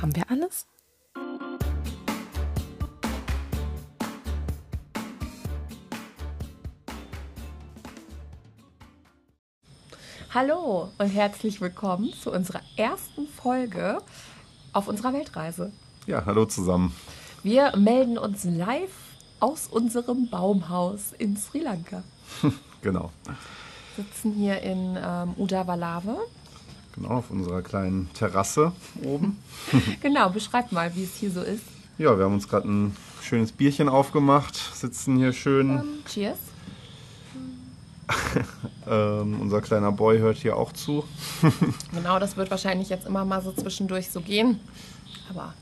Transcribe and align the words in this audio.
Haben 0.00 0.14
wir 0.14 0.30
alles? 0.30 0.64
Hallo 10.32 10.90
und 10.98 11.08
herzlich 11.08 11.60
willkommen 11.60 12.12
zu 12.12 12.30
unserer 12.30 12.60
ersten 12.76 13.26
Folge 13.26 13.98
auf 14.72 14.86
unserer 14.86 15.12
Weltreise. 15.14 15.72
Ja, 16.06 16.24
hallo 16.26 16.44
zusammen. 16.44 16.94
Wir 17.42 17.76
melden 17.76 18.18
uns 18.18 18.44
live 18.44 18.94
aus 19.40 19.66
unserem 19.66 20.30
Baumhaus 20.30 21.12
in 21.18 21.36
Sri 21.36 21.58
Lanka. 21.58 22.04
genau. 22.82 23.10
Wir 23.96 24.04
sitzen 24.04 24.32
hier 24.32 24.60
in 24.62 24.96
ähm, 24.96 25.34
Udavalave. 25.36 26.18
Genau, 26.98 27.10
auf 27.10 27.30
unserer 27.30 27.62
kleinen 27.62 28.10
Terrasse 28.12 28.72
oben. 29.04 29.38
genau, 30.00 30.30
beschreib 30.30 30.72
mal, 30.72 30.94
wie 30.96 31.04
es 31.04 31.14
hier 31.14 31.30
so 31.30 31.42
ist. 31.42 31.62
Ja, 31.96 32.16
wir 32.18 32.24
haben 32.24 32.34
uns 32.34 32.48
gerade 32.48 32.68
ein 32.68 32.96
schönes 33.22 33.52
Bierchen 33.52 33.88
aufgemacht, 33.88 34.56
sitzen 34.56 35.16
hier 35.16 35.32
schön. 35.32 35.70
Ähm, 35.70 35.84
cheers. 36.06 36.38
ähm, 38.88 39.40
unser 39.40 39.60
kleiner 39.60 39.92
Boy 39.92 40.18
hört 40.18 40.38
hier 40.38 40.56
auch 40.56 40.72
zu. 40.72 41.04
genau, 41.92 42.18
das 42.18 42.36
wird 42.36 42.50
wahrscheinlich 42.50 42.88
jetzt 42.88 43.06
immer 43.06 43.24
mal 43.24 43.42
so 43.42 43.52
zwischendurch 43.52 44.10
so 44.10 44.20
gehen. 44.20 44.58
Aber. 45.30 45.54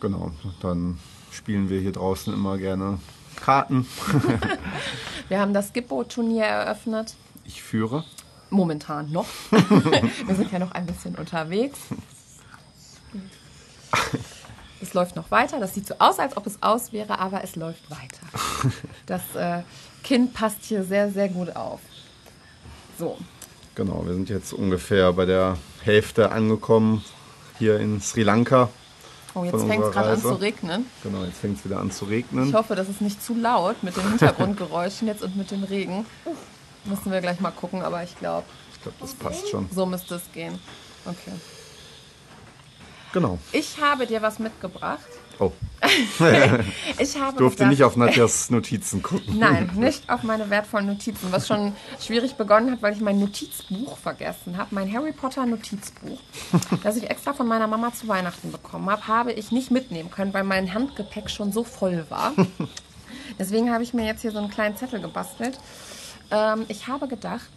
Genau, 0.00 0.32
dann 0.60 0.98
spielen 1.30 1.70
wir 1.70 1.80
hier 1.80 1.92
draußen 1.92 2.34
immer 2.34 2.58
gerne 2.58 2.98
Karten. 3.36 3.86
wir 5.28 5.40
haben 5.40 5.54
das 5.54 5.72
Gippo-Turnier 5.72 6.44
eröffnet. 6.44 7.14
Ich 7.44 7.62
führe. 7.62 8.04
Momentan 8.50 9.10
noch. 9.10 9.26
wir 9.50 10.34
sind 10.34 10.52
ja 10.52 10.58
noch 10.58 10.72
ein 10.72 10.86
bisschen 10.86 11.14
unterwegs. 11.14 11.78
Es 14.80 14.94
läuft 14.94 15.16
noch 15.16 15.30
weiter. 15.30 15.60
Das 15.60 15.74
sieht 15.74 15.86
so 15.86 15.94
aus, 15.98 16.18
als 16.18 16.36
ob 16.36 16.46
es 16.46 16.62
aus 16.62 16.92
wäre, 16.92 17.18
aber 17.18 17.44
es 17.44 17.56
läuft 17.56 17.90
weiter. 17.90 18.26
Das 19.06 19.22
äh, 19.34 19.62
Kind 20.04 20.34
passt 20.34 20.62
hier 20.62 20.84
sehr, 20.84 21.10
sehr 21.10 21.28
gut 21.28 21.56
auf. 21.56 21.80
So. 22.98 23.18
Genau, 23.74 24.04
wir 24.06 24.14
sind 24.14 24.28
jetzt 24.28 24.52
ungefähr 24.52 25.12
bei 25.12 25.24
der 25.24 25.56
Hälfte 25.82 26.30
angekommen 26.30 27.04
hier 27.58 27.80
in 27.80 28.00
Sri 28.00 28.22
Lanka. 28.22 28.68
Oh, 29.34 29.44
jetzt 29.44 29.64
fängt 29.64 29.84
es 29.84 29.92
gerade 29.92 30.10
an 30.10 30.20
zu 30.20 30.34
regnen. 30.34 30.86
Genau, 31.02 31.24
jetzt 31.24 31.38
fängt 31.38 31.58
es 31.58 31.64
wieder 31.64 31.80
an 31.80 31.90
zu 31.90 32.04
regnen. 32.04 32.48
Ich 32.48 32.54
hoffe, 32.54 32.74
das 32.74 32.88
ist 32.88 33.00
nicht 33.00 33.22
zu 33.22 33.34
laut 33.34 33.82
mit 33.82 33.96
den 33.96 34.08
Hintergrundgeräuschen 34.08 35.08
jetzt 35.08 35.22
und 35.22 35.36
mit 35.36 35.50
dem 35.50 35.64
Regen. 35.64 36.04
Müssen 36.84 37.12
wir 37.12 37.20
gleich 37.20 37.40
mal 37.40 37.50
gucken, 37.50 37.82
aber 37.82 38.02
ich 38.02 38.16
glaube. 38.18 38.46
Ich 38.74 38.82
glaube, 38.82 38.96
das 39.00 39.14
passt 39.14 39.48
schon. 39.48 39.68
So 39.72 39.86
müsste 39.86 40.14
es 40.16 40.32
gehen. 40.32 40.58
Okay. 41.04 41.32
Genau. 43.12 43.38
Ich 43.52 43.80
habe 43.80 44.06
dir 44.06 44.22
was 44.22 44.38
mitgebracht. 44.38 45.08
Oh. 45.40 45.52
ich 46.98 47.18
habe 47.18 47.38
durfte 47.38 47.58
gedacht, 47.58 47.70
nicht 47.70 47.82
auf 47.82 47.96
Nadjas 47.96 48.50
Notizen 48.50 49.02
gucken. 49.02 49.38
Nein, 49.38 49.70
nicht 49.74 50.08
auf 50.10 50.22
meine 50.22 50.50
wertvollen 50.50 50.86
Notizen, 50.86 51.32
was 51.32 51.48
schon 51.48 51.72
schwierig 51.98 52.34
begonnen 52.34 52.70
hat, 52.70 52.82
weil 52.82 52.92
ich 52.92 53.00
mein 53.00 53.18
Notizbuch 53.18 53.96
vergessen 53.96 54.58
habe. 54.58 54.74
Mein 54.74 54.92
Harry 54.92 55.12
Potter 55.12 55.46
Notizbuch, 55.46 56.20
das 56.82 56.96
ich 56.96 57.08
extra 57.08 57.32
von 57.32 57.46
meiner 57.48 57.66
Mama 57.66 57.92
zu 57.94 58.06
Weihnachten 58.06 58.52
bekommen 58.52 58.88
habe, 58.90 59.08
habe 59.08 59.32
ich 59.32 59.50
nicht 59.50 59.70
mitnehmen 59.70 60.10
können, 60.10 60.34
weil 60.34 60.44
mein 60.44 60.74
Handgepäck 60.74 61.30
schon 61.30 61.52
so 61.52 61.64
voll 61.64 62.04
war. 62.10 62.34
Deswegen 63.38 63.72
habe 63.72 63.82
ich 63.82 63.94
mir 63.94 64.04
jetzt 64.04 64.20
hier 64.20 64.32
so 64.32 64.38
einen 64.38 64.50
kleinen 64.50 64.76
Zettel 64.76 65.00
gebastelt. 65.00 65.58
Ähm, 66.30 66.66
ich 66.68 66.86
habe 66.86 67.08
gedacht, 67.08 67.48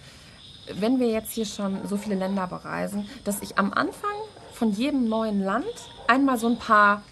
wenn 0.73 0.99
wir 0.99 1.07
jetzt 1.07 1.31
hier 1.31 1.45
schon 1.45 1.87
so 1.87 1.97
viele 1.97 2.15
Länder 2.15 2.47
bereisen, 2.47 3.09
dass 3.23 3.41
ich 3.41 3.57
am 3.57 3.73
Anfang 3.73 4.11
von 4.53 4.71
jedem 4.71 5.09
neuen 5.09 5.43
Land 5.43 5.65
einmal 6.07 6.37
so 6.37 6.47
ein 6.47 6.57
paar 6.57 7.03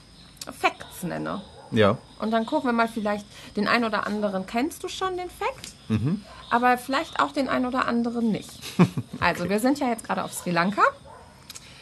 Facts 0.59 1.03
nenne. 1.03 1.41
Ja. 1.71 1.97
Und 2.19 2.31
dann 2.31 2.45
gucken 2.45 2.69
wir 2.69 2.73
mal 2.73 2.87
vielleicht 2.87 3.25
den 3.55 3.67
einen 3.67 3.85
oder 3.85 4.05
anderen. 4.05 4.45
Kennst 4.45 4.83
du 4.83 4.87
schon 4.87 5.17
den 5.17 5.29
Fact? 5.29 5.73
Mhm. 5.89 6.23
Aber 6.49 6.77
vielleicht 6.77 7.19
auch 7.19 7.31
den 7.31 7.49
einen 7.49 7.65
oder 7.65 7.87
anderen 7.87 8.31
nicht. 8.31 8.51
Also, 9.19 9.47
wir 9.47 9.59
sind 9.59 9.77
ja 9.79 9.87
jetzt 9.87 10.03
gerade 10.03 10.23
auf 10.23 10.33
Sri 10.33 10.49
Lanka. 10.49 10.81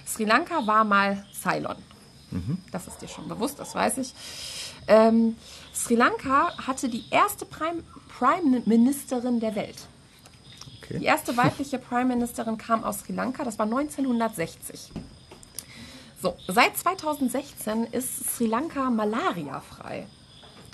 Sri 0.05 0.25
Lanka 0.25 0.67
war 0.67 0.83
mal 0.83 1.25
Ceylon. 1.31 1.77
Mhm. 2.31 2.57
Das 2.73 2.85
ist 2.87 3.01
dir 3.01 3.07
schon 3.07 3.29
bewusst, 3.29 3.59
das 3.59 3.73
weiß 3.73 3.97
ich. 3.99 4.13
Ähm, 4.87 5.37
Sri 5.79 5.95
Lanka 5.95 6.57
hatte 6.57 6.89
die 6.89 7.05
erste 7.09 7.45
Prime, 7.45 7.83
Prime 8.17 8.61
Ministerin 8.65 9.39
der 9.39 9.55
Welt. 9.55 9.77
Okay. 10.83 10.99
Die 10.99 11.05
erste 11.05 11.37
weibliche 11.37 11.79
Prime 11.79 12.05
Ministerin 12.05 12.57
kam 12.57 12.83
aus 12.83 12.99
Sri 12.99 13.13
Lanka, 13.13 13.43
das 13.45 13.57
war 13.57 13.65
1960. 13.65 14.91
So, 16.21 16.35
seit 16.47 16.77
2016 16.77 17.85
ist 17.85 18.35
Sri 18.35 18.47
Lanka 18.47 18.89
malariafrei. 18.89 20.05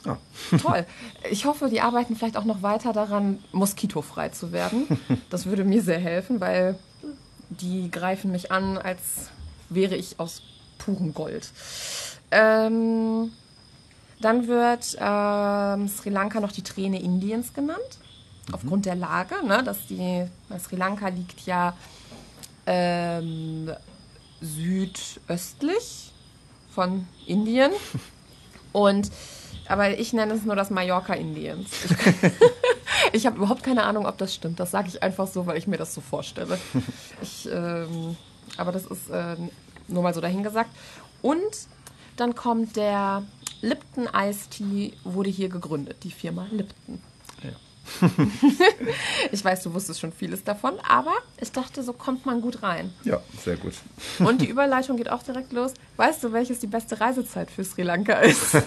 Ah. 0.06 0.18
Toll. 0.60 0.86
Ich 1.30 1.46
hoffe, 1.46 1.70
die 1.70 1.82
arbeiten 1.82 2.16
vielleicht 2.16 2.38
auch 2.38 2.46
noch 2.46 2.64
weiter 2.64 2.92
daran, 2.92 3.44
moskitofrei 3.52 4.30
zu 4.30 4.52
werden. 4.52 4.88
Das 5.30 5.46
würde 5.46 5.64
mir 5.64 5.84
sehr 5.84 6.00
helfen, 6.00 6.40
weil 6.40 6.80
die 7.50 7.92
greifen 7.92 8.32
mich 8.32 8.52
an, 8.52 8.78
als 8.78 9.30
wäre 9.70 9.96
ich 9.96 10.20
aus 10.20 10.42
purem 10.80 11.14
Gold. 11.14 11.52
Ähm, 12.32 13.32
dann 14.20 14.48
wird 14.48 14.98
ähm, 15.00 15.88
Sri 15.88 16.10
Lanka 16.10 16.40
noch 16.40 16.52
die 16.52 16.64
Träne 16.64 17.02
Indiens 17.02 17.54
genannt, 17.54 18.00
mhm. 18.48 18.54
aufgrund 18.54 18.86
der 18.86 18.96
Lage. 18.96 19.36
Ne, 19.46 19.64
dass 19.64 19.88
die, 19.88 20.26
Sri 20.60 20.76
Lanka 20.76 21.10
liegt 21.10 21.46
ja 21.46 21.74
ähm, 22.66 23.72
südöstlich 24.42 26.12
von 26.72 27.08
Indien. 27.26 27.72
Und 28.72 29.10
aber 29.68 29.98
ich 29.98 30.14
nenne 30.14 30.34
es 30.34 30.44
nur 30.44 30.56
das 30.56 30.70
Mallorca 30.70 31.14
Indiens. 31.14 31.70
Ich, 31.84 32.34
ich 33.14 33.26
habe 33.26 33.38
überhaupt 33.38 33.64
keine 33.64 33.84
Ahnung, 33.84 34.06
ob 34.06 34.18
das 34.18 34.34
stimmt. 34.34 34.60
Das 34.60 34.72
sage 34.72 34.90
ich 34.90 35.02
einfach 35.02 35.28
so, 35.28 35.48
weil 35.48 35.58
ich 35.58 35.68
mir 35.68 35.78
das 35.78 35.94
so 35.94 36.02
vorstelle. 36.02 36.60
Ich, 37.22 37.50
ähm, 37.52 38.18
aber 38.58 38.72
das 38.72 38.86
ist 38.86 39.10
äh, 39.10 39.36
nur 39.88 40.04
mal 40.04 40.14
so 40.14 40.22
dahingesagt. 40.22 40.70
Und 41.22 41.42
dann 42.16 42.36
kommt 42.36 42.76
der 42.76 43.24
Lipton 43.62 44.08
Ice 44.16 44.50
Tea, 44.50 44.94
wurde 45.04 45.30
hier 45.30 45.50
gegründet, 45.50 45.98
die 46.04 46.12
Firma 46.12 46.48
Lipton. 46.52 47.02
ich 49.32 49.44
weiß, 49.44 49.64
du 49.64 49.74
wusstest 49.74 50.00
schon 50.00 50.12
vieles 50.12 50.44
davon, 50.44 50.74
aber 50.88 51.14
ich 51.40 51.52
dachte, 51.52 51.84
so 51.84 51.94
kommt 51.94 52.26
man 52.26 52.42
gut 52.42 52.64
rein. 52.64 52.94
Ja, 53.04 53.22
sehr 53.44 53.58
gut. 53.58 53.74
Und 54.20 54.42
die 54.42 54.48
Überleitung 54.48 54.98
geht 54.98 55.10
auch 55.10 55.24
direkt 55.24 55.54
los. 55.54 55.74
Weißt 55.98 56.24
du, 56.24 56.34
welches 56.34 56.60
die 56.60 56.68
beste 56.68 57.00
Reisezeit 57.00 57.52
für 57.52 57.64
Sri 57.64 57.84
Lanka 57.84 58.20
ist? 58.20 58.54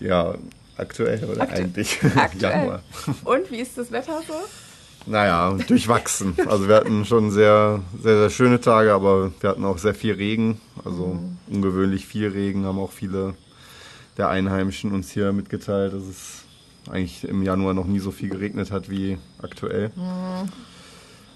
ja, 0.00 0.34
aktuell 0.76 1.24
oder 1.24 1.42
Aktu 1.42 1.54
eigentlich? 1.54 1.98
Aktuell. 2.16 2.52
Januar. 2.52 2.82
Und 3.24 3.50
wie 3.50 3.58
ist 3.58 3.78
das 3.78 3.90
Wetter 3.90 4.22
so? 4.26 4.34
Naja, 5.06 5.56
durchwachsen. 5.68 6.34
Also 6.46 6.68
wir 6.68 6.76
hatten 6.76 7.04
schon 7.04 7.30
sehr, 7.30 7.82
sehr, 8.02 8.16
sehr 8.16 8.30
schöne 8.30 8.60
Tage, 8.60 8.92
aber 8.92 9.32
wir 9.40 9.50
hatten 9.50 9.64
auch 9.64 9.78
sehr 9.78 9.94
viel 9.94 10.14
Regen. 10.14 10.60
Also 10.84 11.18
ungewöhnlich 11.48 12.06
viel 12.06 12.28
Regen, 12.28 12.64
haben 12.64 12.78
auch 12.78 12.92
viele 12.92 13.34
der 14.16 14.28
Einheimischen 14.28 14.92
uns 14.92 15.10
hier 15.10 15.32
mitgeteilt, 15.32 15.92
dass 15.92 16.04
es 16.04 16.42
eigentlich 16.90 17.24
im 17.24 17.42
Januar 17.42 17.74
noch 17.74 17.86
nie 17.86 17.98
so 17.98 18.10
viel 18.10 18.28
geregnet 18.28 18.70
hat 18.70 18.90
wie 18.90 19.18
aktuell. 19.42 19.90
Mhm. 19.96 20.50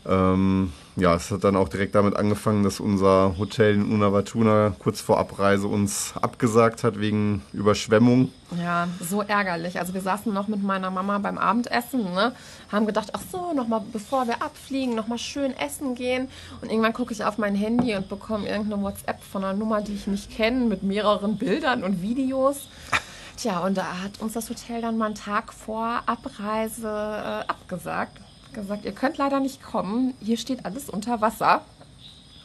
Ähm, 0.07 0.73
ja, 0.97 1.15
es 1.15 1.31
hat 1.31 1.45
dann 1.45 1.55
auch 1.55 1.69
direkt 1.69 1.95
damit 1.95 2.17
angefangen, 2.17 2.65
dass 2.65 2.81
unser 2.81 3.37
Hotel 3.39 3.75
in 3.75 3.93
Unawatuna 3.93 4.75
kurz 4.79 5.01
vor 5.01 5.19
Abreise 5.19 5.69
uns 5.69 6.15
abgesagt 6.21 6.83
hat 6.83 6.99
wegen 6.99 7.43
Überschwemmung. 7.53 8.33
Ja, 8.61 8.89
so 9.01 9.23
ärgerlich. 9.23 9.79
Also 9.79 9.95
wir 9.95 10.01
saßen 10.01 10.33
noch 10.33 10.49
mit 10.49 10.63
meiner 10.63 10.91
Mama 10.91 11.19
beim 11.19 11.39
Abendessen, 11.39 12.03
ne? 12.15 12.33
haben 12.73 12.87
gedacht, 12.87 13.11
ach 13.13 13.23
so, 13.31 13.53
noch 13.53 13.69
mal 13.69 13.83
bevor 13.93 14.27
wir 14.27 14.43
abfliegen, 14.43 14.95
noch 14.95 15.07
mal 15.07 15.19
schön 15.19 15.57
essen 15.57 15.95
gehen. 15.95 16.29
Und 16.61 16.71
irgendwann 16.71 16.93
gucke 16.93 17.13
ich 17.13 17.25
auf 17.25 17.39
mein 17.39 17.55
Handy 17.55 17.95
und 17.95 18.09
bekomme 18.09 18.49
irgendeine 18.49 18.83
WhatsApp 18.83 19.23
von 19.23 19.45
einer 19.45 19.57
Nummer, 19.57 19.83
die 19.83 19.95
ich 19.95 20.07
nicht 20.07 20.31
kenne, 20.31 20.65
mit 20.65 20.83
mehreren 20.83 21.39
Bildern 21.39 21.85
und 21.85 22.03
Videos. 22.03 22.69
Tja, 23.37 23.61
und 23.61 23.79
da 23.79 24.03
hat 24.03 24.21
uns 24.21 24.33
das 24.33 24.51
Hotel 24.51 24.83
dann 24.83 24.99
mal 24.99 25.07
einen 25.07 25.15
Tag 25.15 25.53
vor 25.53 26.03
Abreise 26.07 26.89
äh, 26.89 27.49
abgesagt. 27.49 28.19
Gesagt, 28.53 28.85
ihr 28.85 28.93
könnt 28.93 29.19
leider 29.19 29.41
nicht 29.41 29.63
kommen, 29.63 30.15
hier 30.21 30.37
steht 30.37 30.65
alles 30.65 30.89
unter 30.89 31.21
Wasser. 31.21 31.63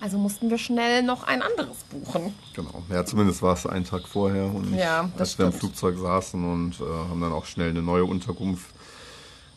Also 0.01 0.17
mussten 0.17 0.49
wir 0.49 0.57
schnell 0.57 1.01
noch 1.01 1.23
ein 1.23 1.41
anderes 1.41 1.77
buchen. 1.89 2.35
Genau, 2.53 2.83
ja, 2.89 3.05
zumindest 3.05 3.41
war 3.41 3.53
es 3.53 3.65
einen 3.65 3.85
Tag 3.85 4.05
vorher 4.05 4.53
und 4.53 4.75
ja, 4.75 5.09
als 5.17 5.39
wir 5.39 5.45
im 5.45 5.53
Flugzeug 5.53 5.97
saßen 5.97 6.43
und 6.43 6.81
äh, 6.81 6.83
haben 6.83 7.21
dann 7.21 7.31
auch 7.31 7.45
schnell 7.45 7.69
eine 7.69 7.81
neue 7.81 8.03
Unterkunft 8.03 8.65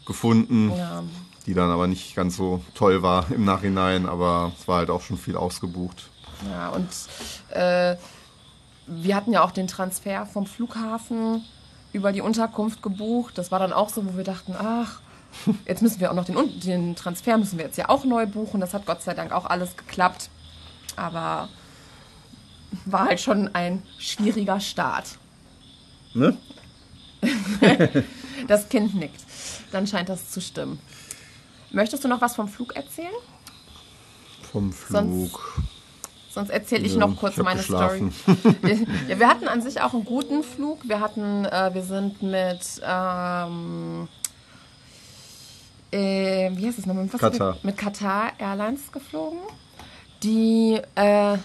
gefunden, 0.06 0.70
ja. 0.70 1.02
die 1.46 1.54
dann 1.54 1.70
aber 1.70 1.88
nicht 1.88 2.14
ganz 2.14 2.36
so 2.36 2.62
toll 2.74 3.02
war 3.02 3.26
im 3.32 3.44
Nachhinein, 3.44 4.06
aber 4.06 4.52
es 4.56 4.68
war 4.68 4.78
halt 4.78 4.90
auch 4.90 5.02
schon 5.02 5.18
viel 5.18 5.36
ausgebucht. 5.36 6.10
Ja, 6.48 6.68
und 6.68 6.88
äh, 7.50 7.96
wir 8.86 9.16
hatten 9.16 9.32
ja 9.32 9.42
auch 9.42 9.50
den 9.50 9.66
Transfer 9.66 10.26
vom 10.26 10.46
Flughafen 10.46 11.44
über 11.92 12.12
die 12.12 12.20
Unterkunft 12.20 12.82
gebucht. 12.82 13.36
Das 13.36 13.50
war 13.50 13.58
dann 13.58 13.72
auch 13.72 13.88
so, 13.88 14.06
wo 14.06 14.16
wir 14.16 14.24
dachten, 14.24 14.54
ach, 14.56 15.00
jetzt 15.66 15.82
müssen 15.82 16.00
wir 16.00 16.10
auch 16.10 16.14
noch 16.14 16.24
den, 16.24 16.60
den 16.60 16.96
Transfer 16.96 17.38
müssen 17.38 17.58
wir 17.58 17.66
jetzt 17.66 17.78
ja 17.78 17.88
auch 17.88 18.04
neu 18.04 18.26
buchen. 18.26 18.60
Das 18.60 18.74
hat 18.74 18.86
Gott 18.86 19.02
sei 19.02 19.14
Dank 19.14 19.32
auch 19.32 19.46
alles 19.46 19.76
geklappt. 19.76 20.30
Aber 20.96 21.48
war 22.84 23.06
halt 23.06 23.20
schon 23.20 23.54
ein 23.54 23.82
schwieriger 23.98 24.60
Start. 24.60 25.18
Ne? 26.14 26.36
Das 28.48 28.68
Kind 28.68 28.94
nickt. 28.94 29.20
Dann 29.72 29.86
scheint 29.86 30.08
das 30.10 30.30
zu 30.30 30.40
stimmen. 30.40 30.78
Möchtest 31.70 32.04
du 32.04 32.08
noch 32.08 32.20
was 32.20 32.36
vom 32.36 32.48
Flug 32.48 32.76
erzählen? 32.76 33.14
Vom 34.52 34.72
Flug. 34.72 35.58
Sonst 36.30 36.50
erzähle 36.50 36.84
ich 36.84 36.92
Ja, 36.92 36.98
noch 36.98 37.16
kurz 37.16 37.38
ich 37.38 37.42
meine 37.42 37.60
geschlafen. 37.60 38.12
Story. 38.12 38.86
ja, 39.08 39.18
wir 39.18 39.26
hatten 39.28 39.48
an 39.48 39.62
sich 39.62 39.80
auch 39.80 39.94
einen 39.94 40.04
guten 40.04 40.42
Flug. 40.42 40.86
Wir 40.86 41.00
hatten, 41.00 41.46
äh, 41.46 41.70
wir 41.72 41.82
sind 41.82 42.22
mit, 42.22 42.60
ähm, 42.86 44.06
äh, 45.92 46.50
wie 46.54 46.66
heißt 46.66 46.78
es 46.78 46.86
nochmal? 46.86 47.06
Katar. 47.08 47.56
Mit, 47.62 47.76
Qatar 47.76 48.32
Airlines 48.38 48.90
geflogen. 48.92 49.38
Die, 50.22 50.80
äh, 50.94 51.38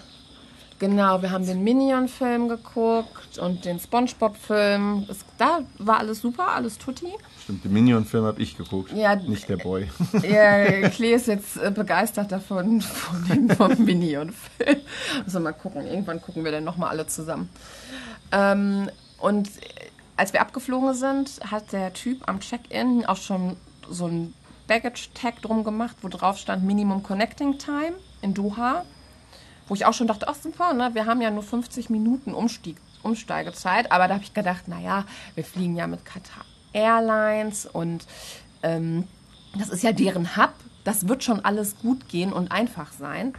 genau, 0.79 1.21
wir 1.21 1.31
haben 1.31 1.45
den 1.45 1.63
Minion-Film 1.63 2.49
geguckt 2.49 3.37
und 3.37 3.65
den 3.65 3.79
Spongebob-Film. 3.79 5.07
Da 5.37 5.59
war 5.77 5.99
alles 5.99 6.21
super, 6.21 6.49
alles 6.49 6.77
tutti. 6.77 7.07
Stimmt, 7.43 7.65
den 7.65 7.73
Minion-Film 7.73 8.25
habe 8.25 8.41
ich 8.41 8.57
geguckt. 8.57 8.91
Ja, 8.93 9.15
nicht 9.15 9.49
der 9.49 9.57
Boy. 9.57 9.89
Ja, 10.23 10.89
Klee 10.89 11.13
ist 11.13 11.27
jetzt 11.27 11.57
äh, 11.57 11.71
begeistert 11.71 12.31
davon, 12.31 12.81
von 12.81 13.25
dem 13.27 13.49
vom 13.49 13.83
Minion-Film. 13.83 14.77
Also 15.25 15.39
mal 15.39 15.51
gucken, 15.51 15.85
irgendwann 15.85 16.21
gucken 16.21 16.43
wir 16.43 16.51
dann 16.51 16.63
nochmal 16.63 16.89
alle 16.89 17.05
zusammen. 17.07 17.49
Ähm, 18.31 18.89
und 19.19 19.47
äh, 19.47 19.51
als 20.17 20.33
wir 20.33 20.41
abgeflogen 20.41 20.93
sind, 20.93 21.39
hat 21.49 21.73
der 21.73 21.93
Typ 21.93 22.27
am 22.27 22.39
Check-in 22.39 23.05
auch 23.05 23.17
schon 23.17 23.57
so 23.91 24.07
ein 24.07 24.33
Baggage-Tag 24.67 25.41
drum 25.41 25.63
gemacht, 25.63 25.97
wo 26.01 26.07
drauf 26.07 26.37
stand 26.37 26.63
Minimum 26.63 27.03
Connecting 27.03 27.57
Time 27.57 27.93
in 28.21 28.33
Doha. 28.33 28.85
Wo 29.67 29.75
ich 29.75 29.85
auch 29.85 29.93
schon 29.93 30.07
dachte, 30.07 30.27
ach 30.27 30.35
super, 30.35 30.73
ne? 30.73 30.91
wir 30.93 31.05
haben 31.05 31.21
ja 31.21 31.31
nur 31.31 31.43
50 31.43 31.89
Minuten 31.89 32.33
Umstieg, 32.33 32.77
Umsteigezeit. 33.03 33.91
Aber 33.91 34.07
da 34.07 34.15
habe 34.15 34.23
ich 34.23 34.33
gedacht, 34.33 34.67
naja, 34.67 35.05
wir 35.35 35.43
fliegen 35.43 35.75
ja 35.75 35.87
mit 35.87 36.05
Qatar 36.05 36.45
Airlines 36.73 37.65
und 37.65 38.05
ähm, 38.63 39.07
das 39.57 39.69
ist 39.69 39.83
ja 39.83 39.91
deren 39.91 40.37
Hub. 40.37 40.53
Das 40.83 41.07
wird 41.07 41.23
schon 41.23 41.43
alles 41.43 41.77
gut 41.79 42.07
gehen 42.07 42.33
und 42.33 42.51
einfach 42.51 42.91
sein. 42.93 43.33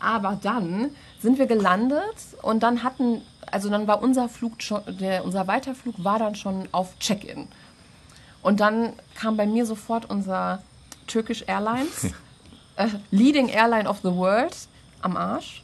Aber 0.00 0.38
dann 0.42 0.90
sind 1.20 1.38
wir 1.38 1.46
gelandet 1.46 2.16
und 2.42 2.62
dann 2.62 2.82
hatten, 2.82 3.22
also 3.46 3.68
dann 3.68 3.86
war 3.86 4.02
unser 4.02 4.28
Flug 4.28 4.62
schon, 4.62 4.82
der, 4.88 5.24
unser 5.24 5.46
Weiterflug 5.46 6.02
war 6.02 6.18
dann 6.18 6.34
schon 6.34 6.68
auf 6.72 6.98
Check-in. 6.98 7.48
Und 8.42 8.60
dann 8.60 8.92
kam 9.14 9.36
bei 9.36 9.46
mir 9.46 9.64
sofort 9.64 10.10
unser 10.10 10.62
Turkish 11.06 11.44
Airlines, 11.46 12.12
äh, 12.76 12.88
Leading 13.10 13.48
Airline 13.48 13.88
of 13.88 13.98
the 14.02 14.12
World, 14.12 14.56
am 15.00 15.16
Arsch. 15.16 15.62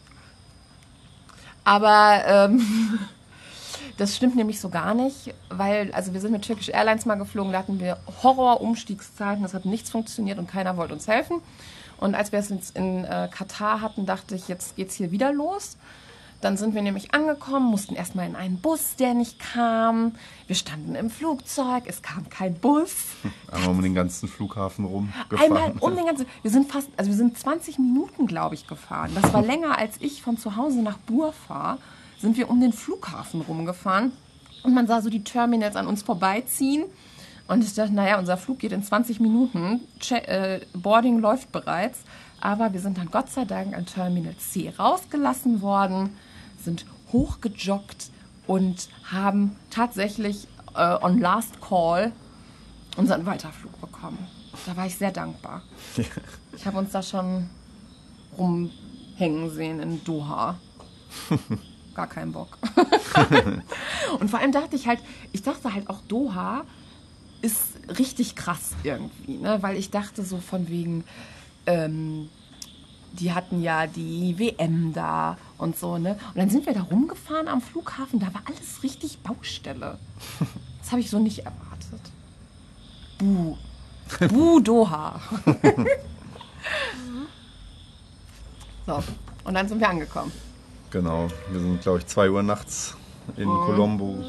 Aber 1.65 2.23
ähm, 2.27 2.99
das 3.99 4.17
stimmt 4.17 4.37
nämlich 4.37 4.61
so 4.61 4.69
gar 4.69 4.95
nicht, 4.95 5.35
weil, 5.51 5.93
also 5.93 6.15
wir 6.15 6.21
sind 6.21 6.33
mit 6.33 6.47
Turkish 6.47 6.69
Airlines 6.69 7.05
mal 7.05 7.17
geflogen, 7.17 7.53
da 7.53 7.59
hatten 7.59 7.81
wir 7.81 7.99
Horror-Umstiegszeiten, 8.23 9.43
das 9.43 9.55
hat 9.55 9.65
nichts 9.65 9.91
funktioniert 9.91 10.39
und 10.39 10.49
keiner 10.49 10.77
wollte 10.77 10.95
uns 10.95 11.09
helfen. 11.09 11.41
Und 11.99 12.15
als 12.15 12.31
wir 12.31 12.39
es 12.39 12.49
jetzt 12.49 12.77
in 12.77 13.05
äh, 13.05 13.29
Katar 13.31 13.81
hatten, 13.81 14.07
dachte 14.07 14.37
ich, 14.37 14.47
jetzt 14.47 14.77
geht's 14.77 14.95
hier 14.95 15.11
wieder 15.11 15.33
los. 15.33 15.77
Dann 16.41 16.57
sind 16.57 16.75
wir 16.75 16.83
nämlich 16.83 17.15
angekommen, 17.15 17.67
mussten 17.67 17.97
erstmal 17.97 18.29
in 18.29 18.37
einen 18.37 18.59
Bus, 18.59 18.95
der 18.97 19.15
nicht 19.15 19.41
kam. 19.41 20.13
Wir 20.47 20.55
standen 20.55 20.95
im 20.95 21.11
Flugzeug, 21.11 21.85
es 21.87 22.01
kam 22.03 22.29
kein 22.31 22.55
Bus. 22.55 22.95
Einmal 23.51 23.71
um 23.71 23.83
den 23.83 23.95
ganzen 23.95 24.29
Flughafen 24.29 24.85
rum 24.85 25.13
gefahren. 25.29 25.47
Einmal 25.57 25.73
um 25.81 25.97
den 25.97 26.07
ganzen. 26.07 26.27
Wir 26.43 26.51
sind 26.51 26.71
fast, 26.71 26.89
also 26.97 27.11
wir 27.11 27.17
sind 27.17 27.37
20 27.37 27.79
Minuten, 27.79 28.29
glaube 28.29 28.55
ich, 28.55 28.69
gefahren. 28.69 29.11
Das 29.21 29.33
war 29.33 29.43
länger, 29.53 29.79
als 29.79 29.97
ich 30.01 30.23
von 30.23 30.39
zu 30.39 30.55
Hause 30.55 30.83
nach 30.83 30.99
Bur 30.99 31.33
fahre. 31.33 31.79
Sind 32.21 32.37
wir 32.37 32.51
um 32.51 32.61
den 32.61 32.73
Flughafen 32.73 33.41
rumgefahren 33.41 34.13
und 34.63 34.75
man 34.75 34.87
sah 34.87 35.01
so 35.01 35.11
die 35.11 35.25
Terminals 35.25 35.77
an 35.77 35.87
uns 35.87 36.03
vorbeiziehen. 36.03 36.85
Und 37.49 37.65
ich 37.65 37.75
dachte, 37.75 37.95
naja, 37.95 38.19
unser 38.19 38.37
Flug 38.37 38.59
geht 38.59 38.73
in 38.73 38.83
20 38.83 39.21
Minuten. 39.21 39.81
Che 40.01 40.17
äh, 40.27 40.61
Boarding 40.75 41.19
läuft 41.19 41.51
bereits. 41.51 42.01
Aber 42.41 42.73
wir 42.73 42.81
sind 42.81 42.99
dann 42.99 43.11
Gott 43.11 43.31
sei 43.31 43.45
Dank 43.45 43.77
an 43.77 43.87
Terminal 43.87 44.37
C 44.37 44.73
rausgelassen 44.79 45.61
worden, 45.61 46.11
sind 46.69 46.85
hochgejoggt 47.13 48.11
und 48.47 48.89
haben 49.11 49.57
tatsächlich 49.71 50.47
äh, 50.75 50.97
on 51.01 51.19
Last 51.19 51.61
Call 51.63 52.13
unseren 52.97 53.25
Weiterflug 53.25 53.81
bekommen. 53.81 54.19
Da 54.67 54.77
war 54.77 54.87
ich 54.87 54.97
sehr 54.97 55.13
dankbar. 55.13 55.63
Ich 56.55 56.67
habe 56.67 56.79
uns 56.79 56.91
da 56.91 57.03
schon 57.03 57.49
rumhängen 58.37 59.51
sehen 59.51 59.81
in 59.81 60.05
Doha. 60.05 60.59
Gar 61.95 62.07
keinen 62.07 62.33
Bock. 62.33 62.59
Und 64.21 64.31
vor 64.31 64.41
allem 64.41 64.53
dachte 64.53 64.77
ich 64.77 64.87
halt, 64.87 65.01
ich 65.33 65.43
dachte 65.43 65.73
halt 65.73 65.89
auch 65.89 66.03
Doha 66.07 66.65
ist 67.41 67.79
richtig 67.99 68.35
krass 68.35 68.73
irgendwie, 68.83 69.39
ne? 69.39 69.63
weil 69.63 69.77
ich 69.77 69.91
dachte 69.91 70.25
so 70.25 70.39
von 70.39 70.69
wegen, 70.69 71.05
ähm, 71.67 72.29
die 73.19 73.33
hatten 73.33 73.63
ja 73.63 73.87
die 73.87 74.39
WM 74.39 74.93
da 74.93 75.37
und 75.59 75.77
so, 75.77 75.99
ne? 75.99 76.19
Und 76.29 76.37
dann 76.37 76.51
sind 76.51 76.67
wir 76.67 76.75
da 76.75 76.83
rumgefahren 76.83 77.49
am 77.49 77.61
Flughafen, 77.61 78.21
da 78.21 78.27
war 78.33 78.43
alles 78.47 78.83
richtig 78.83 79.19
Baustelle. 79.21 79.99
Das 80.81 80.93
habe 80.93 81.03
ich 81.03 81.11
so 81.11 81.19
nicht 81.19 81.41
erwartet. 81.41 82.01
Buh. 83.19 83.59
Buh 84.27 84.59
Doha. 84.59 85.21
so, 88.87 89.03
und 89.45 89.53
dann 89.53 89.69
sind 89.69 89.81
wir 89.81 89.89
angekommen. 89.91 90.33
Genau, 90.91 91.29
wir 91.51 91.61
sind, 91.61 91.83
glaube 91.83 91.99
ich, 91.99 92.07
2 92.07 92.31
Uhr 92.31 92.43
nachts 92.43 92.97
in 93.37 93.45
Colombo 93.45 94.25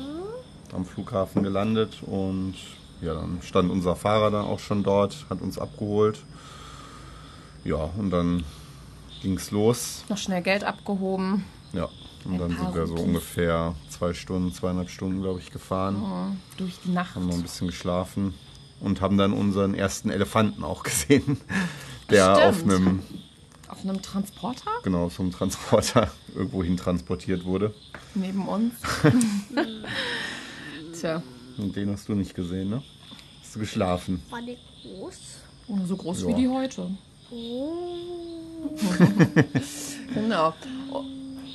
am 0.74 0.84
Flughafen 0.84 1.44
gelandet 1.44 2.04
und 2.06 2.56
ja, 3.00 3.14
dann 3.14 3.40
stand 3.42 3.72
unser 3.72 3.96
Fahrer 3.96 4.30
dann 4.30 4.44
auch 4.44 4.60
schon 4.60 4.84
dort, 4.84 5.26
hat 5.30 5.42
uns 5.42 5.58
abgeholt. 5.58 6.20
Ja, 7.64 7.90
und 7.98 8.10
dann 8.10 8.44
ging 9.21 9.36
es 9.38 9.51
los. 9.51 10.04
Noch 10.10 10.18
schnell 10.18 10.42
Geld 10.42 10.63
abgehoben. 10.63 11.44
Ja, 11.74 11.89
und 12.25 12.33
Ein 12.33 12.39
dann 12.39 12.57
sind 12.57 12.75
wir 12.75 12.88
so 12.88 12.95
ungefähr 12.95 13.75
zwei 13.89 14.13
Stunden, 14.13 14.54
zweieinhalb 14.54 14.89
Stunden, 14.89 15.21
glaube 15.21 15.39
ich, 15.39 15.51
gefahren. 15.51 16.38
Durch 16.57 16.80
die 16.86 16.89
Nacht. 16.92 17.16
Haben 17.16 17.27
noch 17.27 17.36
ein 17.36 17.42
bisschen 17.44 17.68
geschlafen 17.68 18.33
und 18.80 19.01
haben 19.01 19.18
dann 19.18 19.33
unseren 19.33 19.74
ersten 19.75 20.10
Elefanten 20.10 20.63
auch 20.63 20.83
gesehen, 20.83 21.38
der 22.09 22.35
Stimmt. 22.35 22.47
auf 22.47 22.64
einem, 22.64 23.04
Auf 23.68 23.83
einem 23.83 24.02
Transporter 24.02 24.71
genau, 24.83 25.09
so 25.09 25.21
einem 25.21 25.31
Transporter 25.31 26.09
irgendwohin 26.35 26.76
transportiert 26.78 27.45
wurde. 27.45 27.73
neben 28.16 28.47
uns. 28.47 28.73
Tja, 30.99 31.21
Und 31.57 31.76
den 31.76 31.92
hast 31.92 32.09
du 32.09 32.16
nicht 32.16 32.33
gesehen, 32.35 32.69
ne? 32.69 32.83
Hast 33.42 33.56
du 33.56 33.59
geschlafen? 33.59 34.21
War 34.30 34.42
der 34.42 34.56
groß? 34.83 35.18
so 35.88 35.95
groß 35.95 36.21
Ja. 36.23 36.28
wie 36.30 36.33
die 36.33 36.47
heute. 36.49 36.90
Oh. 37.31 37.74
Genau. 40.14 40.54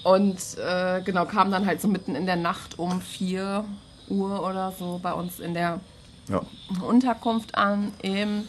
Und 0.05 0.37
äh, 0.59 1.03
genau, 1.03 1.25
kam 1.25 1.51
dann 1.51 1.67
halt 1.67 1.81
so 1.81 1.89
mitten 1.89 2.15
in 2.15 2.25
der 2.27 2.37
Nacht 2.37 2.79
um 2.79 3.01
4 3.01 3.65
Uhr 4.09 4.47
oder 4.49 4.73
so 4.79 5.01
bei 5.03 5.13
uns 5.13 5.41
in 5.41 5.55
der 5.55 5.81
Ja, 6.29 6.41
Unterkunft 6.87 7.57
an 7.57 7.93
im 8.03 8.47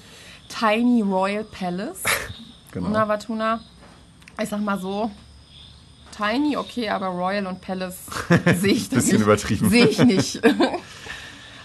Tiny 0.47 1.01
Royal 1.01 1.43
Palace. 1.43 2.03
genau. 2.71 2.89
Na, 2.89 3.07
Watuna, 3.07 3.61
ich 4.41 4.49
sag 4.49 4.61
mal 4.61 4.77
so, 4.79 5.09
tiny, 6.15 6.55
okay, 6.55 6.89
aber 6.89 7.07
Royal 7.07 7.47
und 7.47 7.61
Palace 7.61 8.05
sehe 8.59 8.73
ich 8.73 8.89
das 8.89 9.05
Bisschen 9.05 9.13
nicht. 9.17 9.23
übertrieben. 9.25 9.69
Sehe 9.69 9.87
ich 9.87 10.03
nicht. 10.03 10.41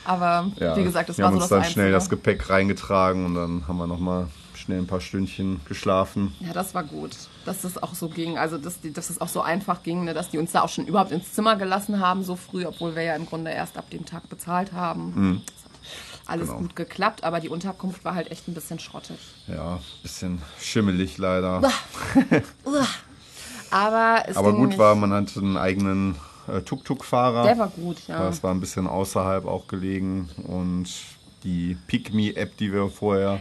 aber 0.05 0.51
Ja, 0.59 0.77
wie 0.77 0.83
gesagt, 0.85 1.09
das 1.11 1.19
wir 1.19 1.25
war 1.25 1.31
haben 1.33 1.37
so 1.39 1.43
uns 1.43 1.49
das 1.51 1.63
dann 1.63 1.71
schnell 1.71 1.87
Einzige. 1.87 1.97
das 1.97 2.09
Gepäck 2.09 2.49
reingetragen 2.49 3.27
und 3.27 3.35
dann 3.35 3.69
haben 3.69 3.77
wir 3.77 3.87
nochmal 3.87 4.29
schnell 4.61 4.79
ein 4.79 4.87
paar 4.87 5.01
Stündchen 5.01 5.61
geschlafen. 5.67 6.35
Ja, 6.41 6.53
das 6.53 6.75
war 6.75 6.85
gut, 6.85 7.11
dass 7.45 7.63
das 7.63 7.83
auch 7.83 7.95
so 7.95 8.09
ging. 8.09 8.39
Also, 8.39 8.59
dass, 8.59 8.81
die, 8.81 8.93
dass 8.93 9.11
es 9.11 9.21
auch 9.21 9.29
so 9.29 9.41
einfach 9.43 9.83
ging, 9.83 10.05
ne? 10.05 10.15
dass 10.15 10.31
die 10.31 10.39
uns 10.39 10.53
da 10.53 10.63
auch 10.63 10.69
schon 10.69 10.87
überhaupt 10.87 11.11
ins 11.13 11.33
Zimmer 11.33 11.57
gelassen 11.57 11.99
haben, 12.01 12.23
so 12.23 12.37
früh, 12.37 12.65
obwohl 12.67 12.95
wir 12.95 13.03
ja 13.03 13.17
im 13.17 13.27
Grunde 13.27 13.51
erst 13.51 13.77
ab 13.77 13.91
dem 13.91 14.07
Tag 14.07 14.29
bezahlt 14.29 14.73
haben. 14.73 15.43
Das 15.47 15.65
hat 15.65 15.71
alles 16.29 16.49
Genau. 16.49 16.61
gut 16.61 16.77
geklappt, 16.77 17.25
aber 17.25 17.41
die 17.41 17.49
Unterkunft 17.49 18.05
war 18.05 18.15
halt 18.15 18.31
echt 18.31 18.47
ein 18.47 18.55
bisschen 18.55 18.79
schrottig. 18.79 19.19
Ja, 19.49 19.81
bisschen 20.03 20.41
schimmelig 20.61 21.19
leider. 21.19 21.61
Aber 23.71 24.25
es 24.27 24.37
Aber 24.37 24.53
gut 24.53 24.79
war, 24.79 24.95
man 24.97 25.13
hatte 25.13 25.39
einen 25.41 25.57
eigenen 25.57 26.17
äh, 26.49 26.61
Tuk-Tuk-Fahrer. 26.61 27.45
Der 27.45 27.59
war 27.59 27.69
gut, 27.69 27.99
ja. 28.09 28.19
Das 28.19 28.43
war 28.43 28.53
ein 28.53 28.61
bisschen 28.61 28.87
außerhalb 28.87 29.47
auch 29.47 29.69
gelegen 29.69 30.29
und 30.47 30.89
die 31.45 31.77
Pick-Me-App, 31.87 32.57
die 32.57 32.73
wir 32.73 32.89
vorher, 32.89 33.41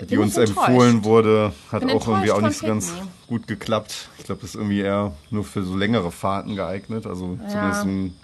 die 0.00 0.18
uns 0.18 0.36
enttäuscht. 0.36 0.68
empfohlen 0.68 1.04
wurde, 1.04 1.52
hat 1.70 1.84
auch 1.84 2.08
irgendwie 2.08 2.30
auch 2.30 2.40
nicht 2.40 2.58
so 2.58 2.66
ganz 2.66 2.92
gut 3.26 3.46
geklappt. 3.46 4.08
Ich 4.18 4.24
glaube, 4.24 4.40
das 4.40 4.50
ist 4.50 4.56
irgendwie 4.56 4.80
eher 4.80 5.12
nur 5.30 5.44
für 5.44 5.62
so 5.62 5.76
längere 5.76 6.10
Fahrten 6.10 6.56
geeignet. 6.56 7.06
Also 7.06 7.38
zumindest 7.48 7.84
ein 7.84 8.16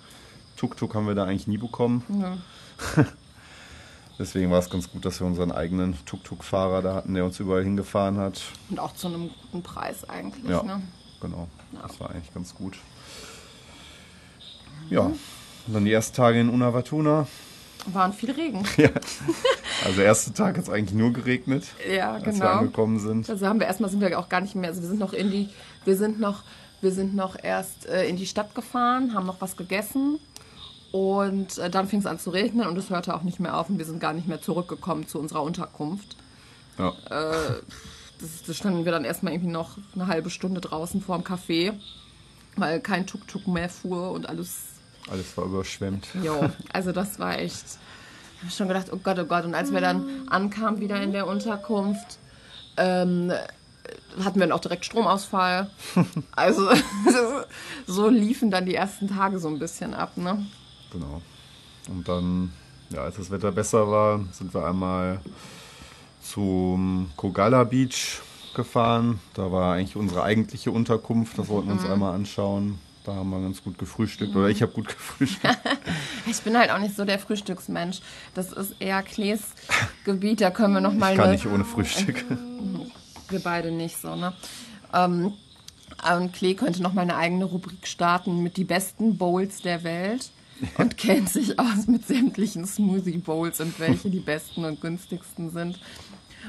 Tuk-Tuk 0.56 0.94
haben 0.94 1.06
wir 1.06 1.14
da 1.14 1.24
eigentlich 1.24 1.46
nie 1.46 1.58
bekommen. 1.58 2.42
Deswegen 4.18 4.50
war 4.50 4.58
es 4.58 4.68
ganz 4.68 4.90
gut, 4.90 5.04
dass 5.06 5.18
wir 5.20 5.26
unseren 5.26 5.50
eigenen 5.50 5.96
Tuk-Tuk-Fahrer 6.04 6.82
da 6.82 6.94
hatten, 6.94 7.14
der 7.14 7.24
uns 7.24 7.40
überall 7.40 7.64
hingefahren 7.64 8.18
hat. 8.18 8.42
Und 8.68 8.78
auch 8.78 8.92
zu 8.92 9.06
einem 9.06 9.30
guten 9.42 9.62
Preis 9.62 10.08
eigentlich. 10.08 10.50
Ja. 10.50 10.62
Ne? 10.62 10.82
genau. 11.20 11.48
Das 11.80 11.98
war 12.00 12.10
eigentlich 12.10 12.32
ganz 12.34 12.54
gut. 12.54 12.76
Ja, 14.90 15.02
und 15.02 15.74
dann 15.74 15.84
die 15.84 15.92
ersten 15.92 16.16
Tage 16.16 16.40
in 16.40 16.48
Unawatuna. 16.48 17.26
Waren 17.86 18.12
viel 18.12 18.30
Regen. 18.30 18.64
Ja. 18.76 18.90
Also 19.84 19.96
der 19.96 20.04
erste 20.06 20.32
Tag 20.32 20.56
hat 20.56 20.64
es 20.64 20.70
eigentlich 20.70 20.92
nur 20.98 21.12
geregnet, 21.12 21.64
Ja, 21.90 22.12
als 22.12 22.24
wir 22.24 22.32
genau. 22.32 22.46
angekommen 22.46 22.98
sind. 22.98 23.28
Also 23.30 23.46
haben 23.46 23.60
wir 23.60 23.66
erstmal 23.66 23.90
sind 23.90 24.00
wir 24.00 24.18
auch 24.18 24.28
gar 24.28 24.40
nicht 24.40 24.54
mehr, 24.54 24.68
also 24.70 24.82
wir 24.82 24.88
sind 24.88 24.98
noch 24.98 25.12
in 25.12 25.30
die, 25.30 25.48
wir 25.84 25.96
sind 25.96 26.20
noch, 26.20 26.42
wir 26.82 26.92
sind 26.92 27.14
noch 27.14 27.36
erst 27.42 27.86
äh, 27.86 28.06
in 28.08 28.16
die 28.16 28.26
Stadt 28.26 28.54
gefahren, 28.54 29.14
haben 29.14 29.26
noch 29.26 29.40
was 29.40 29.56
gegessen 29.56 30.18
und 30.92 31.58
äh, 31.58 31.70
dann 31.70 31.88
fing 31.88 32.00
es 32.00 32.06
an 32.06 32.18
zu 32.18 32.30
regnen 32.30 32.66
und 32.66 32.76
es 32.76 32.90
hörte 32.90 33.14
auch 33.14 33.22
nicht 33.22 33.40
mehr 33.40 33.56
auf 33.56 33.70
und 33.70 33.78
wir 33.78 33.86
sind 33.86 34.00
gar 34.00 34.12
nicht 34.12 34.28
mehr 34.28 34.42
zurückgekommen 34.42 35.06
zu 35.08 35.18
unserer 35.18 35.42
Unterkunft. 35.42 36.16
Ja. 36.78 36.92
Das, 37.08 38.42
das 38.46 38.56
standen 38.56 38.84
wir 38.84 38.92
dann 38.92 39.04
erstmal 39.04 39.32
irgendwie 39.32 39.52
noch 39.52 39.78
eine 39.94 40.06
halbe 40.06 40.30
Stunde 40.30 40.60
draußen 40.60 41.00
vor 41.00 41.16
dem 41.18 41.24
Café, 41.24 41.72
weil 42.56 42.80
kein 42.80 43.06
Tuk-Tuk 43.06 43.46
mehr 43.46 43.68
fuhr 43.70 44.10
und 44.10 44.28
alles 44.28 44.69
Alles 45.08 45.36
war 45.36 45.44
überschwemmt. 45.44 46.08
Jo, 46.22 46.50
also 46.72 46.92
das 46.92 47.18
war 47.18 47.38
echt. 47.38 47.64
Ich 48.36 48.42
habe 48.42 48.52
schon 48.52 48.68
gedacht, 48.68 48.86
oh 48.92 48.96
Gott, 48.96 49.18
oh 49.18 49.24
Gott. 49.24 49.44
Und 49.44 49.54
als 49.54 49.72
wir 49.72 49.80
dann 49.80 50.28
ankamen 50.28 50.80
wieder 50.80 51.00
in 51.02 51.12
der 51.12 51.26
Unterkunft, 51.26 52.18
ähm, 52.76 53.32
hatten 54.22 54.40
wir 54.40 54.46
dann 54.46 54.52
auch 54.52 54.60
direkt 54.60 54.84
Stromausfall. 54.84 55.70
Also 56.32 56.68
so 57.86 58.08
liefen 58.08 58.50
dann 58.50 58.66
die 58.66 58.74
ersten 58.74 59.08
Tage 59.08 59.38
so 59.38 59.48
ein 59.48 59.58
bisschen 59.58 59.94
ab, 59.94 60.16
ne? 60.16 60.46
Genau. 60.92 61.20
Und 61.88 62.08
dann, 62.08 62.52
ja, 62.90 63.02
als 63.02 63.16
das 63.16 63.30
Wetter 63.30 63.52
besser 63.52 63.90
war, 63.90 64.20
sind 64.32 64.54
wir 64.54 64.66
einmal 64.66 65.20
zum 66.22 67.10
Kogala 67.16 67.64
Beach 67.64 68.20
gefahren. 68.54 69.20
Da 69.34 69.50
war 69.52 69.74
eigentlich 69.74 69.96
unsere 69.96 70.22
eigentliche 70.22 70.70
Unterkunft. 70.70 71.38
Das 71.38 71.48
wollten 71.48 71.68
wir 71.68 71.74
uns 71.74 71.84
einmal 71.84 72.14
anschauen. 72.14 72.78
Da 73.04 73.14
haben 73.14 73.30
wir 73.30 73.40
ganz 73.40 73.62
gut 73.62 73.78
gefrühstückt. 73.78 74.36
Oder 74.36 74.48
ich 74.48 74.60
habe 74.62 74.72
gut 74.72 74.88
gefrühstückt. 74.88 75.58
Ich 76.26 76.42
bin 76.42 76.56
halt 76.56 76.70
auch 76.70 76.78
nicht 76.78 76.94
so 76.94 77.04
der 77.04 77.18
Frühstücksmensch. 77.18 78.00
Das 78.34 78.52
ist 78.52 78.74
eher 78.78 79.02
Klees 79.02 79.40
Gebiet, 80.04 80.40
da 80.42 80.50
können 80.50 80.74
wir 80.74 80.80
noch 80.80 80.92
mal 80.92 81.12
Ich 81.12 81.16
kann 81.16 81.24
eine- 81.26 81.32
nicht 81.34 81.46
ohne 81.46 81.64
Frühstück. 81.64 82.24
wir 83.30 83.40
beide 83.40 83.70
nicht 83.72 83.96
so, 84.00 84.14
ne? 84.14 84.32
Ähm, 84.92 85.32
und 86.14 86.32
Klee 86.34 86.54
könnte 86.54 86.82
noch 86.82 86.92
mal 86.92 87.02
eine 87.02 87.16
eigene 87.16 87.46
Rubrik 87.46 87.86
starten 87.86 88.42
mit 88.42 88.56
die 88.58 88.64
besten 88.64 89.16
Bowls 89.18 89.62
der 89.62 89.82
Welt 89.82 90.30
und 90.78 90.96
kennt 90.98 91.30
sich 91.30 91.58
aus 91.58 91.86
mit 91.88 92.06
sämtlichen 92.06 92.66
Smoothie 92.66 93.18
Bowls 93.18 93.60
und 93.60 93.80
welche 93.80 94.10
die 94.10 94.20
besten 94.20 94.64
und 94.64 94.80
günstigsten 94.80 95.50
sind. 95.50 95.80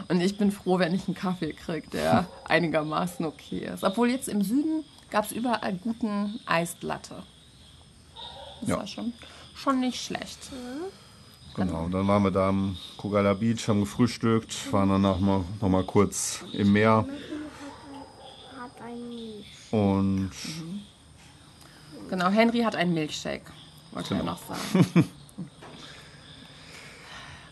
Und 0.09 0.21
ich 0.21 0.37
bin 0.37 0.51
froh, 0.51 0.79
wenn 0.79 0.93
ich 0.93 1.07
einen 1.07 1.15
Kaffee 1.15 1.53
kriege, 1.53 1.87
der 1.91 2.27
einigermaßen 2.45 3.25
okay 3.25 3.69
ist. 3.73 3.83
Obwohl 3.83 4.09
jetzt 4.11 4.27
im 4.29 4.41
Süden 4.41 4.83
gab 5.11 5.25
es 5.25 5.31
überall 5.31 5.73
guten 5.75 6.39
Eist 6.45 6.81
Latte. 6.83 7.21
Das 8.61 8.69
Ja. 8.69 8.77
war 8.77 8.87
schon, 8.87 9.13
schon 9.55 9.79
nicht 9.79 10.03
schlecht. 10.03 10.49
Genau, 11.55 11.83
und 11.83 11.91
dann 11.91 12.07
waren 12.07 12.23
wir 12.23 12.31
da 12.31 12.47
am 12.49 12.77
Kogala 12.97 13.33
Beach, 13.33 13.67
haben 13.67 13.81
gefrühstückt, 13.81 14.71
waren 14.71 14.89
danach 14.89 15.19
mal, 15.19 15.43
noch 15.59 15.69
mal 15.69 15.83
kurz 15.83 16.43
im 16.53 16.71
Meer 16.71 17.05
und 19.71 20.31
Genau, 22.09 22.27
Henry 22.29 22.59
hat 22.61 22.75
einen 22.75 22.93
Milkshake, 22.93 23.51
wollte 23.91 24.15
er 24.15 24.23
noch 24.23 24.39
sagen. 24.45 25.09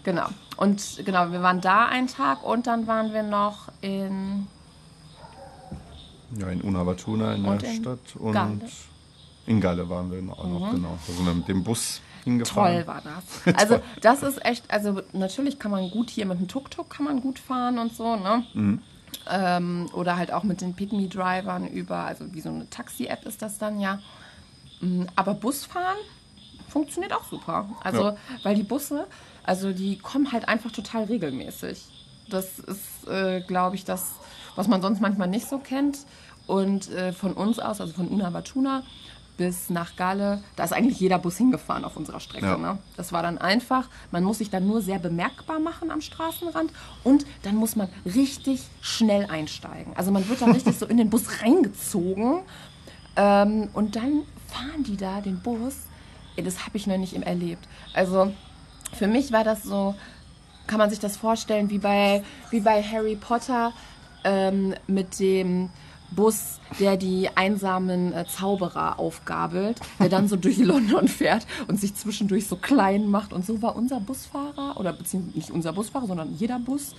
genau. 0.03 0.27
Und 0.57 1.01
genau, 1.05 1.31
wir 1.31 1.41
waren 1.41 1.61
da 1.61 1.85
einen 1.85 2.07
Tag 2.07 2.43
und 2.43 2.67
dann 2.67 2.85
waren 2.87 3.13
wir 3.13 3.23
noch 3.23 3.69
in 3.79 4.47
ja, 6.37 6.49
in 6.49 6.61
Unawatuna 6.61 7.33
in 7.35 7.45
Und 7.45 7.61
der 7.61 7.71
in 7.71 7.81
Stadt 7.81 8.15
und 8.17 8.33
Galle. 8.33 8.59
in 9.47 9.61
Galle 9.61 9.89
waren 9.89 10.11
wir 10.11 10.19
auch 10.33 10.45
noch, 10.47 10.71
genau. 10.71 10.97
Da 11.07 11.13
sind 11.13 11.25
wir 11.25 11.33
mit 11.33 11.47
dem 11.47 11.63
Bus 11.63 12.01
hingefahren. 12.23 12.75
Toll 12.75 12.87
war 12.87 13.01
das. 13.01 13.55
Also 13.59 13.79
das 14.01 14.23
ist 14.23 14.45
echt, 14.45 14.69
also 14.69 15.01
natürlich 15.13 15.57
kann 15.59 15.71
man 15.71 15.89
gut 15.89 16.09
hier 16.09 16.25
mit 16.25 16.39
dem 16.39 16.47
Tuk-Tuk 16.47 16.89
kann 16.89 17.05
man 17.05 17.21
gut 17.21 17.39
fahren 17.39 17.79
und 17.79 17.95
so, 17.95 18.15
ne? 18.15 18.43
Ähm, 19.31 19.89
oder 19.93 20.17
halt 20.17 20.31
auch 20.33 20.43
mit 20.43 20.61
den 20.61 20.73
Pygmy-Drivern 20.75 21.67
über, 21.67 21.97
also 22.05 22.31
wie 22.33 22.41
so 22.41 22.49
eine 22.49 22.69
Taxi-App 22.69 23.25
ist 23.25 23.41
das 23.41 23.57
dann 23.57 23.79
ja. 23.79 23.99
Mm, 24.81 25.03
Aber 25.15 25.33
Busfahren 25.33 25.97
funktioniert 26.69 27.13
auch 27.13 27.23
super. 27.25 27.69
Also, 27.83 28.01
Ja. 28.03 28.15
weil 28.43 28.55
die 28.55 28.63
Busse, 28.63 29.07
also 29.43 29.71
die 29.73 29.97
kommen 29.97 30.31
halt 30.31 30.47
einfach 30.47 30.71
total 30.71 31.05
regelmäßig. 31.05 31.83
Das 32.29 32.59
ist, 32.59 33.07
äh, 33.07 33.41
glaube 33.41 33.75
ich, 33.75 33.83
das, 33.85 34.11
was 34.55 34.67
man 34.67 34.81
sonst 34.81 35.01
manchmal 35.01 35.27
nicht 35.27 35.47
so 35.47 35.59
kennt. 35.59 35.99
Und 36.47 36.89
äh, 36.91 37.13
von 37.13 37.33
uns 37.33 37.59
aus, 37.59 37.79
also 37.79 37.93
von 37.93 38.07
Unawatuna 38.07 38.83
bis 39.39 39.69
nach 39.69 39.95
Galle, 39.95 40.43
da 40.57 40.65
ist 40.65 40.73
eigentlich 40.73 40.99
jeder 40.99 41.17
Bus 41.17 41.37
hingefahren 41.37 41.85
auf 41.85 41.95
unserer 41.95 42.19
Strecke. 42.19 42.45
Ja. 42.45 42.57
Ne? 42.57 42.77
Das 42.97 43.13
war 43.13 43.23
dann 43.23 43.37
einfach, 43.37 43.87
man 44.11 44.23
muss 44.23 44.39
sich 44.39 44.49
dann 44.49 44.67
nur 44.67 44.81
sehr 44.81 44.99
bemerkbar 44.99 45.59
machen 45.59 45.91
am 45.91 46.01
Straßenrand 46.01 46.71
und 47.05 47.25
dann 47.43 47.55
muss 47.55 47.77
man 47.77 47.87
richtig 48.05 48.67
schnell 48.81 49.27
einsteigen. 49.27 49.93
Also 49.95 50.11
man 50.11 50.27
wird 50.27 50.41
dann 50.41 50.51
richtig 50.51 50.77
so 50.77 50.85
in 50.85 50.97
den 50.97 51.09
Bus 51.09 51.41
reingezogen 51.41 52.41
ähm, 53.15 53.69
und 53.73 53.95
dann 53.95 54.23
fahren 54.47 54.83
die 54.83 54.97
da 54.97 55.21
den 55.21 55.39
Bus. 55.39 55.75
Ey, 56.35 56.43
das 56.43 56.65
habe 56.65 56.75
ich 56.75 56.85
noch 56.85 56.97
nicht 56.97 57.13
im 57.13 57.23
erlebt. 57.23 57.65
Also 57.93 58.33
für 58.91 59.07
mich 59.07 59.31
war 59.31 59.45
das 59.45 59.63
so, 59.63 59.95
kann 60.67 60.79
man 60.79 60.89
sich 60.89 60.99
das 60.99 61.15
vorstellen, 61.15 61.69
wie 61.69 61.79
bei, 61.79 62.23
wie 62.49 62.59
bei 62.59 62.83
Harry 62.83 63.15
Potter 63.15 63.71
ähm, 64.23 64.73
mit 64.87 65.19
dem 65.19 65.69
Bus, 66.11 66.59
der 66.79 66.97
die 66.97 67.29
einsamen 67.35 68.13
äh, 68.13 68.25
Zauberer 68.25 68.99
aufgabelt, 68.99 69.79
der 69.99 70.09
dann 70.09 70.27
so 70.27 70.35
durch 70.37 70.57
London 70.57 71.07
fährt 71.07 71.45
und 71.67 71.79
sich 71.79 71.95
zwischendurch 71.95 72.47
so 72.47 72.55
klein 72.55 73.07
macht. 73.09 73.33
Und 73.33 73.45
so 73.45 73.61
war 73.61 73.75
unser 73.75 73.99
Busfahrer, 73.99 74.79
oder 74.79 74.93
beziehungsweise 74.93 75.37
nicht 75.37 75.51
unser 75.51 75.73
Busfahrer, 75.73 76.07
sondern 76.07 76.35
jeder 76.35 76.59
Bus. 76.59 76.95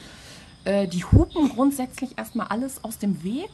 Äh, 0.65 0.87
die 0.89 1.05
hupen 1.05 1.49
grundsätzlich 1.49 2.19
erstmal 2.19 2.49
alles 2.49 2.85
aus 2.85 2.99
dem 2.99 3.23
Weg 3.25 3.51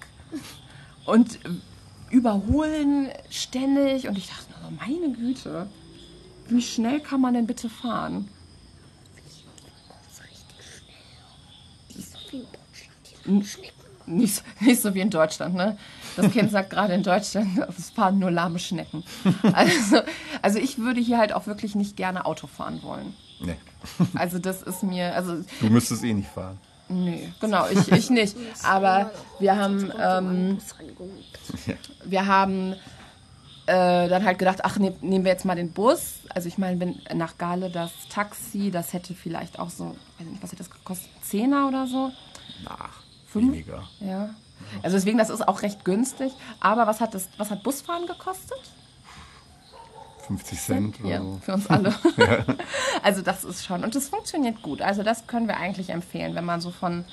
und 1.05 1.37
äh, 1.45 2.15
überholen 2.15 3.09
ständig. 3.31 4.09
Und 4.09 4.19
ich 4.19 4.29
dachte, 4.29 4.47
nur, 4.61 4.73
meine 4.73 5.13
Güte, 5.13 5.69
wie 6.49 6.63
schnell 6.63 7.01
kann 7.01 7.21
man 7.21 7.35
denn 7.35 7.47
bitte 7.47 7.69
fahren? 7.69 8.29
Das 9.17 10.19
ist 10.19 10.23
richtig 10.23 10.57
schnell. 10.61 11.95
Die 11.95 11.99
ist 11.99 12.13
so 12.13 12.19
wie 12.33 12.45
Nicht, 13.27 14.45
nicht 14.61 14.81
so 14.81 14.95
wie 14.95 15.01
in 15.01 15.11
Deutschland, 15.11 15.55
ne? 15.57 15.77
Das 16.17 16.31
Kind 16.31 16.51
sagt 16.53 16.71
gerade 16.71 16.95
in 16.95 17.03
Deutschland, 17.03 17.59
es 17.77 17.91
fahren 17.91 18.19
nur 18.19 18.31
lahme 18.31 18.59
Schnecken. 18.59 19.03
Also, 19.53 20.01
also 20.43 20.59
ich 20.59 20.79
würde 20.79 21.01
hier 21.01 21.19
halt 21.19 21.33
auch 21.33 21.47
wirklich 21.47 21.75
nicht 21.75 21.97
gerne 21.97 22.25
Auto 22.25 22.47
fahren 22.47 22.83
wollen. 22.83 23.15
Nee. 23.41 23.57
Also 24.15 24.39
das 24.39 24.63
ist 24.63 24.83
mir, 24.83 25.15
also 25.15 25.45
Du 25.61 25.67
müsstest 25.69 26.05
eh 26.05 26.15
nicht 26.15 26.29
fahren. 26.31 26.59
nee, 26.89 27.33
genau, 27.41 27.67
ich, 27.69 27.91
ich 27.93 28.11
nicht. 28.11 28.37
Aber 28.63 29.11
wir 29.41 29.57
haben, 29.57 29.93
ähm, 30.01 30.59
wir 32.05 32.27
haben 32.27 32.73
äh, 33.67 34.09
dann 34.09 34.25
halt 34.25 34.39
gedacht, 34.39 34.61
ach, 34.63 34.79
ne, 34.79 34.95
nehmen 35.01 35.25
wir 35.25 35.33
jetzt 35.33 35.45
mal 35.45 35.57
den 35.57 35.73
Bus. 35.73 36.21
Also 36.31 36.49
ich 36.49 36.59
meine, 36.59 36.79
wenn 36.81 37.01
nach 37.19 37.37
Gale 37.39 37.71
das 37.71 37.91
Taxi, 38.09 38.71
das 38.71 38.93
hätte 38.93 39.15
vielleicht 39.15 39.59
auch 39.59 39.71
so, 39.71 39.97
weiß 40.19 40.27
nicht, 40.29 40.43
was 40.43 40.53
hätte 40.53 40.63
das 40.63 40.71
gekostet? 40.71 41.11
Zehner 41.23 41.67
oder 41.69 41.87
so? 41.87 42.13
Ach, 42.67 43.03
Fünf? 43.41 43.53
weniger. 43.53 43.83
Ja. 44.01 44.31
Also 44.83 44.97
deswegen, 44.97 45.19
das 45.19 45.31
ist 45.31 45.47
auch 45.47 45.63
recht 45.63 45.85
günstig. 45.85 46.33
Aber 46.61 46.87
was 46.87 47.01
hat 47.01 47.15
das, 47.15 47.29
was 47.37 47.51
hat 47.51 47.63
Busfahren 47.63 48.07
gekostet? 48.07 48.59
50 50.27 50.61
Cent 50.61 51.01
oder 51.01 51.09
Ja, 51.09 51.19
so. 51.21 51.39
für 51.43 51.55
uns 51.55 51.67
alle. 51.69 51.95
Also 53.03 53.23
das 53.23 53.45
ist 53.45 53.65
schon. 53.65 53.85
Und 53.85 53.95
das 53.95 54.09
funktioniert 54.09 54.61
gut. 54.63 54.83
Also 54.83 55.03
das 55.05 55.27
können 55.29 55.47
wir 55.47 55.57
eigentlich 55.57 55.91
empfehlen, 55.91 56.35
wenn 56.35 56.45
man 56.45 56.61
so 56.61 56.71
von 56.71 57.05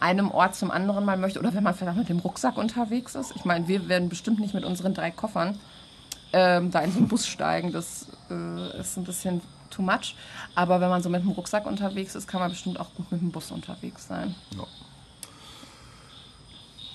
einem 0.00 0.30
Ort 0.30 0.54
zum 0.56 0.70
anderen 0.70 1.04
mal 1.04 1.16
möchte 1.18 1.38
oder 1.38 1.52
wenn 1.52 1.62
man 1.62 1.74
vielleicht 1.74 1.98
mit 1.98 2.08
dem 2.08 2.18
Rucksack 2.20 2.56
unterwegs 2.56 3.14
ist. 3.14 3.32
Ich 3.36 3.44
meine, 3.44 3.68
wir 3.68 3.88
werden 3.88 4.08
bestimmt 4.08 4.40
nicht 4.40 4.54
mit 4.54 4.64
unseren 4.64 4.94
drei 4.94 5.10
Koffern 5.10 5.58
ähm, 6.32 6.70
da 6.70 6.80
in 6.80 6.90
so 6.92 6.98
einen 6.98 7.08
Bus 7.08 7.26
steigen. 7.26 7.72
Das 7.72 8.06
äh, 8.30 8.80
ist 8.80 8.96
ein 8.96 9.04
bisschen 9.04 9.40
too 9.70 9.82
much. 9.82 10.16
Aber 10.54 10.80
wenn 10.80 10.88
man 10.88 11.02
so 11.02 11.10
mit 11.10 11.22
dem 11.22 11.30
Rucksack 11.32 11.66
unterwegs 11.66 12.14
ist, 12.14 12.26
kann 12.26 12.40
man 12.40 12.50
bestimmt 12.50 12.80
auch 12.80 12.92
gut 12.94 13.10
mit 13.12 13.20
dem 13.20 13.30
Bus 13.30 13.50
unterwegs 13.50 14.06
sein. 14.08 14.34
Ja. 14.56 14.64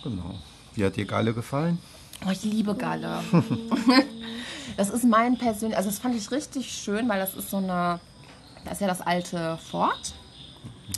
Genau. 0.04 0.36
Wie 0.76 0.86
hat 0.86 0.96
dir 0.96 1.06
Galle 1.06 1.34
gefallen? 1.34 1.80
Oh, 2.26 2.32
ich 2.32 2.44
liebe 2.44 2.76
Galle. 2.76 3.24
das 4.78 4.90
ist 4.90 5.06
mein 5.06 5.38
persönlich, 5.38 5.78
also 5.78 5.90
das 5.90 6.00
fand 6.00 6.16
ich 6.16 6.32
richtig 6.32 6.72
schön, 6.72 7.08
weil 7.08 7.20
das 7.20 7.34
ist 7.34 7.50
so 7.50 7.58
eine, 7.58 8.00
das 8.66 8.74
ist 8.74 8.82
ja 8.82 8.88
das 8.88 9.02
alte 9.02 9.58
Fort 9.58 10.14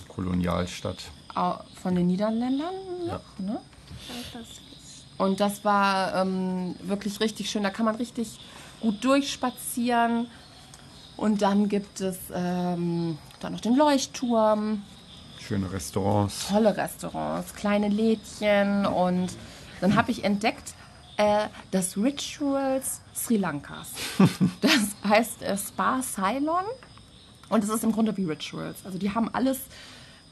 Kolonialstadt. 0.07 1.03
von 1.81 1.95
den 1.95 2.07
Niederländern. 2.07 2.73
Ja. 3.07 3.21
Ne? 3.37 3.59
Und 5.17 5.39
das 5.39 5.63
war 5.63 6.15
ähm, 6.15 6.75
wirklich 6.81 7.19
richtig 7.19 7.49
schön. 7.49 7.63
Da 7.63 7.69
kann 7.69 7.85
man 7.85 7.95
richtig 7.95 8.39
gut 8.81 9.03
durchspazieren. 9.03 10.27
Und 11.15 11.41
dann 11.41 11.69
gibt 11.69 12.01
es 12.01 12.17
ähm, 12.33 13.17
dann 13.39 13.53
noch 13.53 13.61
den 13.61 13.75
Leuchtturm, 13.75 14.81
Schöne 15.51 15.69
Restaurants. 15.73 16.47
tolle 16.47 16.77
Restaurants, 16.77 17.53
kleine 17.53 17.89
Lädchen. 17.89 18.85
Und 18.85 19.35
dann 19.81 19.97
habe 19.97 20.09
ich 20.09 20.23
entdeckt, 20.23 20.73
äh, 21.17 21.47
das 21.71 21.97
Rituals 21.97 23.01
Sri 23.13 23.35
Lankas. 23.35 23.89
Das 24.61 24.79
heißt 25.03 25.41
äh, 25.43 25.57
Spa 25.57 26.01
Ceylon 26.01 26.63
und 27.49 27.63
es 27.65 27.69
ist 27.69 27.83
im 27.83 27.91
Grunde 27.91 28.15
wie 28.15 28.23
Rituals. 28.23 28.85
Also 28.85 28.97
die 28.97 29.13
haben 29.13 29.27
alles 29.33 29.59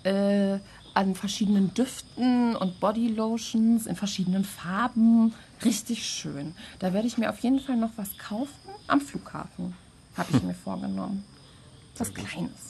äh, 0.04 0.60
an 0.94 1.16
verschiedenen 1.16 1.74
Düften 1.74 2.56
und 2.56 2.80
Bodylotions 2.80 3.88
in 3.88 3.98
verschiedenen 3.98 4.46
Farben. 4.46 5.34
Richtig 5.66 6.06
schön. 6.06 6.56
Da 6.80 6.94
werde 6.94 7.08
ich 7.10 7.18
mir 7.18 7.30
auf 7.30 7.40
jeden 7.40 7.60
Fall 7.60 7.76
noch 7.76 7.92
was 7.98 8.18
kaufen 8.18 8.72
am 8.88 9.02
Flughafen. 9.02 9.76
Habe 10.16 10.30
ich 10.32 10.42
mir 10.44 10.54
vorgenommen. 10.54 11.26
Was 11.98 12.14
Kleines. 12.14 12.69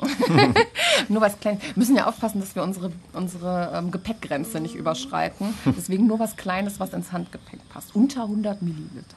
Nur 1.08 1.20
was 1.20 1.38
Kleines. 1.40 1.62
Wir 1.62 1.72
müssen 1.76 1.96
ja 1.96 2.06
aufpassen, 2.06 2.40
dass 2.40 2.54
wir 2.54 2.62
unsere, 2.62 2.92
unsere 3.12 3.72
ähm, 3.74 3.90
Gepäckgrenze 3.90 4.60
nicht 4.60 4.74
überschreiten. 4.74 5.54
Deswegen 5.64 6.06
nur 6.06 6.18
was 6.18 6.36
Kleines, 6.36 6.80
was 6.80 6.92
ins 6.92 7.12
Handgepäck 7.12 7.68
passt. 7.68 7.94
Unter 7.94 8.22
100 8.22 8.62
Milliliter. 8.62 9.16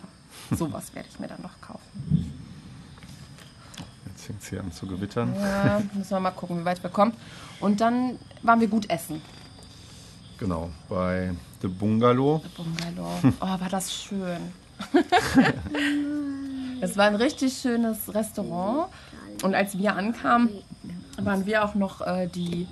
Sowas 0.52 0.94
werde 0.94 1.08
ich 1.12 1.20
mir 1.20 1.28
dann 1.28 1.42
noch 1.42 1.60
kaufen. 1.62 2.32
Jetzt 4.08 4.26
fängt 4.26 4.42
es 4.42 4.50
hier 4.50 4.60
an 4.60 4.72
zu 4.72 4.86
gewittern. 4.88 5.34
Ja, 5.36 5.82
müssen 5.94 6.10
wir 6.10 6.20
mal 6.20 6.32
gucken, 6.32 6.60
wie 6.60 6.66
weit 6.66 6.82
wir 6.84 6.90
kommen. 6.90 7.14
Und 7.60 7.82
dann 7.82 8.20
waren 8.42 8.60
wir 8.60 8.68
gut 8.68 8.90
essen. 8.90 9.22
Genau, 10.38 10.72
bei 10.90 11.34
The 11.62 11.68
Bungalow. 11.68 12.42
Bungalow. 12.58 13.20
Oh, 13.40 13.46
war 13.46 13.70
das 13.70 13.94
schön. 13.94 14.52
es 16.82 16.98
war 16.98 17.06
ein 17.06 17.16
richtig 17.16 17.54
schönes 17.54 18.14
Restaurant. 18.14 18.92
Und 19.42 19.56
als 19.56 19.78
wir 19.78 19.96
ankamen, 19.96 20.50
waren 21.18 21.46
wir 21.46 21.66
auch 21.66 21.76
noch 21.76 22.02
äh, 22.02 22.28
die 22.28 22.68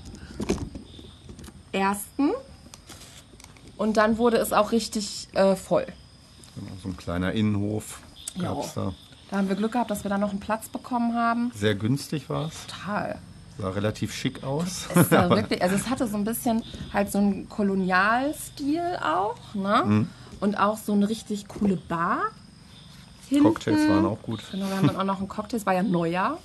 Ersten. 1.72 2.32
Und 3.78 3.98
dann 3.98 4.18
wurde 4.18 4.38
es 4.38 4.54
auch 4.54 4.72
richtig 4.72 5.30
äh, 5.34 5.56
voll. 5.56 5.86
Genau, 6.56 6.72
so 6.84 6.90
ein 6.90 6.98
kleiner 6.98 7.32
Innenhof 7.32 8.02
gab 8.38 8.64
es 8.64 8.74
da. 8.74 8.94
Da 9.30 9.38
haben 9.38 9.48
wir 9.48 9.56
Glück 9.56 9.74
gehabt, 9.74 9.92
dass 9.92 10.04
wir 10.04 10.10
da 10.10 10.18
noch 10.18 10.32
einen 10.32 10.40
Platz 10.40 10.70
bekommen 10.70 11.14
haben. 11.16 11.52
Sehr 11.56 11.76
günstig 11.76 12.30
war 12.30 12.48
es. 12.48 12.66
Total. 12.66 13.20
Sah 13.60 13.70
relativ 13.70 14.14
schick 14.14 14.44
aus. 14.44 14.88
Es, 14.96 15.12
war 15.12 15.30
wirklich, 15.30 15.62
also 15.62 15.76
es 15.76 15.90
hatte 15.90 16.08
so 16.08 16.18
ein 16.18 16.24
bisschen 16.24 16.64
halt 16.92 17.12
so 17.12 17.20
einen 17.20 17.48
Kolonialstil 17.48 18.98
auch, 19.04 19.54
ne? 19.54 20.08
Und 20.40 20.56
auch 20.58 20.78
so 20.78 20.94
eine 20.94 21.10
richtig 21.10 21.48
coole 21.48 21.76
Bar. 21.76 22.22
Hinten. 23.28 23.44
Cocktails 23.44 23.88
waren 23.88 24.06
auch 24.06 24.22
gut. 24.24 24.42
Genau, 24.52 24.68
wir 24.68 24.78
haben 24.78 24.88
dann 24.88 24.96
auch 24.96 25.04
noch 25.04 25.20
einen 25.20 25.28
Cocktail. 25.28 25.58
Es 25.58 25.66
war 25.66 25.74
ja 25.74 25.84
Neujahr. 25.84 26.40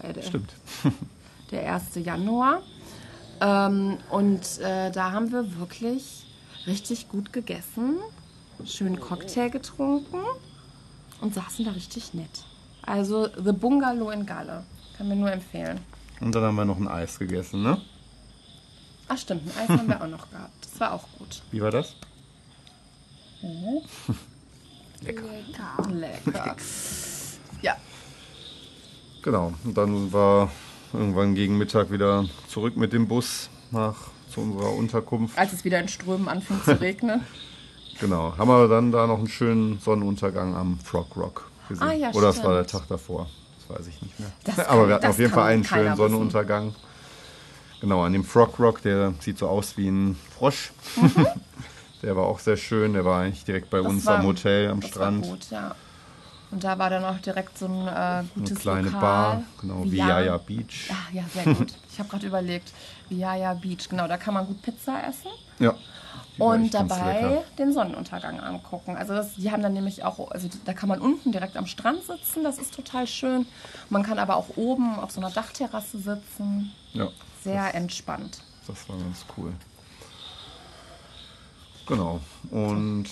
Äh, 0.00 0.12
Der, 0.12 0.22
Stimmt. 0.22 0.52
der 1.50 1.74
1. 1.74 1.94
Januar. 1.96 2.62
Ähm, 3.40 3.98
und 4.10 4.58
äh, 4.60 4.90
da 4.90 5.12
haben 5.12 5.30
wir 5.32 5.58
wirklich 5.58 6.24
richtig 6.66 7.08
gut 7.08 7.32
gegessen, 7.32 7.96
schönen 8.64 8.98
Cocktail 8.98 9.50
getrunken 9.50 10.22
und 11.20 11.34
saßen 11.34 11.64
da 11.64 11.72
richtig 11.72 12.14
nett. 12.14 12.44
Also 12.82 13.28
The 13.42 13.52
Bungalow 13.52 14.10
in 14.10 14.24
Galle. 14.26 14.64
Kann 14.96 15.08
mir 15.08 15.16
nur 15.16 15.30
empfehlen. 15.30 15.80
Und 16.20 16.34
dann 16.34 16.44
haben 16.44 16.56
wir 16.56 16.64
noch 16.64 16.78
ein 16.78 16.88
Eis 16.88 17.18
gegessen, 17.18 17.62
ne? 17.62 17.80
Ach 19.08 19.18
stimmt, 19.18 19.42
ein 19.44 19.62
Eis 19.62 19.68
haben 19.68 19.88
wir 19.88 20.00
auch 20.02 20.06
noch 20.08 20.30
gehabt. 20.30 20.64
Das 20.64 20.80
war 20.80 20.92
auch 20.92 21.04
gut. 21.18 21.42
Wie 21.50 21.60
war 21.60 21.70
das? 21.70 21.94
Lecker. 25.02 25.22
Lecker. 25.90 26.56
Ja, 27.62 27.76
Genau. 29.26 29.52
Und 29.64 29.76
dann 29.76 30.12
war 30.12 30.50
irgendwann 30.92 31.34
gegen 31.34 31.58
Mittag 31.58 31.90
wieder 31.90 32.24
zurück 32.48 32.76
mit 32.76 32.92
dem 32.92 33.08
Bus 33.08 33.50
nach 33.72 33.96
zu 34.32 34.40
unserer 34.40 34.72
Unterkunft. 34.72 35.36
als 35.36 35.52
es 35.52 35.64
wieder 35.64 35.80
in 35.80 35.88
Strömen 35.88 36.28
anfing 36.28 36.62
zu 36.64 36.80
regnen. 36.80 37.20
Genau. 37.98 38.34
Haben 38.36 38.48
wir 38.50 38.68
dann 38.68 38.92
da 38.92 39.06
noch 39.06 39.16
einen 39.16 39.26
schönen 39.26 39.78
Sonnenuntergang 39.80 40.54
am 40.54 40.78
Frog 40.80 41.16
Rock 41.16 41.50
gesehen. 41.66 41.82
Ah, 41.82 41.92
ja, 41.94 42.10
Oder 42.10 42.28
es 42.28 42.44
war 42.44 42.52
der. 42.52 42.66
Tag 42.66 42.86
davor. 42.88 43.26
Das 43.66 43.78
weiß 43.78 43.86
ich 43.86 44.02
nicht 44.02 44.20
mehr. 44.20 44.30
Kann- 44.54 44.66
Aber 44.68 44.86
wir 44.86 44.96
hatten 44.96 45.06
auf 45.06 45.18
jeden 45.18 45.32
Fall 45.32 45.50
einen 45.50 45.64
schönen 45.64 45.84
wissen. 45.86 45.96
Sonnenuntergang. 45.96 46.74
Genau, 47.80 48.02
an 48.04 48.12
dem 48.12 48.22
Frog 48.22 48.58
Rock, 48.58 48.82
der 48.82 49.14
sieht 49.20 49.38
so 49.38 49.48
aus 49.48 49.78
wie 49.78 49.88
ein 49.88 50.14
Frosch. 50.36 50.72
der 52.02 52.14
war 52.16 52.24
auch 52.24 52.38
sehr 52.38 52.58
schön. 52.58 52.92
Der 52.92 53.06
war 53.06 53.22
eigentlich 53.22 53.44
direkt 53.46 53.70
bei 53.70 53.78
Mhm. 53.80 53.84
Das 53.84 53.92
uns 53.94 54.04
war- 54.06 54.18
am 54.18 54.26
Hotel 54.26 54.68
am 54.70 54.82
Strand. 54.82 55.24
Gut, 55.24 55.46
ja. 55.50 55.74
Und 56.50 56.62
da 56.62 56.78
war 56.78 56.90
dann 56.90 57.04
auch 57.04 57.18
direkt 57.18 57.58
so 57.58 57.66
ein 57.66 57.88
äh, 57.88 58.22
gutes 58.34 58.52
Eine 58.52 58.60
kleine 58.60 58.82
Lokal. 58.88 59.00
Bar, 59.00 59.42
genau, 59.60 59.84
Via- 59.84 60.06
Viaya 60.06 60.36
Beach. 60.38 60.88
Ah, 60.90 61.12
ja, 61.12 61.24
sehr 61.34 61.54
gut. 61.54 61.74
Ich 61.90 61.98
habe 61.98 62.08
gerade 62.08 62.26
überlegt, 62.26 62.72
Viaya 63.08 63.54
Beach, 63.54 63.88
genau, 63.88 64.06
da 64.06 64.16
kann 64.16 64.32
man 64.34 64.46
gut 64.46 64.62
Pizza 64.62 65.02
essen 65.08 65.30
Ja. 65.58 65.74
und 66.38 66.72
dabei 66.72 67.42
den 67.58 67.72
Sonnenuntergang 67.72 68.38
angucken. 68.38 68.96
Also 68.96 69.12
das, 69.14 69.34
die 69.34 69.50
haben 69.50 69.62
dann 69.62 69.72
nämlich 69.72 70.04
auch, 70.04 70.30
also 70.30 70.48
da 70.64 70.72
kann 70.72 70.88
man 70.88 71.00
unten 71.00 71.32
direkt 71.32 71.56
am 71.56 71.66
Strand 71.66 72.04
sitzen, 72.04 72.44
das 72.44 72.58
ist 72.58 72.72
total 72.74 73.06
schön. 73.08 73.46
Man 73.90 74.04
kann 74.04 74.18
aber 74.20 74.36
auch 74.36 74.56
oben 74.56 74.98
auf 75.00 75.10
so 75.10 75.20
einer 75.20 75.30
Dachterrasse 75.30 75.98
sitzen, 75.98 76.72
Ja, 76.92 77.08
sehr 77.42 77.74
entspannt. 77.74 78.38
das 78.68 78.88
war 78.88 78.96
ganz 78.98 79.24
cool. 79.36 79.52
Genau. 81.88 82.20
Und 82.50 83.06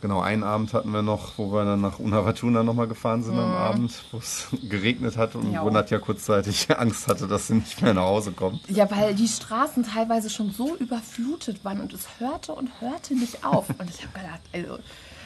genau, 0.00 0.20
einen 0.20 0.42
Abend 0.42 0.72
hatten 0.74 0.90
wir 0.90 1.02
noch, 1.02 1.38
wo 1.38 1.52
wir 1.52 1.64
dann 1.64 1.80
nach 1.80 1.98
Unawatuna 1.98 2.62
nochmal 2.62 2.86
gefahren 2.88 3.22
sind 3.22 3.38
am 3.38 3.52
Abend, 3.52 3.92
wo 4.12 4.18
es 4.18 4.46
geregnet 4.68 5.16
hat 5.16 5.34
und 5.34 5.46
Mhm. 5.48 5.52
Ja. 5.54 5.64
wo 5.64 5.70
Nadja 5.70 5.98
kurzzeitig 5.98 6.68
Angst 6.78 7.08
hatte, 7.08 7.26
dass 7.28 7.46
sie 7.48 7.54
nicht 7.54 7.80
mehr 7.82 7.94
nach 7.94 8.02
Hause 8.04 8.32
kommt. 8.32 8.60
Ja, 8.68 8.90
weil 8.90 9.14
die 9.14 9.28
Straßen 9.28 9.84
teilweise 9.84 10.30
schon 10.30 10.50
so 10.50 10.76
überflutet 10.76 11.64
waren 11.64 11.80
und 11.80 11.92
es 11.92 12.06
hörte 12.18 12.52
und 12.52 12.70
hörte 12.80 13.14
nicht 13.14 13.44
auf. 13.44 13.68
Und 13.70 13.88
ich 13.90 14.02
habe 14.02 14.12
gedacht, 14.18 14.40
also 14.52 14.78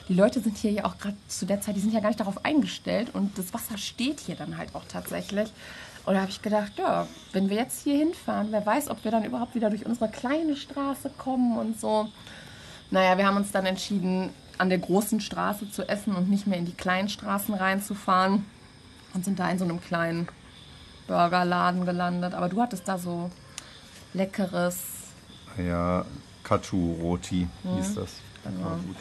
die 0.09 0.15
Leute 0.15 0.41
sind 0.41 0.57
hier 0.57 0.73
ja 0.73 0.85
auch 0.85 0.99
gerade 0.99 1.17
zu 1.29 1.47
der 1.47 1.61
Zeit, 1.61 1.77
die 1.77 1.81
sind 1.81 1.93
ja 1.95 2.01
gar 2.01 2.09
nicht 2.09 2.21
darauf 2.21 2.45
eingestellt 2.45 3.11
und 3.15 3.39
das 3.39 3.55
Wasser 3.55 3.79
steht 3.79 4.21
hier 4.21 4.35
dann 4.35 4.59
halt 4.59 4.75
auch 4.75 4.83
tatsächlich. 4.89 5.53
Und 6.07 6.15
da 6.15 6.23
habe 6.23 6.31
ich 6.31 6.43
gedacht, 6.43 6.73
ja, 6.79 7.07
wenn 7.33 7.49
wir 7.51 7.57
jetzt 7.59 7.83
hier 7.85 7.97
hinfahren, 7.97 8.49
wer 8.51 8.65
weiß, 8.65 8.89
ob 8.89 9.05
wir 9.05 9.11
dann 9.11 9.23
überhaupt 9.25 9.55
wieder 9.55 9.69
durch 9.71 9.85
unsere 9.87 10.09
kleine 10.11 10.57
Straße 10.57 11.11
kommen 11.19 11.59
und 11.59 11.79
so. 11.81 12.09
Naja, 12.91 13.17
wir 13.19 13.27
haben 13.27 13.37
uns 13.37 13.53
dann 13.53 13.67
entschieden, 13.67 14.31
an 14.61 14.69
der 14.69 14.79
großen 14.79 15.21
Straße 15.21 15.71
zu 15.71 15.89
essen 15.89 16.15
und 16.15 16.29
nicht 16.29 16.47
mehr 16.47 16.59
in 16.59 16.67
die 16.67 16.75
kleinen 16.75 17.09
Straßen 17.09 17.55
reinzufahren 17.55 18.45
und 19.15 19.25
sind 19.25 19.39
da 19.39 19.51
in 19.51 19.59
so 19.59 19.65
einem 19.65 19.81
kleinen 19.81 20.29
Burgerladen 21.07 21.87
gelandet. 21.87 22.35
Aber 22.35 22.49
du 22.49 22.61
hattest 22.61 22.87
da 22.87 22.99
so 22.99 23.31
leckeres. 24.13 24.83
Ja, 25.57 26.05
Katu 26.45 26.95
Roti 27.01 27.49
hieß 27.63 27.95
das. 27.95 28.11
Genau. 28.45 28.71
War 28.71 28.77
gut. 28.77 28.97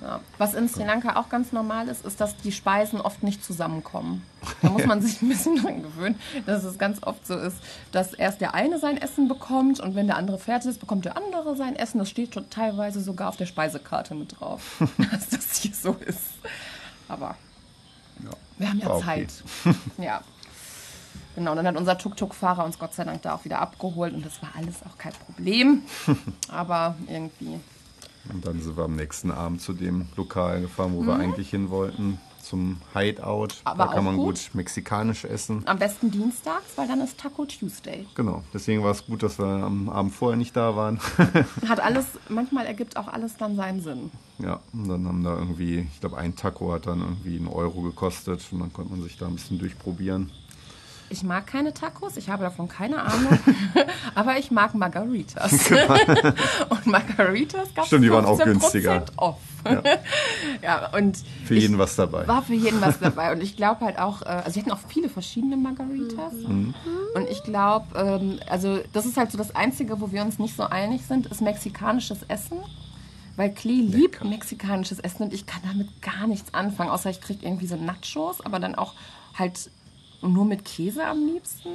Ja. 0.00 0.20
Was 0.38 0.54
in 0.54 0.66
Sri 0.68 0.84
Lanka 0.84 1.16
auch 1.16 1.28
ganz 1.28 1.52
normal 1.52 1.88
ist, 1.88 2.06
ist, 2.06 2.20
dass 2.20 2.36
die 2.38 2.52
Speisen 2.52 3.00
oft 3.00 3.22
nicht 3.22 3.44
zusammenkommen. 3.44 4.24
Da 4.62 4.70
muss 4.70 4.86
man 4.86 5.02
sich 5.02 5.20
ein 5.20 5.28
bisschen 5.28 5.56
dran 5.56 5.82
gewöhnen, 5.82 6.18
dass 6.46 6.64
es 6.64 6.78
ganz 6.78 7.02
oft 7.02 7.26
so 7.26 7.36
ist, 7.36 7.56
dass 7.92 8.14
erst 8.14 8.40
der 8.40 8.54
eine 8.54 8.78
sein 8.78 8.96
Essen 8.96 9.28
bekommt 9.28 9.78
und 9.80 9.94
wenn 9.94 10.06
der 10.06 10.16
andere 10.16 10.38
fertig 10.38 10.70
ist, 10.70 10.80
bekommt 10.80 11.04
der 11.04 11.16
andere 11.18 11.54
sein 11.54 11.76
Essen. 11.76 11.98
Das 11.98 12.08
steht 12.08 12.32
schon 12.32 12.48
teilweise 12.48 13.00
sogar 13.02 13.28
auf 13.28 13.36
der 13.36 13.44
Speisekarte 13.46 14.14
mit 14.14 14.40
drauf, 14.40 14.82
dass 15.10 15.28
das 15.28 15.56
hier 15.58 15.74
so 15.74 15.92
ist. 15.92 16.20
Aber 17.08 17.36
Ja. 18.24 18.30
wir 18.58 18.68
haben 18.70 18.78
ja 18.78 18.86
War 18.86 18.96
okay. 18.96 19.26
Zeit. 19.64 19.76
Ja. 19.98 20.22
Genau, 21.36 21.54
dann 21.54 21.66
hat 21.66 21.76
unser 21.76 21.96
Tuk-Tuk-Fahrer 21.96 22.64
uns 22.64 22.78
Gott 22.78 22.92
sei 22.94 23.04
Dank 23.04 23.22
da 23.22 23.34
auch 23.34 23.44
wieder 23.44 23.60
abgeholt 23.60 24.14
und 24.14 24.24
das 24.26 24.42
war 24.42 24.50
alles 24.56 24.76
auch 24.82 24.98
kein 24.98 25.12
Problem. 25.12 25.82
Aber 26.48 26.96
irgendwie 27.06 27.60
Und 28.32 28.46
dann 28.46 28.60
sind 28.60 28.76
wir 28.76 28.84
am 28.84 28.96
nächsten 28.96 29.30
Abend 29.30 29.60
zu 29.60 29.72
dem 29.72 30.06
Lokal 30.16 30.60
gefahren, 30.60 30.92
wo 30.94 31.02
wir 31.02 31.16
eigentlich 31.16 31.50
hin 31.50 31.70
wollten, 31.70 32.18
zum 32.42 32.78
Hideout. 32.94 33.48
Mhm. 33.48 33.48
Aber 33.64 33.84
da 33.86 33.92
kann 33.94 34.04
man 34.04 34.16
gut. 34.16 34.26
gut 34.26 34.50
mexikanisch 34.54 35.24
essen. 35.24 35.62
am 35.66 35.78
besten 35.78 36.10
dienstags, 36.10 36.76
weil 36.76 36.88
dann 36.88 37.00
ist 37.00 37.18
Taco 37.18 37.44
Tuesday. 37.44 38.06
Genau, 38.14 38.42
deswegen 38.52 38.82
war 38.82 38.90
es 38.90 39.06
gut, 39.06 39.22
dass 39.22 39.38
wir 39.38 39.46
am 39.46 39.88
Abend 39.88 40.14
vorher 40.14 40.36
nicht 40.36 40.56
da 40.56 40.76
waren. 40.76 41.00
Hat 41.68 41.80
alles, 41.80 42.06
manchmal 42.28 42.66
ergibt 42.66 42.96
auch 42.96 43.08
alles 43.08 43.36
dann 43.36 43.56
seinen 43.56 43.80
Sinn. 43.82 44.10
ja, 44.38 44.60
und 44.72 44.88
dann 44.88 45.06
haben 45.06 45.22
da 45.22 45.34
irgendwie, 45.34 45.88
ich 45.92 46.00
glaube, 46.00 46.18
ein 46.18 46.34
Taco 46.34 46.72
hat 46.72 46.86
dann 46.86 47.00
irgendwie 47.00 47.36
einen 47.36 47.48
Euro 47.48 47.82
gekostet 47.82 48.44
und 48.50 48.60
dann 48.60 48.72
konnte 48.72 48.90
man 48.92 49.02
sich 49.02 49.16
da 49.16 49.26
ein 49.26 49.34
bisschen 49.34 49.58
durchprobieren. 49.58 50.30
Ich 51.10 51.24
mag 51.24 51.46
keine 51.46 51.74
Tacos, 51.74 52.16
ich 52.16 52.30
habe 52.30 52.44
davon 52.44 52.68
keine 52.68 53.02
Ahnung, 53.02 53.38
aber 54.14 54.38
ich 54.38 54.52
mag 54.52 54.74
Margaritas. 54.74 55.52
und 56.68 56.86
Margaritas 56.86 57.74
gab 57.74 57.86
Stimmt, 57.86 58.04
die 58.04 58.12
waren 58.12 58.24
auch 58.24 58.38
günstiger. 58.38 59.04
off. 59.16 59.38
Ja. 60.62 60.88
und 60.96 61.18
Für 61.44 61.56
jeden 61.56 61.78
was 61.78 61.96
dabei. 61.96 62.26
war 62.28 62.42
für 62.42 62.54
jeden 62.54 62.80
was 62.80 63.00
dabei. 63.00 63.32
Und 63.32 63.42
ich 63.42 63.56
glaube 63.56 63.84
halt 63.84 63.98
auch, 63.98 64.22
äh, 64.22 64.26
also 64.26 64.54
wir 64.54 64.62
hatten 64.62 64.72
auch 64.72 64.88
viele 64.88 65.08
verschiedene 65.08 65.56
Margaritas. 65.56 66.32
Mhm. 66.32 66.74
Und 67.14 67.28
ich 67.28 67.42
glaube, 67.42 67.86
ähm, 67.98 68.38
also 68.48 68.78
das 68.92 69.04
ist 69.04 69.16
halt 69.16 69.32
so 69.32 69.38
das 69.38 69.54
Einzige, 69.54 70.00
wo 70.00 70.12
wir 70.12 70.22
uns 70.22 70.38
nicht 70.38 70.56
so 70.56 70.62
einig 70.62 71.02
sind, 71.06 71.26
ist 71.26 71.42
mexikanisches 71.42 72.22
Essen. 72.28 72.58
Weil 73.36 73.52
Klee 73.52 73.80
liebt 73.80 74.22
mexikanisches 74.24 74.98
Essen 75.00 75.24
und 75.24 75.32
ich 75.32 75.46
kann 75.46 75.62
damit 75.66 76.02
gar 76.02 76.26
nichts 76.26 76.52
anfangen, 76.52 76.90
außer 76.90 77.10
ich 77.10 77.20
kriege 77.20 77.44
irgendwie 77.46 77.66
so 77.66 77.76
Nachos, 77.76 78.40
aber 78.44 78.58
dann 78.58 78.74
auch 78.74 78.94
halt 79.38 79.70
nur 80.22 80.44
mit 80.44 80.64
Käse 80.64 81.04
am 81.04 81.26
liebsten. 81.26 81.70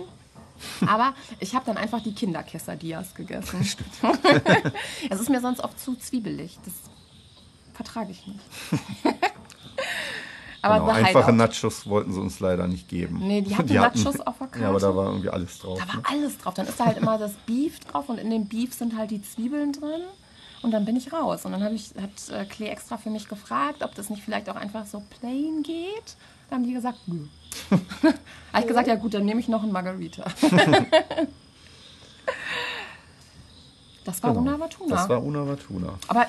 Aber 0.88 1.14
ich 1.40 1.54
habe 1.54 1.66
dann 1.66 1.78
einfach 1.78 2.02
die 2.02 2.14
Kinder-Quesadillas 2.14 3.14
gegessen. 3.14 3.60
es 5.10 5.20
ist 5.20 5.30
mir 5.30 5.42
sonst 5.42 5.60
oft 5.62 5.80
zu 5.80 5.96
zwiebelig. 5.96 6.58
Das 6.64 6.74
vertrage 7.74 8.12
ich 8.12 8.26
nicht. 8.26 8.40
aber 10.62 10.80
Genau, 10.80 10.92
einfache. 10.92 11.34
Nachos 11.34 11.88
wollten 11.88 12.14
sie 12.14 12.20
uns 12.20 12.40
leider 12.40 12.68
nicht 12.68 12.88
geben. 12.88 13.20
Nee, 13.20 13.42
die 13.42 13.56
hatten 13.56 13.74
Nachos 13.74 14.20
auf 14.22 14.36
der 14.38 14.62
Ja, 14.62 14.70
aber 14.70 14.80
da 14.80 14.88
Karte. 14.88 14.96
war 14.96 15.08
irgendwie 15.08 15.30
alles 15.30 15.60
drauf. 15.60 15.80
Da 15.80 15.88
war 15.88 15.96
ne? 15.98 16.04
alles 16.06 16.38
drauf. 16.38 16.54
Dann 16.54 16.68
ist 16.68 16.80
da 16.80 16.86
halt 16.86 16.98
immer 16.98 17.18
das 17.18 17.34
Beef 17.46 17.80
drauf 17.82 18.10
und 18.10 18.18
in 18.18 18.30
dem 18.30 18.48
Beef 18.48 18.74
sind 18.74 18.98
halt 18.98 19.12
die 19.12 19.22
Zwiebeln 19.22 19.74
drin. 19.74 20.02
Und 20.62 20.72
dann 20.72 20.86
bin 20.86 20.96
ich 20.96 21.14
raus. 21.14 21.46
Und 21.46 21.52
dann 21.52 21.64
hab 21.64 21.74
ich, 21.74 21.94
hat 22.02 22.36
äh, 22.36 22.46
Klee 22.46 22.70
extra 22.70 22.98
für 22.98 23.12
mich 23.12 23.28
gefragt, 23.28 23.84
ob 23.84 23.94
das 23.94 24.10
nicht 24.10 24.24
vielleicht 24.24 24.50
auch 24.50 24.56
einfach 24.56 24.86
so 24.88 25.04
plain 25.20 25.62
geht. 25.62 26.16
Da 26.50 26.56
haben 26.56 26.64
die 26.64 26.74
gesagt, 26.74 26.98
nö. 27.08 27.28
Habe 27.72 28.62
ich 28.62 28.68
gesagt, 28.68 28.88
ja 28.88 28.96
gut, 28.96 29.14
dann 29.14 29.26
nehme 29.26 29.40
ich 29.40 29.48
noch 29.48 29.64
einen 29.64 29.72
Margarita. 29.72 30.24
das 34.04 34.22
war 34.22 34.34
Genau. 34.34 34.42
Una 34.42 34.60
Watuna. 34.60 34.96
Das 34.96 35.10
war 35.10 35.24
Una 35.24 35.48
Watuna. 35.48 35.94
Aber 36.08 36.28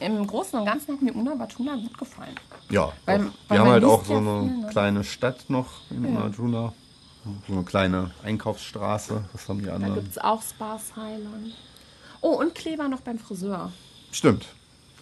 im 0.00 0.26
Großen 0.26 0.58
und 0.58 0.64
Ganzen 0.66 0.94
hat 0.94 1.02
mir 1.02 1.14
Una 1.14 1.38
Watuna 1.38 1.76
gut 1.76 1.96
gefallen. 1.98 2.34
Ja, 2.70 2.92
Weil- 3.04 3.20
weil 3.20 3.30
wir 3.48 3.58
haben 3.60 3.68
halt 3.70 3.84
auch 3.84 4.04
so 4.04 4.12
ja 4.14 4.18
eine 4.18 4.40
viel, 4.48 4.56
ne? 4.58 4.68
kleine 4.70 5.04
Stadt 5.04 5.44
noch 5.48 5.68
in 5.90 6.04
Una 6.04 6.24
Watuna. 6.24 6.72
So 7.48 7.54
eine 7.54 7.62
kleine 7.64 8.10
Einkaufsstraße. 8.22 9.24
Das 9.32 9.48
haben 9.48 9.60
die 9.60 9.66
Da 9.66 9.74
anderen. 9.76 9.94
gibt 9.94 10.10
es 10.10 10.18
auch 10.18 10.42
Spas 10.42 10.94
Highland. 10.96 11.54
Oh, 12.20 12.32
und 12.38 12.54
Klee 12.54 12.76
war 12.78 12.88
noch 12.88 13.00
beim 13.00 13.18
Friseur. 13.18 13.72
Stimmt. 14.12 14.46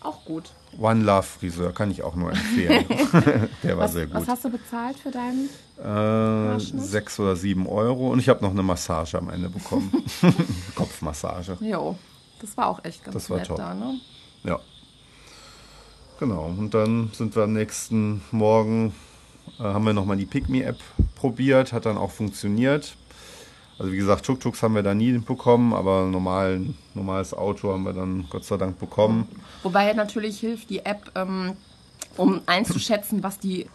Auch 0.00 0.24
gut. 0.24 0.50
One 0.78 1.04
Love 1.04 1.22
Friseur 1.22 1.72
kann 1.72 1.90
ich 1.90 2.02
auch 2.02 2.14
nur 2.14 2.30
empfehlen. 2.30 2.84
Der 3.62 3.76
war 3.76 3.84
Was, 3.84 3.92
sehr 3.92 4.10
was 4.12 4.20
gut. 4.20 4.28
hast 4.28 4.44
du 4.44 4.50
bezahlt 4.50 4.96
für 4.98 5.10
deinen? 5.10 5.48
Äh, 5.78 6.58
sechs 6.60 7.18
oder 7.20 7.36
sieben 7.36 7.66
Euro 7.66 8.10
und 8.10 8.18
ich 8.18 8.28
habe 8.28 8.42
noch 8.42 8.50
eine 8.52 8.62
Massage 8.62 9.18
am 9.18 9.28
Ende 9.30 9.48
bekommen. 9.50 9.92
Kopfmassage. 10.74 11.58
Jo, 11.60 11.96
das 12.40 12.56
war 12.56 12.68
auch 12.68 12.84
echt 12.84 13.04
ganz 13.04 13.14
Das 13.14 13.30
war 13.30 13.38
nett 13.38 13.48
top. 13.48 13.56
da, 13.58 13.74
ne? 13.74 14.00
Ja. 14.44 14.58
Genau. 16.18 16.44
Und 16.56 16.72
dann 16.74 17.10
sind 17.12 17.34
wir 17.36 17.42
am 17.44 17.52
nächsten 17.52 18.22
Morgen, 18.30 18.94
äh, 19.58 19.64
haben 19.64 19.84
wir 19.84 19.92
nochmal 19.92 20.16
die 20.16 20.26
Pygmy-App 20.26 20.78
probiert, 21.16 21.72
hat 21.72 21.84
dann 21.86 21.98
auch 21.98 22.10
funktioniert. 22.12 22.96
Also 23.78 23.92
wie 23.92 23.96
gesagt, 23.96 24.24
Tuk-Tuks 24.26 24.62
haben 24.62 24.74
wir 24.74 24.82
da 24.82 24.94
nie 24.94 25.12
bekommen, 25.18 25.72
aber 25.72 26.04
normalen, 26.04 26.76
normales 26.94 27.34
Auto 27.34 27.72
haben 27.72 27.84
wir 27.84 27.92
dann 27.92 28.26
Gott 28.30 28.44
sei 28.44 28.56
Dank 28.56 28.78
bekommen. 28.78 29.28
Wobei 29.62 29.92
natürlich 29.94 30.38
hilft 30.40 30.70
die 30.70 30.84
App, 30.84 31.10
ähm, 31.14 31.56
um 32.16 32.42
einzuschätzen, 32.46 33.22
was 33.22 33.38
die 33.38 33.66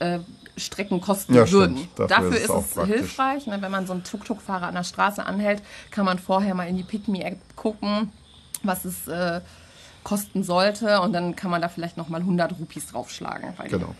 äh, 0.00 0.18
Strecken 0.56 1.00
kosten 1.00 1.34
Ja, 1.34 1.50
würden. 1.50 1.88
Dafür 1.96 2.08
Dafür, 2.08 2.36
ist 2.36 2.50
es 2.50 2.66
ist 2.66 2.76
es 2.76 2.86
hilfreich. 2.86 3.46
Ne? 3.46 3.58
Wenn 3.60 3.70
man 3.70 3.86
so 3.86 3.92
einen 3.92 4.04
Tuk-Tuk-Fahrer 4.04 4.66
an 4.66 4.74
der 4.74 4.84
Straße 4.84 5.24
anhält, 5.24 5.62
kann 5.90 6.04
man 6.04 6.18
vorher 6.18 6.54
mal 6.54 6.68
in 6.68 6.76
die 6.76 6.82
Pick-Me-App 6.82 7.38
gucken, 7.56 8.12
was 8.62 8.84
es 8.84 9.06
äh, 9.06 9.40
kosten 10.02 10.42
sollte. 10.42 11.00
Und 11.00 11.12
dann 11.12 11.36
kann 11.36 11.50
man 11.50 11.62
da 11.62 11.68
vielleicht 11.68 11.96
nochmal 11.96 12.20
100 12.20 12.58
Rupees 12.58 12.88
draufschlagen. 12.88 13.52
Weil 13.56 13.68
Genau. 13.68 13.94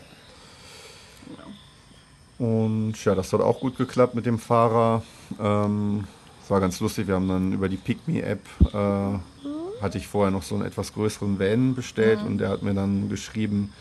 Und 2.39 2.93
ja, 3.03 3.15
das 3.15 3.33
hat 3.33 3.41
auch 3.41 3.59
gut 3.59 3.77
geklappt 3.77 4.15
mit 4.15 4.25
dem 4.25 4.39
Fahrer. 4.39 5.03
Ähm, 5.39 6.05
es 6.43 6.49
war 6.49 6.59
ganz 6.59 6.79
lustig. 6.79 7.07
Wir 7.07 7.15
haben 7.15 7.27
dann 7.27 7.53
über 7.53 7.69
die 7.69 7.77
Pygmy-App, 7.77 8.41
äh, 8.73 9.81
hatte 9.81 9.97
ich 9.97 10.07
vorher 10.07 10.31
noch 10.31 10.43
so 10.43 10.55
einen 10.55 10.65
etwas 10.65 10.93
größeren 10.93 11.39
Van 11.39 11.75
bestellt 11.75 12.19
und 12.25 12.37
der 12.39 12.49
hat 12.49 12.63
mir 12.63 12.73
dann 12.73 13.07
geschrieben, 13.09 13.71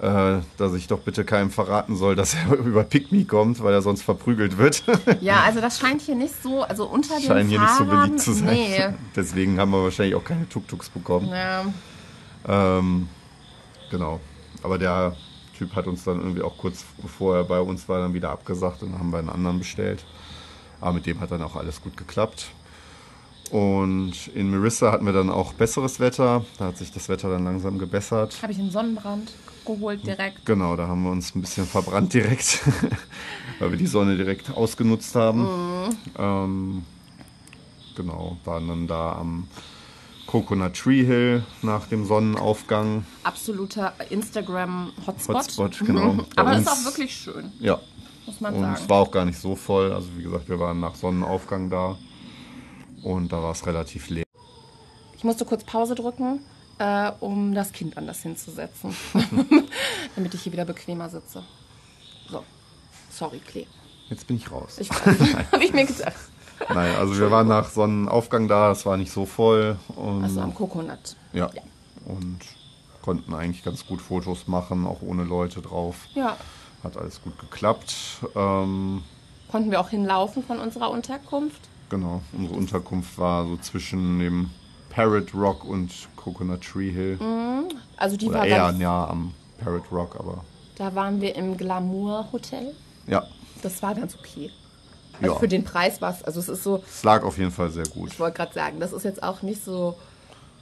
äh, 0.00 0.40
dass 0.56 0.74
ich 0.74 0.88
doch 0.88 0.98
bitte 1.00 1.24
keinem 1.24 1.50
verraten 1.50 1.96
soll, 1.96 2.16
dass 2.16 2.34
er 2.34 2.52
über 2.58 2.82
Pygmy 2.82 3.24
kommt, 3.24 3.62
weil 3.62 3.72
er 3.72 3.80
sonst 3.82 4.02
verprügelt 4.02 4.58
wird. 4.58 4.82
Ja, 5.20 5.42
also 5.44 5.60
das 5.60 5.78
scheint 5.78 6.02
hier 6.02 6.16
nicht 6.16 6.34
so, 6.42 6.62
also 6.62 6.86
unter 6.86 7.16
den 7.16 7.26
Scheinen 7.26 7.48
hier 7.48 7.60
nicht 7.60 7.76
so 7.76 7.84
beliebt 7.84 8.20
zu 8.20 8.32
sein. 8.32 8.48
Nee. 8.48 8.88
Deswegen 9.16 9.58
haben 9.58 9.70
wir 9.70 9.82
wahrscheinlich 9.84 10.16
auch 10.16 10.24
keine 10.24 10.48
Tuk-Tuks 10.48 10.88
bekommen. 10.90 11.28
Ja, 11.28 11.64
Ähm, 12.46 13.08
genau. 13.90 14.20
Aber 14.62 14.78
der 14.78 15.14
Typ 15.56 15.76
hat 15.76 15.86
uns 15.86 16.04
dann 16.04 16.18
irgendwie 16.18 16.42
auch 16.42 16.58
kurz 16.58 16.84
bevor 17.00 17.36
er 17.36 17.44
bei 17.44 17.60
uns 17.60 17.88
war, 17.88 18.00
dann 18.00 18.12
wieder 18.14 18.30
abgesagt 18.30 18.82
und 18.82 18.90
dann 18.92 18.98
haben 18.98 19.10
wir 19.12 19.18
einen 19.20 19.28
anderen 19.30 19.58
bestellt. 19.60 20.04
Aber 20.80 20.92
mit 20.92 21.06
dem 21.06 21.20
hat 21.20 21.30
dann 21.30 21.42
auch 21.42 21.56
alles 21.56 21.80
gut 21.82 21.96
geklappt. 21.96 22.46
Und 23.50 24.12
in 24.34 24.50
Marissa 24.50 24.90
hatten 24.90 25.04
wir 25.06 25.12
dann 25.12 25.30
auch 25.30 25.52
besseres 25.52 26.00
Wetter. 26.00 26.44
Da 26.58 26.66
hat 26.66 26.76
sich 26.78 26.90
das 26.92 27.08
Wetter 27.08 27.28
dann 27.30 27.44
langsam 27.44 27.78
gebessert. 27.78 28.38
habe 28.42 28.52
ich 28.52 28.58
einen 28.58 28.70
Sonnenbrand 28.70 29.32
geholt 29.64 30.06
direkt. 30.06 30.44
Genau, 30.44 30.76
da 30.76 30.88
haben 30.88 31.04
wir 31.04 31.10
uns 31.10 31.34
ein 31.34 31.40
bisschen 31.40 31.66
verbrannt 31.66 32.12
direkt, 32.14 32.60
weil 33.58 33.70
wir 33.70 33.78
die 33.78 33.86
Sonne 33.86 34.16
direkt 34.16 34.50
ausgenutzt 34.54 35.14
haben. 35.14 35.46
Ähm, 36.18 36.84
genau, 37.94 38.36
waren 38.44 38.68
dann 38.68 38.86
da 38.86 39.12
am 39.12 39.48
Coconut 40.26 40.74
Tree 40.74 41.04
Hill 41.04 41.44
nach 41.62 41.86
dem 41.86 42.04
Sonnenaufgang. 42.06 43.04
Absoluter 43.22 43.92
Instagram-Hotspot. 44.10 45.36
Hotspot, 45.36 45.78
genau. 45.80 46.12
Mhm. 46.14 46.24
Aber 46.36 46.52
ist 46.52 46.58
uns- 46.58 46.68
auch 46.68 46.84
wirklich 46.86 47.14
schön, 47.14 47.52
Ja, 47.60 47.78
muss 48.26 48.40
man 48.40 48.54
und 48.54 48.60
sagen. 48.60 48.74
es 48.74 48.88
war 48.88 49.02
auch 49.02 49.10
gar 49.10 49.24
nicht 49.24 49.38
so 49.38 49.56
voll. 49.56 49.92
Also 49.92 50.08
wie 50.16 50.22
gesagt, 50.22 50.48
wir 50.48 50.58
waren 50.58 50.80
nach 50.80 50.94
Sonnenaufgang 50.94 51.70
da 51.70 51.96
und 53.02 53.32
da 53.32 53.42
war 53.42 53.52
es 53.52 53.66
relativ 53.66 54.08
leer. 54.10 54.24
Ich 55.16 55.24
musste 55.24 55.44
kurz 55.44 55.64
Pause 55.64 55.94
drücken, 55.94 56.40
äh, 56.78 57.10
um 57.20 57.54
das 57.54 57.72
Kind 57.72 57.96
anders 57.96 58.20
hinzusetzen. 58.22 58.94
Damit 60.16 60.34
ich 60.34 60.42
hier 60.42 60.52
wieder 60.52 60.64
bequemer 60.64 61.08
sitze. 61.08 61.42
So. 62.28 62.42
Sorry, 63.10 63.38
Klee. 63.38 63.66
Jetzt 64.10 64.26
bin 64.26 64.36
ich 64.36 64.50
raus. 64.50 64.78
Ich 64.78 64.90
weiß. 64.90 65.34
Habe 65.52 65.64
ich 65.64 65.72
mir 65.72 65.86
gedacht. 65.86 66.14
Nein, 66.68 66.94
also 66.96 67.18
wir 67.18 67.30
waren 67.30 67.48
nach 67.48 67.68
Sonnenaufgang 67.68 68.48
da, 68.48 68.70
es 68.70 68.86
war 68.86 68.96
nicht 68.96 69.12
so 69.12 69.26
voll. 69.26 69.76
Also 70.22 70.40
am 70.40 70.54
Coconut. 70.54 71.16
Ja. 71.32 71.50
Ja. 71.52 71.62
Und 72.06 72.40
konnten 73.02 73.34
eigentlich 73.34 73.64
ganz 73.64 73.86
gut 73.86 74.00
Fotos 74.00 74.46
machen, 74.46 74.86
auch 74.86 75.02
ohne 75.02 75.24
Leute 75.24 75.60
drauf. 75.60 75.96
Ja. 76.14 76.36
Hat 76.84 76.96
alles 76.96 77.20
gut 77.22 77.38
geklappt. 77.38 77.94
Ähm, 78.36 79.02
Konnten 79.50 79.70
wir 79.70 79.80
auch 79.80 79.88
hinlaufen 79.88 80.44
von 80.44 80.58
unserer 80.60 80.90
Unterkunft. 80.90 81.60
genau, 81.88 82.22
unsere 82.32 82.56
Unterkunft 82.56 83.18
war 83.18 83.46
so 83.46 83.56
zwischen 83.58 84.18
dem 84.18 84.50
Parrot 84.90 85.34
Rock 85.34 85.64
und 85.64 85.90
Coconut 86.16 86.60
Tree 86.62 86.90
Hill. 86.90 87.18
Also 87.96 88.16
die 88.16 88.26
Oder 88.26 88.38
war 88.40 88.46
eher 88.46 88.74
ja 88.78 89.06
am 89.08 89.32
Parrot 89.62 89.90
Rock, 89.92 90.16
aber 90.18 90.44
Da 90.76 90.94
waren 90.94 91.20
wir 91.20 91.34
im 91.36 91.56
Glamour 91.56 92.28
Hotel. 92.32 92.74
ja, 93.06 93.22
Das 93.62 93.82
war 93.82 93.94
ganz 93.94 94.14
okay. 94.16 94.50
Also 95.22 95.34
Ja. 95.34 95.38
für 95.38 95.48
den 95.48 95.62
Preis 95.64 96.00
war 96.02 96.10
es, 96.10 96.22
also 96.24 96.40
es 96.40 96.48
ist 96.48 96.64
so, 96.64 96.82
es 96.86 97.04
lag 97.04 97.22
auf 97.22 97.38
jeden 97.38 97.52
Fall 97.52 97.70
sehr 97.70 97.86
gut. 97.86 98.10
ich 98.12 98.18
wollte 98.18 98.36
gerade 98.38 98.52
sagen, 98.52 98.80
das 98.80 98.92
ist 98.92 99.04
jetzt 99.04 99.22
auch 99.22 99.42
nicht 99.42 99.62
so 99.64 99.96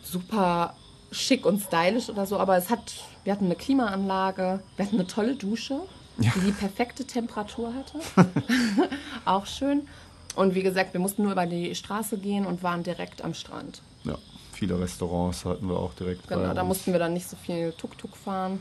super 0.03 0.75
schick 1.11 1.47
und 1.47 1.61
stylisch 1.63 2.09
oder 2.11 2.27
so, 2.27 2.39
aber 2.39 2.57
es 2.59 2.69
hat, 2.69 2.93
wir 3.25 3.33
hatten 3.33 3.47
eine 3.47 3.55
Klimaanlage, 3.55 4.61
wir 4.77 4.85
hatten 4.85 4.97
eine 4.97 5.07
tolle 5.07 5.37
Dusche, 5.37 5.81
die 6.19 6.41
die 6.41 6.53
perfekte 6.53 7.05
Temperatur 7.07 7.73
hatte. 7.75 8.01
auch 9.25 9.47
schön. 9.47 9.89
Und 10.35 10.55
wie 10.55 10.63
gesagt, 10.63 10.93
wir 10.95 11.01
mussten 11.01 11.23
nur 11.23 11.33
über 11.33 11.47
die 11.47 11.75
Straße 11.75 12.19
gehen 12.19 12.47
und 12.47 12.63
waren 12.63 12.83
direkt 12.83 13.23
am 13.23 13.35
Strand. 13.35 13.83
Ja, 14.05 14.17
viele 14.53 14.79
Restaurants 14.81 15.45
hatten 15.45 15.69
wir 15.69 15.77
auch 15.77 15.93
direkt 15.95 16.27
Genau, 16.29 16.55
da 16.55 16.65
mussten 16.65 16.93
wir 16.93 16.99
dann 16.99 17.13
nicht 17.13 17.29
so 17.29 17.37
viel 17.37 17.73
Tuk-Tuk 17.73 18.17
fahren, 18.17 18.61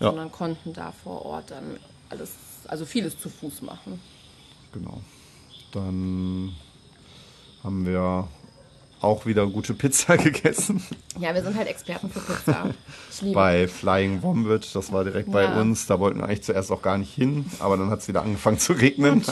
Ja. 0.00 0.08
sondern 0.08 0.32
konnten 0.32 0.72
da 0.72 0.92
vor 0.92 1.24
Ort 1.26 1.50
dann 1.50 1.78
alles, 2.08 2.32
also 2.68 2.86
vieles 2.86 3.18
zu 3.18 3.28
Fuß 3.28 3.62
machen. 3.62 4.00
Genau. 4.72 5.00
Dann 5.72 6.54
haben 7.62 7.84
wir 7.84 8.28
auch 9.00 9.26
wieder 9.26 9.46
gute 9.46 9.74
Pizza 9.74 10.16
gegessen. 10.18 10.82
Ja, 11.18 11.34
wir 11.34 11.42
sind 11.42 11.56
halt 11.56 11.68
Experten 11.68 12.10
für 12.10 12.20
Pizza. 12.20 12.70
Bei 13.32 13.68
Flying 13.68 14.22
Wombat, 14.22 14.74
das 14.74 14.92
war 14.92 15.04
direkt 15.04 15.30
bei 15.32 15.44
Ja. 15.44 15.60
uns. 15.60 15.86
Da 15.86 15.98
wollten 16.00 16.18
wir 16.20 16.24
eigentlich 16.24 16.42
zuerst 16.42 16.70
auch 16.72 16.82
gar 16.82 16.98
nicht 16.98 17.12
hin, 17.14 17.46
aber 17.60 17.76
dann 17.76 17.90
hat 17.90 18.00
es 18.00 18.08
wieder 18.08 18.22
angefangen 18.22 18.58
zu 18.58 18.72
regnen 18.72 19.22
abends. 19.28 19.30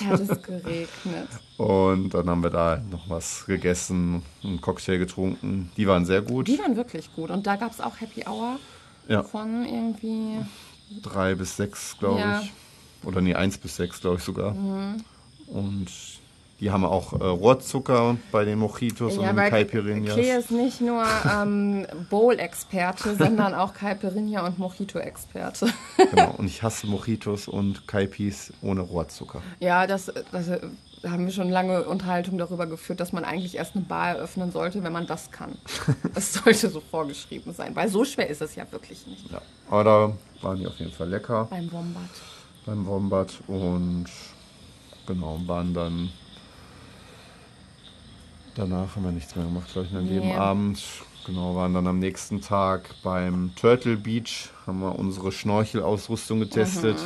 Natürlich 0.00 0.04
hat 0.06 0.20
es 0.20 0.42
geregnet. 0.42 1.28
Und 1.56 2.14
dann 2.14 2.28
haben 2.28 2.42
wir 2.42 2.50
da 2.50 2.80
noch 2.90 3.08
was 3.08 3.46
gegessen, 3.46 4.22
einen 4.42 4.60
Cocktail 4.60 4.98
getrunken. 4.98 5.70
Die 5.76 5.86
waren 5.86 6.04
sehr 6.04 6.20
gut. 6.22 6.48
Die 6.48 6.58
waren 6.58 6.76
wirklich 6.76 7.12
gut. 7.14 7.30
Und 7.30 7.46
da 7.46 7.56
gab 7.56 7.70
es 7.72 7.80
auch 7.80 8.00
Happy 8.00 8.24
Hour 8.28 8.58
Ja, 9.08 9.22
von 9.22 9.64
irgendwie. 9.64 10.38
drei 11.02 11.34
bis 11.36 11.56
sechs, 11.56 11.96
glaube 11.98 12.20
Ja. 12.20 12.40
ich. 12.40 12.52
Oder 13.04 13.20
nee, 13.20 13.34
eins 13.34 13.58
bis 13.58 13.76
sechs, 13.76 14.00
glaube 14.00 14.16
ich 14.16 14.22
sogar. 14.24 14.54
Mhm. 14.54 15.04
Und 15.46 15.86
die 16.64 16.70
haben 16.70 16.86
auch 16.86 17.12
äh, 17.12 17.16
Rohrzucker 17.22 18.16
bei 18.32 18.46
den 18.46 18.58
Mojitos 18.58 19.18
und 19.18 19.26
den 19.26 19.36
Caipirinhas. 19.36 20.14
Klee 20.14 20.34
ist 20.34 20.50
nicht 20.50 20.80
nur 20.80 21.04
ähm, 21.30 21.86
Bowl-Experte, 22.08 23.16
sondern 23.18 23.52
auch 23.52 23.74
Caipirinha 23.74 24.46
und 24.46 24.58
Mojito-Experte. 24.58 25.68
Genau. 25.98 26.34
Und 26.38 26.46
ich 26.46 26.62
hasse 26.62 26.86
Mojitos 26.86 27.48
und 27.48 27.86
Caipis 27.86 28.50
ohne 28.62 28.80
Rohrzucker. 28.80 29.42
ja, 29.60 29.86
das, 29.86 30.10
das 30.32 30.48
äh, 30.48 30.60
haben 31.06 31.26
wir 31.26 31.32
schon 31.34 31.50
lange 31.50 31.84
Unterhaltung 31.84 32.38
darüber 32.38 32.66
geführt, 32.66 32.98
dass 32.98 33.12
man 33.12 33.26
eigentlich 33.26 33.56
erst 33.56 33.76
eine 33.76 33.84
Bar 33.84 34.16
eröffnen 34.16 34.50
sollte, 34.50 34.82
wenn 34.82 34.92
man 34.92 35.06
das 35.06 35.30
kann. 35.30 35.58
Es 36.14 36.32
sollte 36.32 36.70
so 36.70 36.80
vorgeschrieben 36.80 37.52
sein, 37.52 37.76
weil 37.76 37.90
so 37.90 38.06
schwer 38.06 38.30
ist 38.30 38.40
es 38.40 38.54
ja 38.54 38.64
wirklich 38.72 39.06
nicht. 39.06 39.30
Ja. 39.30 39.42
Aber 39.68 39.84
da 39.84 40.12
waren 40.40 40.58
die 40.58 40.66
auf 40.66 40.78
jeden 40.78 40.92
Fall 40.92 41.10
lecker. 41.10 41.46
Beim 41.50 41.70
Wombat. 41.70 42.02
beim 42.64 42.86
Wombat 42.86 43.34
und 43.48 44.06
genau, 45.06 45.38
waren 45.46 45.74
dann 45.74 46.08
danach 48.54 48.96
haben 48.96 49.04
wir 49.04 49.12
nichts 49.12 49.34
mehr 49.36 49.44
gemacht, 49.44 49.72
glaube 49.72 49.88
ich, 49.90 49.96
an 49.96 50.06
jedem 50.06 50.28
Nee. 50.28 50.34
Abend. 50.36 50.82
Genau, 51.26 51.54
waren 51.56 51.72
dann 51.72 51.86
am 51.86 51.98
nächsten 52.00 52.42
Tag 52.42 52.90
beim 53.02 53.52
Turtle 53.56 53.96
Beach, 53.96 54.50
haben 54.66 54.80
wir 54.80 54.98
unsere 54.98 55.32
Schnorchelausrüstung 55.32 56.38
getestet, 56.40 56.98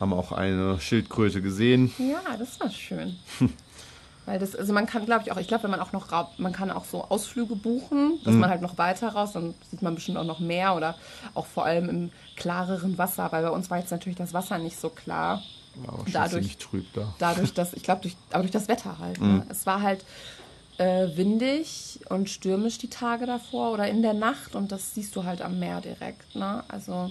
haben 0.00 0.12
auch 0.12 0.32
eine 0.32 0.80
Schildkröte 0.80 1.40
gesehen. 1.40 1.92
Ja, 1.98 2.36
das 2.36 2.58
war 2.58 2.68
schön. 2.70 3.16
Weil 4.26 4.38
das, 4.38 4.54
also 4.54 4.72
man 4.72 4.86
kann, 4.86 5.04
glaube 5.04 5.22
ich, 5.24 5.32
auch, 5.32 5.36
ich 5.36 5.48
glaube, 5.48 5.64
wenn 5.64 5.70
man 5.72 5.80
auch 5.80 5.90
noch, 5.92 6.06
man 6.38 6.52
kann 6.52 6.70
auch 6.70 6.84
so 6.84 7.04
Ausflüge 7.04 7.56
buchen, 7.56 8.20
dass 8.24 8.34
man 8.34 8.48
halt 8.50 8.62
noch 8.62 8.78
weiter 8.78 9.08
raus, 9.08 9.32
dann 9.32 9.52
sieht 9.70 9.82
man 9.82 9.96
bestimmt 9.96 10.16
auch 10.16 10.24
noch 10.24 10.38
mehr 10.38 10.76
oder 10.76 10.94
auch 11.34 11.46
vor 11.46 11.64
allem 11.64 11.88
im 11.88 12.10
klareren 12.36 12.98
Wasser, 12.98 13.30
weil 13.32 13.42
bei 13.42 13.50
uns 13.50 13.68
war 13.68 13.78
jetzt 13.78 13.90
natürlich 13.90 14.16
das 14.18 14.32
Wasser 14.32 14.58
nicht 14.58 14.78
so 14.80 14.90
klar. 14.90 15.42
War 15.74 15.98
schon 16.04 16.12
Dadurch- 16.12 16.56
trüb 16.58 16.86
da. 16.92 17.12
Dadurch, 17.18 17.52
dass, 17.52 17.72
ich 17.72 17.82
glaube, 17.82 18.02
durch, 18.02 18.16
aber 18.30 18.42
durch 18.42 18.52
das 18.52 18.68
Wetter 18.68 18.98
halt. 19.00 19.20
Ne? 19.20 19.44
Es 19.48 19.66
war 19.66 19.82
halt 19.82 20.04
äh, 20.78 21.08
windig 21.16 22.00
und 22.08 22.30
stürmisch 22.30 22.78
die 22.78 22.90
Tage 22.90 23.26
davor 23.26 23.72
oder 23.72 23.88
in 23.88 24.02
der 24.02 24.14
Nacht 24.14 24.54
und 24.54 24.72
das 24.72 24.94
siehst 24.94 25.14
du 25.16 25.24
halt 25.24 25.42
am 25.42 25.58
Meer 25.58 25.80
direkt. 25.80 26.34
Ne? 26.34 26.64
Also, 26.68 27.10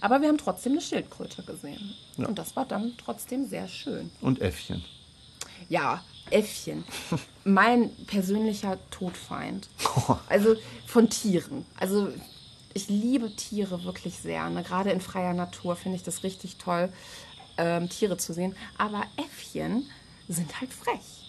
aber 0.00 0.20
wir 0.20 0.28
haben 0.28 0.38
trotzdem 0.38 0.72
eine 0.72 0.80
Schildkröte 0.80 1.42
gesehen. 1.42 1.94
Ja. 2.16 2.26
Und 2.26 2.38
das 2.38 2.56
war 2.56 2.66
dann 2.66 2.94
trotzdem 2.96 3.46
sehr 3.46 3.68
schön. 3.68 4.10
Und 4.20 4.40
Äffchen. 4.40 4.84
Ja, 5.68 6.02
Äffchen. 6.30 6.84
Mein 7.44 7.90
persönlicher 8.06 8.78
Todfeind. 8.90 9.68
Also 10.28 10.56
von 10.86 11.10
Tieren. 11.10 11.66
Also 11.78 12.08
ich 12.74 12.88
liebe 12.88 13.34
Tiere 13.34 13.84
wirklich 13.84 14.16
sehr. 14.18 14.48
Ne? 14.50 14.62
Gerade 14.62 14.90
in 14.90 15.00
freier 15.00 15.34
Natur 15.34 15.76
finde 15.76 15.96
ich 15.96 16.02
das 16.02 16.22
richtig 16.22 16.56
toll, 16.56 16.92
ähm, 17.56 17.88
Tiere 17.88 18.16
zu 18.16 18.32
sehen. 18.32 18.54
Aber 18.78 19.02
Äffchen 19.16 19.86
sind 20.28 20.60
halt 20.60 20.72
frech. 20.72 21.19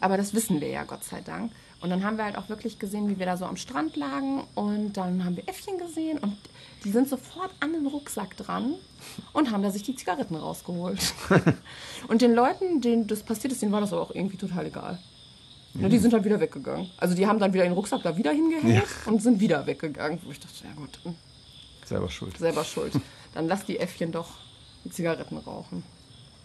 Aber 0.00 0.16
das 0.16 0.34
wissen 0.34 0.60
wir 0.60 0.68
ja, 0.68 0.84
Gott 0.84 1.04
sei 1.04 1.20
Dank. 1.20 1.52
Und 1.80 1.90
dann 1.90 2.02
haben 2.04 2.16
wir 2.16 2.24
halt 2.24 2.38
auch 2.38 2.48
wirklich 2.48 2.78
gesehen, 2.78 3.08
wie 3.10 3.18
wir 3.18 3.26
da 3.26 3.36
so 3.36 3.44
am 3.44 3.56
Strand 3.56 3.94
lagen. 3.96 4.42
Und 4.54 4.94
dann 4.94 5.24
haben 5.24 5.36
wir 5.36 5.46
Äffchen 5.48 5.76
gesehen 5.78 6.18
und 6.18 6.36
die 6.84 6.90
sind 6.90 7.08
sofort 7.08 7.50
an 7.60 7.72
den 7.72 7.86
Rucksack 7.86 8.36
dran 8.36 8.74
und 9.32 9.50
haben 9.50 9.62
da 9.62 9.70
sich 9.70 9.82
die 9.82 9.94
Zigaretten 9.94 10.36
rausgeholt. 10.36 11.12
und 12.08 12.22
den 12.22 12.34
Leuten, 12.34 12.80
denen 12.80 13.06
das 13.06 13.22
passiert 13.22 13.52
ist, 13.52 13.60
denen 13.62 13.72
war 13.72 13.80
das 13.80 13.92
aber 13.92 14.02
auch 14.02 14.14
irgendwie 14.14 14.36
total 14.36 14.66
egal. 14.66 14.98
Ja, 15.74 15.88
die 15.88 15.98
sind 15.98 16.12
halt 16.14 16.24
wieder 16.24 16.38
weggegangen. 16.40 16.88
Also 16.98 17.14
die 17.16 17.26
haben 17.26 17.38
dann 17.40 17.52
wieder 17.52 17.64
den 17.64 17.72
Rucksack 17.72 18.02
da 18.02 18.16
wieder 18.16 18.30
hingehängt 18.30 18.76
Ja. 18.76 18.82
und 19.10 19.20
sind 19.22 19.40
wieder 19.40 19.66
weggegangen. 19.66 20.20
Wo 20.24 20.30
ich 20.30 20.38
dachte, 20.40 20.64
ja 20.64 20.72
gut, 20.74 21.00
hm, 21.02 21.14
Selber 21.84 22.08
schuld. 22.08 22.38
selber 22.38 22.64
schuld. 22.64 22.92
Dann 23.34 23.48
lass 23.48 23.64
die 23.66 23.78
Äffchen 23.80 24.12
doch 24.12 24.28
die 24.84 24.90
Zigaretten 24.90 25.36
rauchen. 25.36 25.82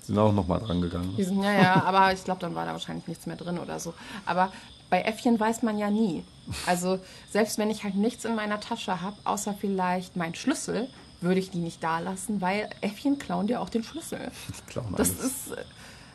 Sind 0.09 0.17
auch 0.17 0.33
nochmal 0.33 0.59
dran 0.59 0.81
gegangen. 0.81 1.13
Die 1.17 1.23
sind, 1.23 1.43
ja, 1.43 1.51
ja, 1.53 1.83
aber 1.83 2.11
ich 2.11 2.23
glaube, 2.23 2.41
dann 2.41 2.55
war 2.55 2.65
da 2.65 2.71
wahrscheinlich 2.71 3.07
nichts 3.07 3.27
mehr 3.27 3.35
drin 3.35 3.59
oder 3.59 3.79
so. 3.79 3.93
Aber 4.25 4.51
bei 4.89 5.01
Äffchen 5.03 5.39
weiß 5.39 5.61
man 5.61 5.77
ja 5.77 5.91
nie. 5.91 6.23
Also 6.65 6.99
selbst 7.29 7.59
wenn 7.59 7.69
ich 7.69 7.83
halt 7.83 7.93
nichts 7.93 8.25
in 8.25 8.33
meiner 8.35 8.59
Tasche 8.59 9.01
habe, 9.01 9.15
außer 9.23 9.53
vielleicht 9.53 10.15
mein 10.15 10.33
Schlüssel, 10.33 10.89
würde 11.21 11.39
ich 11.39 11.51
die 11.51 11.59
nicht 11.59 11.83
da 11.83 11.99
lassen, 11.99 12.41
weil 12.41 12.71
Äffchen 12.81 13.19
klauen 13.19 13.45
dir 13.45 13.61
auch 13.61 13.69
den 13.69 13.83
Schlüssel. 13.83 14.31
Die 14.47 14.71
klauen 14.71 14.95
Das 14.97 15.11
alles. 15.11 15.25
ist 15.25 15.51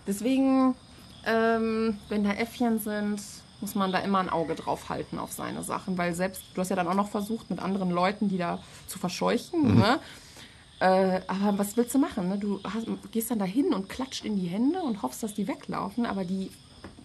deswegen, 0.08 0.74
ähm, 1.24 1.96
wenn 2.08 2.24
da 2.24 2.32
Äffchen 2.32 2.80
sind, 2.80 3.20
muss 3.60 3.76
man 3.76 3.92
da 3.92 4.00
immer 4.00 4.18
ein 4.18 4.28
Auge 4.28 4.56
drauf 4.56 4.88
halten 4.88 5.20
auf 5.20 5.30
seine 5.30 5.62
Sachen, 5.62 5.96
weil 5.96 6.12
selbst 6.14 6.42
du 6.54 6.60
hast 6.60 6.70
ja 6.70 6.74
dann 6.74 6.88
auch 6.88 6.94
noch 6.94 7.10
versucht 7.10 7.48
mit 7.48 7.60
anderen 7.60 7.90
Leuten, 7.92 8.28
die 8.28 8.38
da 8.38 8.58
zu 8.88 8.98
verscheuchen, 8.98 9.78
ne? 9.78 10.00
Äh, 10.80 11.20
aber 11.26 11.58
was 11.58 11.76
willst 11.76 11.94
du 11.94 11.98
machen? 11.98 12.28
Ne? 12.28 12.38
Du 12.38 12.60
hast, 12.64 12.86
gehst 13.12 13.30
dann 13.30 13.38
dahin 13.38 13.72
und 13.72 13.88
klatscht 13.88 14.24
in 14.24 14.36
die 14.36 14.46
Hände 14.46 14.80
und 14.80 15.02
hoffst, 15.02 15.22
dass 15.22 15.34
die 15.34 15.46
weglaufen, 15.48 16.04
aber 16.06 16.24
die 16.24 16.50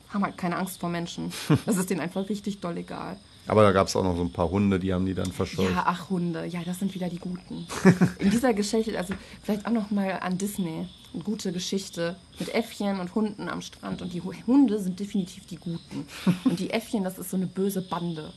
haben 0.09 0.23
halt 0.23 0.37
keine 0.37 0.57
Angst 0.57 0.79
vor 0.79 0.89
Menschen. 0.89 1.31
Das 1.65 1.77
ist 1.77 1.89
denen 1.89 1.99
einfach 2.01 2.27
richtig 2.29 2.59
doll 2.59 2.77
egal. 2.77 3.17
Aber 3.47 3.63
da 3.63 3.71
gab 3.71 3.87
es 3.87 3.95
auch 3.95 4.03
noch 4.03 4.15
so 4.15 4.21
ein 4.21 4.31
paar 4.31 4.49
Hunde, 4.51 4.79
die 4.79 4.93
haben 4.93 5.05
die 5.07 5.13
dann 5.15 5.31
verscheucht. 5.31 5.71
Ja, 5.71 5.83
ach 5.87 6.09
Hunde, 6.11 6.45
ja, 6.45 6.61
das 6.63 6.79
sind 6.79 6.93
wieder 6.93 7.09
die 7.09 7.17
Guten. 7.17 7.65
In 8.19 8.29
dieser 8.29 8.53
Geschichte, 8.53 8.95
also 8.97 9.13
vielleicht 9.41 9.65
auch 9.65 9.71
noch 9.71 9.89
mal 9.91 10.19
an 10.21 10.37
Disney, 10.37 10.87
eine 11.13 11.23
gute 11.23 11.51
Geschichte 11.51 12.15
mit 12.37 12.53
Äffchen 12.53 12.99
und 12.99 13.15
Hunden 13.15 13.49
am 13.49 13.61
Strand 13.63 14.01
und 14.03 14.13
die 14.13 14.21
Hu- 14.21 14.33
Hunde 14.45 14.79
sind 14.79 14.99
definitiv 14.99 15.47
die 15.47 15.55
Guten 15.57 16.05
und 16.43 16.59
die 16.59 16.69
Äffchen, 16.69 17.03
das 17.03 17.17
ist 17.17 17.31
so 17.31 17.37
eine 17.37 17.47
böse 17.47 17.81
Bande, 17.81 18.31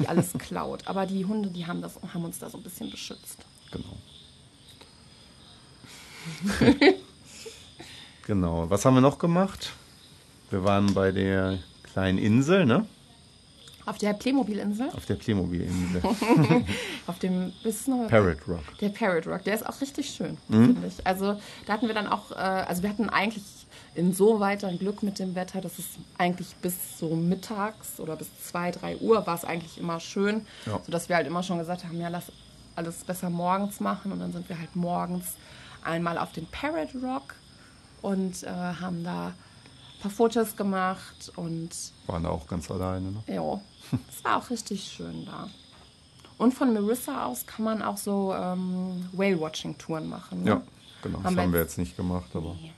die 0.00 0.08
alles 0.08 0.32
klaut. 0.38 0.86
Aber 0.88 1.06
die 1.06 1.24
Hunde, 1.24 1.50
die 1.50 1.66
haben 1.66 1.80
das, 1.82 1.98
haben 2.12 2.24
uns 2.24 2.38
da 2.40 2.50
so 2.50 2.58
ein 2.58 2.64
bisschen 2.64 2.90
beschützt. 2.90 3.38
Genau. 3.70 3.84
genau. 8.26 8.68
Was 8.70 8.84
haben 8.84 8.94
wir 8.94 9.00
noch 9.00 9.18
gemacht? 9.18 9.72
Wir 10.50 10.64
waren 10.64 10.94
bei 10.94 11.12
der 11.12 11.58
kleinen 11.92 12.18
Insel, 12.18 12.66
ne? 12.66 12.86
Auf 13.84 13.98
der 13.98 14.14
Playmobil-Insel, 14.14 14.88
Auf 14.90 15.06
der 15.06 15.14
Playmobil-Insel. 15.14 16.02
auf 17.06 17.18
dem, 17.20 17.52
ist 17.62 17.82
es 17.82 17.86
noch 17.86 18.08
Parrot 18.08 18.38
Rock. 18.48 18.64
Der 18.80 18.88
Parrot 18.88 19.28
Rock, 19.28 19.44
der 19.44 19.54
ist 19.54 19.64
auch 19.64 19.80
richtig 19.80 20.10
schön, 20.10 20.36
Mhm. 20.48 20.64
finde 20.74 20.88
ich. 20.88 21.06
Also 21.06 21.36
da 21.66 21.72
hatten 21.74 21.86
wir 21.86 21.94
dann 21.94 22.08
auch, 22.08 22.32
äh, 22.32 22.34
also 22.34 22.82
wir 22.82 22.90
hatten 22.90 23.08
eigentlich 23.08 23.44
insoweit 23.94 24.64
ein 24.64 24.80
Glück 24.80 25.04
mit 25.04 25.20
dem 25.20 25.36
Wetter, 25.36 25.60
dass 25.60 25.78
es 25.78 25.84
eigentlich 26.18 26.48
bis 26.62 26.98
so 26.98 27.14
mittags 27.14 28.00
oder 28.00 28.16
bis 28.16 28.26
2, 28.48 28.72
3 28.72 28.96
Uhr 28.96 29.24
war 29.24 29.36
es 29.36 29.44
eigentlich 29.44 29.78
immer 29.78 30.00
schön, 30.00 30.44
Ja. 30.66 30.80
sodass 30.84 31.08
wir 31.08 31.14
halt 31.14 31.28
immer 31.28 31.44
schon 31.44 31.58
gesagt 31.58 31.84
haben, 31.84 32.00
ja, 32.00 32.08
lass 32.08 32.32
alles 32.74 33.04
besser 33.04 33.30
morgens 33.30 33.78
machen. 33.78 34.10
Und 34.10 34.18
dann 34.18 34.32
sind 34.32 34.48
wir 34.48 34.58
halt 34.58 34.74
morgens 34.74 35.26
einmal 35.86 36.18
auf 36.18 36.32
den 36.32 36.46
Parrot 36.46 36.94
Rock 37.02 37.34
und 38.02 38.42
äh, 38.42 38.48
haben 38.48 39.04
da 39.04 39.28
ein 39.28 40.02
paar 40.02 40.10
Fotos 40.10 40.56
gemacht 40.56 41.32
und 41.36 41.70
Waren 42.06 42.24
da 42.24 42.30
auch 42.30 42.46
ganz 42.46 42.70
alleine, 42.70 43.12
ne? 43.12 43.22
ja, 43.26 43.60
es 44.10 44.24
war 44.24 44.36
auch 44.36 44.50
richtig 44.50 44.84
schön 44.84 45.24
da. 45.24 45.48
Und 46.38 46.52
von 46.52 46.74
Marissa 46.74 47.24
aus 47.24 47.46
kann 47.46 47.64
man 47.64 47.82
auch 47.82 47.96
so 47.96 48.34
ähm, 48.34 49.08
Whale-Watching-Touren 49.12 50.06
machen. 50.06 50.42
Ne? 50.44 50.50
Ja, 50.50 50.62
genau. 51.02 51.18
Das 51.18 51.26
Haben 51.26 51.36
wir 51.36 51.42
haben 51.44 51.52
wir 51.54 51.60
jetzt 51.60 51.78
nicht 51.78 51.96
gemacht, 51.96 52.28
aber 52.34 52.54
Nee, 52.60 52.72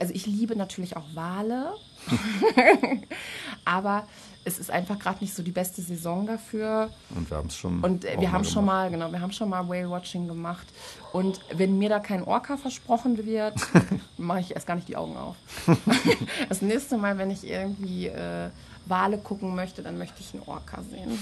also 0.00 0.14
ich 0.14 0.26
liebe 0.26 0.56
natürlich 0.56 0.96
auch 0.96 1.04
Wale. 1.14 1.72
Aber 3.64 4.06
es 4.44 4.58
ist 4.58 4.70
einfach 4.70 4.98
gerade 4.98 5.18
nicht 5.20 5.34
so 5.34 5.42
die 5.42 5.52
beste 5.52 5.82
Saison 5.82 6.26
dafür. 6.26 6.90
und 7.14 7.30
wir 7.30 7.36
haben 7.36 7.46
es 7.48 7.56
schon. 7.56 7.80
Und 7.80 8.04
äh, 8.04 8.18
wir 8.18 8.32
haben 8.32 8.42
mal 8.42 8.48
schon 8.48 8.64
gemacht. 8.64 8.76
mal, 8.76 8.90
genau, 8.90 9.12
wir 9.12 9.20
haben 9.20 9.32
schon 9.32 9.48
mal 9.48 9.68
Whale-Watching 9.68 10.26
gemacht. 10.26 10.66
Und 11.12 11.40
wenn 11.54 11.78
mir 11.78 11.88
da 11.88 12.00
kein 12.00 12.24
Orca 12.24 12.56
versprochen 12.56 13.24
wird, 13.24 13.54
mache 14.18 14.40
ich 14.40 14.54
erst 14.54 14.66
gar 14.66 14.74
nicht 14.74 14.88
die 14.88 14.96
Augen 14.96 15.16
auf. 15.16 15.36
das 16.48 16.62
nächste 16.62 16.96
Mal, 16.96 17.18
wenn 17.18 17.30
ich 17.30 17.44
irgendwie 17.44 18.08
äh, 18.08 18.50
Wale 18.86 19.18
gucken 19.18 19.54
möchte, 19.54 19.82
dann 19.82 19.98
möchte 19.98 20.20
ich 20.20 20.34
einen 20.34 20.42
Orca 20.44 20.82
sehen. 20.82 21.18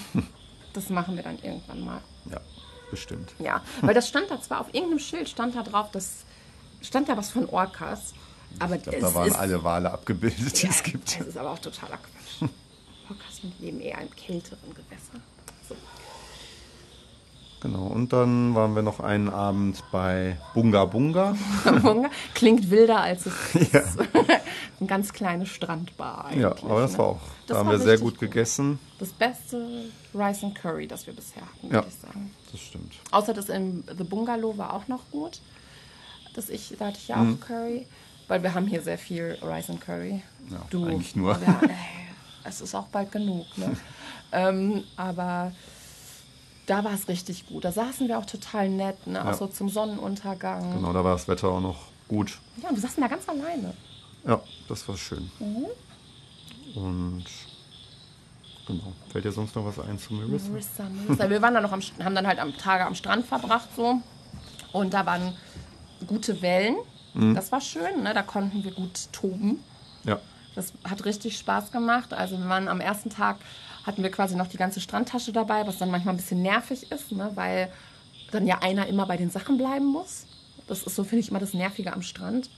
Das 0.72 0.88
machen 0.88 1.16
wir 1.16 1.22
dann 1.22 1.38
irgendwann 1.42 1.84
mal. 1.84 2.00
Ja, 2.30 2.40
bestimmt. 2.90 3.34
Ja, 3.38 3.62
weil 3.82 3.94
das 3.94 4.08
stand 4.08 4.30
da 4.30 4.40
zwar 4.40 4.60
auf 4.60 4.72
irgendeinem 4.72 4.98
Schild, 5.00 5.28
stand 5.28 5.56
da 5.56 5.62
drauf, 5.62 5.90
das 5.92 6.24
stand 6.80 7.08
da 7.08 7.16
was 7.16 7.30
von 7.30 7.46
Orcas. 7.48 8.14
Aber 8.58 8.76
Ich 8.76 8.82
glaube, 8.82 8.98
es 8.98 9.04
da 9.04 9.14
waren 9.14 9.28
ist, 9.28 9.36
alle 9.36 9.64
Wale 9.64 9.90
abgebildet, 9.92 10.60
die 10.60 10.66
ja, 10.66 10.70
es 10.70 10.82
gibt. 10.82 11.18
Das 11.20 11.26
ist 11.26 11.36
aber 11.38 11.52
auch 11.52 11.58
totaler 11.58 11.98
Quatsch. 11.98 12.50
Orcas 13.08 13.40
leben 13.58 13.80
eher 13.80 14.00
im 14.00 14.10
kälteren 14.14 14.70
Gewässer. 14.70 15.20
So. 15.68 15.74
Genau. 17.62 17.86
Und 17.86 18.12
dann 18.12 18.54
waren 18.54 18.74
wir 18.74 18.82
noch 18.82 19.00
einen 19.00 19.28
Abend 19.28 19.82
bei 19.92 20.38
Bunga 20.54 20.84
Bunga. 20.86 21.36
Bunga 21.82 22.08
Klingt 22.34 22.70
wilder, 22.70 23.00
als 23.02 23.26
es 23.26 23.54
ist. 23.54 23.72
Ja. 23.72 23.82
Ein 24.80 24.86
ganz 24.86 25.12
kleine 25.12 25.44
Strandbar 25.44 26.24
eigentlich. 26.26 26.40
Ja, 26.40 26.52
aber 26.52 26.80
das 26.80 26.92
ne? 26.92 26.98
war 26.98 27.06
auch. 27.06 27.20
Das 27.46 27.54
da 27.54 27.58
haben 27.58 27.70
wir 27.70 27.78
sehr 27.78 27.92
richtig 27.94 28.04
gut 28.12 28.18
gegessen. 28.18 28.78
Das 28.98 29.10
beste 29.10 29.90
Rice 30.14 30.44
and 30.44 30.54
Curry, 30.54 30.86
das 30.86 31.06
wir 31.06 31.12
bisher 31.14 31.42
hatten, 31.42 31.66
Ja. 31.66 31.72
würde 31.74 31.88
ich 31.88 31.96
sagen. 31.96 32.34
Das 32.50 32.60
stimmt. 32.62 32.94
Außer 33.10 33.34
das 33.34 33.50
im 33.50 33.84
The 33.98 34.04
Bungalow 34.04 34.56
war 34.56 34.72
auch 34.72 34.88
noch 34.88 35.02
gut. 35.10 35.40
Das 36.34 36.48
ich, 36.48 36.74
da 36.78 36.86
hatte 36.86 36.98
ich 36.98 37.08
ja 37.08 37.16
Mhm. 37.16 37.34
auch 37.42 37.46
Curry. 37.46 37.86
Weil 38.30 38.44
wir 38.44 38.54
haben 38.54 38.68
hier 38.68 38.80
sehr 38.80 38.96
viel 38.96 39.36
Rice 39.42 39.70
and 39.70 39.80
Curry. 39.80 40.22
Ja, 40.50 40.60
eigentlich 40.86 41.16
nur. 41.16 41.32
Ja, 41.32 41.60
ey, 41.62 41.70
es 42.44 42.60
ist 42.60 42.76
auch 42.76 42.86
bald 42.86 43.10
genug. 43.10 43.44
Ne? 43.58 43.76
ähm, 44.32 44.84
aber 44.96 45.50
da 46.66 46.84
war 46.84 46.94
es 46.94 47.08
richtig 47.08 47.48
gut. 47.48 47.64
Da 47.64 47.72
saßen 47.72 48.06
wir 48.06 48.16
auch 48.20 48.26
total 48.26 48.68
nett, 48.68 49.04
ne? 49.08 49.20
auch 49.20 49.26
Ja. 49.30 49.34
so 49.34 49.48
zum 49.48 49.68
Sonnenuntergang. 49.68 50.74
Genau, 50.74 50.92
da 50.92 51.02
war 51.02 51.14
das 51.14 51.26
Wetter 51.26 51.48
auch 51.48 51.60
noch 51.60 51.88
gut. 52.06 52.38
Ja, 52.62 52.68
und 52.68 52.76
wir 52.76 52.80
saßen 52.80 53.02
da 53.02 53.08
ganz 53.08 53.28
alleine. 53.28 53.74
Ja, 54.24 54.40
das 54.68 54.86
war 54.86 54.96
schön. 54.96 55.28
Mhm. 55.40 55.66
Und 56.80 57.24
genau. 58.64 58.92
Fällt 59.10 59.24
dir 59.24 59.32
sonst 59.32 59.56
noch 59.56 59.64
was 59.64 59.80
ein 59.80 59.98
zu 59.98 60.14
Marissa? 60.14 60.50
Marissa, 60.50 60.84
Marissa. 60.88 61.28
Wir 61.28 61.42
waren 61.42 61.54
dann 61.54 61.64
noch 61.64 61.72
am, 61.72 61.80
haben 61.98 62.14
dann 62.14 62.28
halt 62.28 62.38
am 62.38 62.56
Tage 62.56 62.86
am 62.86 62.94
Strand 62.94 63.26
verbracht 63.26 63.70
so. 63.74 64.00
Und 64.72 64.94
da 64.94 65.04
waren 65.04 65.32
gute 66.06 66.40
Wellen. 66.42 66.76
Mhm. 67.14 67.34
Das 67.34 67.52
war 67.52 67.60
schön, 67.60 68.02
ne? 68.02 68.14
Da 68.14 68.22
konnten 68.22 68.64
wir 68.64 68.72
gut 68.72 69.12
toben. 69.12 69.62
Ja. 70.04 70.18
Das 70.54 70.72
hat 70.84 71.04
richtig 71.04 71.38
Spaß 71.38 71.70
gemacht. 71.72 72.12
Also 72.12 72.38
wir 72.38 72.48
waren 72.48 72.68
am 72.68 72.80
ersten 72.80 73.10
Tag, 73.10 73.36
hatten 73.84 74.02
wir 74.02 74.10
quasi 74.10 74.36
noch 74.36 74.48
die 74.48 74.56
ganze 74.56 74.80
Strandtasche 74.80 75.32
dabei, 75.32 75.66
was 75.66 75.78
dann 75.78 75.90
manchmal 75.90 76.14
ein 76.14 76.18
bisschen 76.18 76.42
nervig 76.42 76.90
ist, 76.90 77.12
ne? 77.12 77.30
weil 77.34 77.72
dann 78.30 78.46
ja 78.46 78.58
einer 78.60 78.86
immer 78.86 79.06
bei 79.06 79.16
den 79.16 79.30
Sachen 79.30 79.56
bleiben 79.56 79.86
muss. 79.86 80.26
Das 80.66 80.82
ist 80.82 80.94
so, 80.94 81.04
finde 81.04 81.20
ich, 81.20 81.30
immer 81.30 81.40
das 81.40 81.54
Nervige 81.54 81.92
am 81.92 82.02
Strand. 82.02 82.50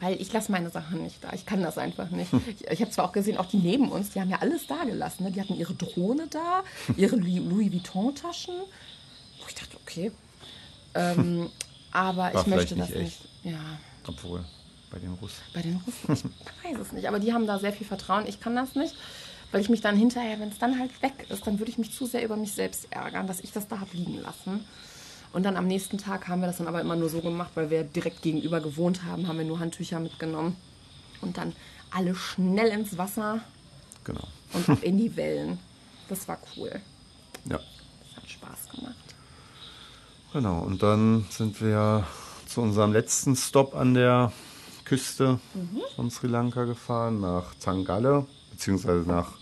Weil 0.00 0.20
ich 0.20 0.30
lasse 0.32 0.52
meine 0.52 0.68
Sachen 0.70 1.02
nicht 1.02 1.24
da. 1.24 1.32
Ich 1.32 1.46
kann 1.46 1.62
das 1.62 1.78
einfach 1.78 2.10
nicht. 2.10 2.30
Ich, 2.48 2.66
ich 2.68 2.80
habe 2.80 2.90
zwar 2.90 3.06
auch 3.06 3.12
gesehen, 3.12 3.38
auch 3.38 3.46
die 3.46 3.56
neben 3.56 3.90
uns, 3.90 4.10
die 4.10 4.20
haben 4.20 4.28
ja 4.28 4.40
alles 4.40 4.66
da 4.66 4.84
gelassen. 4.84 5.24
Ne? 5.24 5.30
Die 5.30 5.40
hatten 5.40 5.54
ihre 5.54 5.74
Drohne 5.74 6.26
da, 6.28 6.62
ihre 6.96 7.16
Louis 7.16 7.38
Louis 7.38 7.72
Vuitton-Taschen. 7.72 8.54
Wo 8.54 9.48
ich 9.48 9.54
dachte, 9.54 9.76
okay. 9.82 10.12
Ähm, 10.94 11.48
aber 11.96 12.32
War 12.34 12.40
ich 12.42 12.46
möchte 12.46 12.74
vielleicht 12.74 12.92
das 12.94 12.98
nicht 13.00 13.22
nicht. 13.44 13.54
Ja, 13.54 13.58
Obwohl, 14.06 14.44
bei 14.90 14.98
den 14.98 15.12
Russen. 15.14 15.40
bei 15.54 15.62
den 15.62 15.80
Russen, 15.86 16.32
ich 16.64 16.70
weiß 16.70 16.78
es 16.80 16.92
nicht. 16.92 17.08
Aber 17.08 17.18
die 17.18 17.32
haben 17.32 17.46
da 17.46 17.58
sehr 17.58 17.72
viel 17.72 17.86
Vertrauen. 17.86 18.26
Ich 18.26 18.38
kann 18.40 18.54
das 18.54 18.74
nicht. 18.74 18.94
Weil 19.52 19.60
ich 19.60 19.68
mich 19.68 19.80
dann 19.80 19.96
hinterher, 19.96 20.38
wenn 20.40 20.48
es 20.48 20.58
dann 20.58 20.78
halt 20.78 20.90
weg 21.02 21.26
ist, 21.30 21.46
dann 21.46 21.58
würde 21.58 21.70
ich 21.70 21.78
mich 21.78 21.92
zu 21.92 22.04
sehr 22.04 22.24
über 22.24 22.36
mich 22.36 22.52
selbst 22.52 22.88
ärgern, 22.90 23.26
dass 23.28 23.40
ich 23.40 23.52
das 23.52 23.68
da 23.68 23.78
habe 23.80 23.96
liegen 23.96 24.20
lassen. 24.20 24.64
Und 25.32 25.44
dann 25.44 25.56
am 25.56 25.66
nächsten 25.68 25.98
Tag 25.98 26.26
haben 26.28 26.40
wir 26.40 26.48
das 26.48 26.58
dann 26.58 26.66
aber 26.66 26.80
immer 26.80 26.96
nur 26.96 27.08
so 27.08 27.20
gemacht, 27.20 27.52
weil 27.54 27.70
wir 27.70 27.84
direkt 27.84 28.22
gegenüber 28.22 28.60
gewohnt 28.60 29.04
haben, 29.04 29.28
haben 29.28 29.38
wir 29.38 29.44
nur 29.44 29.60
Handtücher 29.60 30.00
mitgenommen. 30.00 30.56
Und 31.20 31.38
dann 31.38 31.54
alle 31.92 32.14
schnell 32.14 32.68
ins 32.68 32.98
Wasser 32.98 33.40
Genau. 34.04 34.26
und 34.52 34.82
in 34.82 34.98
die 34.98 35.14
Wellen. 35.16 35.58
Das 36.08 36.26
war 36.28 36.38
cool. 36.56 36.80
Ja. 37.48 37.58
Das 37.58 38.16
hat 38.22 38.28
Spaß 38.28 38.68
gemacht. 38.74 39.05
Genau. 40.32 40.60
Und 40.60 40.82
dann 40.82 41.26
sind 41.30 41.60
wir 41.60 42.06
zu 42.46 42.60
unserem 42.60 42.92
letzten 42.92 43.36
Stop 43.36 43.74
an 43.74 43.94
der 43.94 44.32
Küste 44.84 45.40
von 45.96 46.10
Sri 46.10 46.28
Lanka 46.28 46.64
gefahren, 46.64 47.20
nach 47.20 47.54
Tangalle, 47.60 48.26
beziehungsweise 48.52 49.08
nach 49.08 49.32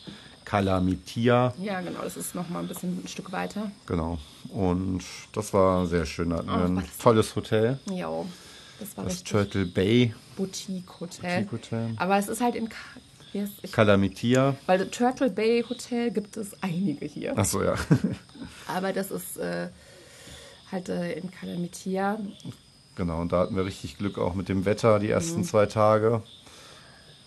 Kalamitia. 0.45 1.53
Ja, 1.59 1.81
genau, 1.81 2.03
das 2.03 2.17
ist 2.17 2.35
noch 2.35 2.49
mal 2.49 2.61
ein 2.61 2.69
bisschen 2.69 3.03
ein 3.03 3.09
Stück 3.09 3.33
weiter. 3.33 3.71
Genau. 3.87 4.19
Und 4.49 5.03
das 5.33 5.53
war 5.53 5.87
sehr 5.87 6.07
schön. 6.07 6.31
Da 6.31 6.37
hatten 6.37 6.49
wir 6.49 6.55
Ach, 6.55 6.83
ein 6.83 6.89
tolles 6.99 7.35
Hotel, 7.37 7.79
Jo, 7.91 8.27
das 8.81 8.97
war 8.97 9.05
das 9.05 9.15
richtig 9.15 9.31
Turtle 9.31 9.67
Bay 9.67 10.15
Boutique-Hotel. 10.37 11.45
Boutique-Hotel. 11.45 11.95
Aber 11.97 12.19
es 12.19 12.29
ist 12.29 12.41
halt 12.41 12.55
in... 12.55 12.69
Ich, 13.63 13.73
Kalamitia. 13.73 14.55
weil 14.67 14.79
das 14.79 14.91
Turtle 14.91 15.29
Bay 15.29 15.65
Hotel 15.69 16.13
gibt 16.13 16.37
es 16.37 16.53
einige 16.63 17.05
hier. 17.05 17.37
Achso, 17.37 17.65
ja. 17.65 17.75
Aber 18.69 18.93
das 18.93 19.11
ist 19.11 19.39
äh, 19.39 19.71
halt 20.75 20.89
äh, 20.91 21.13
in 21.15 21.31
Kalamitia. 21.31 22.19
Genau, 22.97 23.21
und 23.21 23.33
da 23.33 23.41
hatten 23.41 23.57
wir 23.57 23.65
richtig 23.65 23.97
Glück 23.99 24.19
auch 24.19 24.35
mit 24.35 24.49
dem 24.49 24.65
Wetter 24.67 24.99
die 24.99 25.09
ersten 25.11 25.41
Mhm. 25.41 25.45
zwei 25.45 25.67
Tage. 25.67 26.23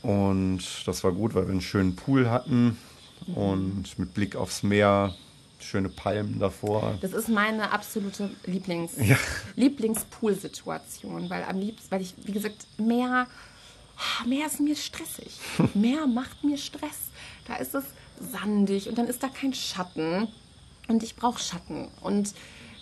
Und 0.04 0.62
das 0.86 1.04
war 1.04 1.12
gut, 1.12 1.34
weil 1.34 1.46
wir 1.48 1.52
einen 1.52 1.62
schönen 1.62 1.96
Pool 1.96 2.30
hatten 2.30 2.78
Mhm. 3.26 3.34
und 3.34 4.00
mit 4.00 4.14
Blick 4.14 4.36
aufs 4.36 4.62
Meer, 4.64 5.16
schöne 5.60 5.90
Palmen 5.90 6.40
davor. 6.40 6.98
Das 7.02 7.14
ist 7.14 7.28
meine 7.30 7.72
absolute 7.72 8.30
Lieblings 8.46 8.92
Ja. 9.02 9.18
Lieblingspool-Situation, 9.56 11.30
weil 11.30 11.44
am 11.44 11.60
liebsten, 11.60 11.90
weil 11.92 12.02
ich, 12.02 12.14
wie 12.24 12.32
gesagt, 12.32 12.68
mehr, 12.78 13.28
mehr 14.26 14.46
ist 14.48 14.60
mir 14.60 14.76
stressig. 14.76 15.40
Mehr 15.74 16.06
macht 16.08 16.44
mir 16.44 16.58
Stress. 16.58 17.10
Da 17.48 17.56
ist 17.56 17.74
es 17.74 17.86
sandig 18.32 18.88
und 18.88 18.98
dann 18.98 19.08
ist 19.08 19.24
da 19.24 19.28
kein 19.30 19.54
Schatten. 19.54 20.28
Und 20.88 21.04
ich 21.04 21.16
brauche 21.16 21.40
Schatten. 21.42 21.88
Und 22.02 22.34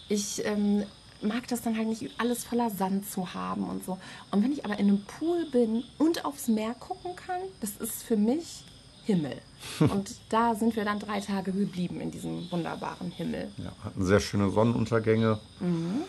ich 0.09 0.45
ähm, 0.45 0.83
mag 1.21 1.47
das 1.47 1.61
dann 1.61 1.77
halt 1.77 1.87
nicht, 1.87 2.09
alles 2.17 2.43
voller 2.43 2.69
Sand 2.69 3.09
zu 3.09 3.33
haben 3.33 3.69
und 3.69 3.83
so. 3.85 3.97
Und 4.31 4.43
wenn 4.43 4.51
ich 4.51 4.65
aber 4.65 4.77
in 4.79 4.87
einem 4.87 5.03
Pool 5.03 5.45
bin 5.51 5.83
und 5.97 6.25
aufs 6.25 6.47
Meer 6.47 6.75
gucken 6.75 7.15
kann, 7.15 7.41
das 7.61 7.77
ist 7.77 8.03
für 8.03 8.17
mich 8.17 8.63
Himmel. 9.05 9.39
Und 9.79 10.15
da 10.29 10.55
sind 10.55 10.75
wir 10.75 10.83
dann 10.83 10.99
drei 10.99 11.19
Tage 11.19 11.51
geblieben 11.51 12.01
in 12.01 12.09
diesem 12.09 12.49
wunderbaren 12.51 13.11
Himmel. 13.11 13.51
Ja, 13.57 13.71
hatten 13.83 14.03
sehr 14.03 14.19
schöne 14.19 14.49
Sonnenuntergänge. 14.49 15.39
Mhm. 15.59 16.03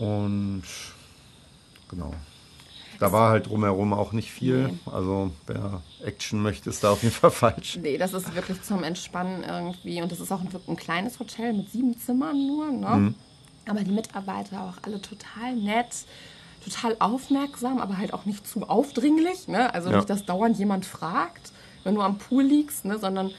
Und 0.00 0.64
genau. 1.88 2.12
Da 2.98 3.12
war 3.12 3.30
halt 3.30 3.46
drumherum 3.48 3.92
auch 3.92 4.12
nicht 4.12 4.32
viel. 4.32 4.70
Also 4.86 5.30
wer 5.46 5.82
Action 6.04 6.42
möchte, 6.42 6.70
ist 6.70 6.82
da 6.82 6.90
auf 6.90 7.02
jeden 7.02 7.14
Fall 7.14 7.30
falsch. 7.30 7.78
Nee, 7.80 7.96
das 7.96 8.12
ist 8.12 8.34
wirklich 8.34 8.62
zum 8.62 8.82
Entspannen 8.82 9.44
irgendwie. 9.44 10.02
Und 10.02 10.10
das 10.10 10.20
ist 10.20 10.32
auch 10.32 10.40
ein, 10.40 10.48
ein 10.66 10.76
kleines 10.76 11.20
Hotel 11.20 11.52
mit 11.52 11.70
sieben 11.70 11.96
Zimmern 11.98 12.46
nur. 12.46 12.72
Ne? 12.72 13.14
Aber 13.66 13.80
die 13.80 13.92
Mitarbeiter 13.92 14.62
auch 14.62 14.82
alle 14.82 15.00
total 15.00 15.54
nett, 15.54 15.94
total 16.64 16.96
aufmerksam, 16.98 17.78
aber 17.78 17.98
halt 17.98 18.12
auch 18.12 18.24
nicht 18.24 18.46
zu 18.46 18.62
aufdringlich. 18.68 19.46
Ne? 19.46 19.72
Also 19.72 19.90
Ja. 19.90 19.96
nicht, 19.98 20.10
dass 20.10 20.24
dauernd 20.24 20.58
jemand 20.58 20.84
fragt, 20.84 21.52
wenn 21.84 21.94
du 21.94 22.00
am 22.02 22.18
Pool 22.18 22.42
liegst, 22.42 22.84
ne? 22.84 22.98
sondern 22.98 23.30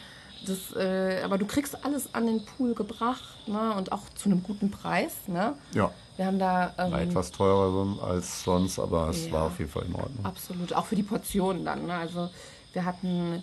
das, 0.45 0.73
äh, 0.73 1.21
aber 1.25 1.37
du 1.37 1.45
kriegst 1.45 1.83
alles 1.83 2.13
an 2.13 2.27
den 2.27 2.45
Pool 2.45 2.73
gebracht 2.75 3.47
ne? 3.47 3.73
und 3.75 3.91
auch 3.91 4.03
zu 4.15 4.29
einem 4.29 4.41
guten 4.41 4.71
Preis. 4.71 5.27
Ne? 5.27 5.55
Ja, 5.73 5.91
Wir 6.19 6.25
haben 6.25 6.37
da 6.37 6.73
ähm, 6.77 6.91
war 6.91 7.01
etwas 7.01 7.31
teurer 7.31 8.03
als 8.03 8.43
sonst, 8.43 8.77
aber 8.77 9.07
es 9.07 9.27
Ja. 9.27 9.31
war 9.31 9.43
auf 9.45 9.57
jeden 9.57 9.71
Fall 9.71 9.85
in 9.85 9.95
Ordnung. 9.95 10.25
Absolut, 10.25 10.73
auch 10.73 10.85
für 10.85 10.97
die 10.97 11.03
Portionen 11.03 11.63
dann. 11.63 11.85
Ne? 11.85 11.93
Also 11.93 12.29
wir 12.73 12.83
hatten, 12.83 13.41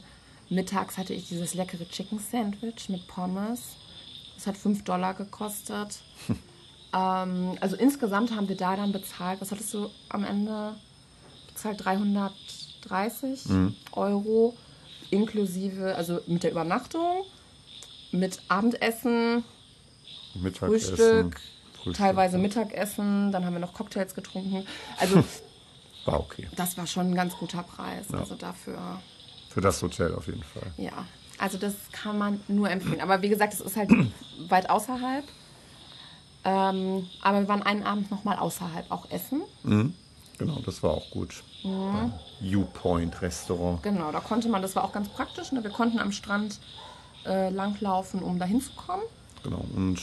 mittags 0.51 0.99
hatte 0.99 1.15
ich 1.15 1.27
dieses 1.27 1.55
leckere 1.55 1.89
Chicken 1.89 2.19
Sandwich 2.19 2.91
mit 2.91 3.09
Pommes. 3.09 3.77
Das 4.35 4.47
hat 4.47 4.59
5 4.59 4.85
Dollar 4.85 5.15
gekostet. 5.15 6.01
ähm, 6.95 7.57
also 7.62 7.77
insgesamt 7.77 8.37
haben 8.37 8.47
wir 8.51 8.59
da 8.59 8.77
dann 8.77 8.93
bezahlt, 8.93 9.41
was 9.41 9.53
hattest 9.53 9.73
du 9.73 9.89
am 10.11 10.23
Ende 10.25 10.75
bezahlt? 11.47 11.83
330 11.83 13.45
Euro 13.93 14.55
inklusive, 15.09 15.95
also 15.95 16.21
mit 16.27 16.43
der 16.43 16.51
Übernachtung, 16.51 17.25
mit 18.12 18.39
Abendessen, 18.49 19.45
Mittagessen, 20.35 20.69
Frühstück, 20.69 21.41
Frühstück, 21.87 22.05
teilweise 22.05 22.37
ja. 22.37 22.42
Mittagessen, 22.42 23.33
dann 23.33 23.44
haben 23.44 23.53
wir 23.55 23.61
noch 23.61 23.75
Cocktails 23.75 24.14
getrunken. 24.14 24.66
Also 24.99 25.25
War 26.05 26.20
okay. 26.20 26.49
das 26.55 26.77
war 26.79 26.87
schon 26.87 27.11
ein 27.11 27.14
ganz 27.14 27.37
guter 27.37 27.62
Preis. 27.64 28.07
Also 28.12 28.37
dafür, 28.37 28.79
Für 29.49 29.61
das 29.61 29.83
Hotel 29.83 30.14
auf 30.14 30.27
jeden 30.27 30.42
Fall. 30.44 30.72
ja. 30.77 30.92
Also 31.38 31.59
das 31.59 31.75
kann 31.92 32.16
man 32.16 32.40
nur 32.49 32.70
empfehlen. 32.70 33.03
Aber 33.03 33.20
wie 33.20 33.29
gesagt, 33.29 33.53
es 33.53 33.61
ist 33.61 33.77
halt 33.77 33.90
weit 34.49 34.70
außerhalb. 34.70 35.25
Ähm, 36.44 37.07
aber 37.20 37.40
wir 37.40 37.49
waren 37.49 37.62
einen 37.62 37.83
Abend 37.83 38.11
nochmal 38.11 38.38
außerhalb 38.38 38.90
auch 38.90 39.11
essen. 39.11 39.42
Genau, 40.38 40.61
das 40.64 40.83
war 40.83 40.92
auch 40.92 41.11
gut. 41.11 41.42
Beim 41.62 42.12
U-Point 42.40 43.20
Restaurant. 43.20 43.83
Genau, 43.83 44.12
da 44.12 44.20
konnte 44.20 44.49
man, 44.49 44.62
das 44.62 44.77
war 44.77 44.85
auch 44.85 44.92
ganz 44.92 45.09
praktisch. 45.11 45.53
Ne? 45.53 45.62
Wir 45.62 45.70
konnten 45.70 45.99
am 45.99 46.12
Strand 46.12 46.59
äh, 47.27 47.51
langlaufen, 47.51 48.22
um 48.22 48.38
da 48.38 48.44
hinzukommen. 48.44 49.05
Genau, 49.42 49.64
und 49.75 50.01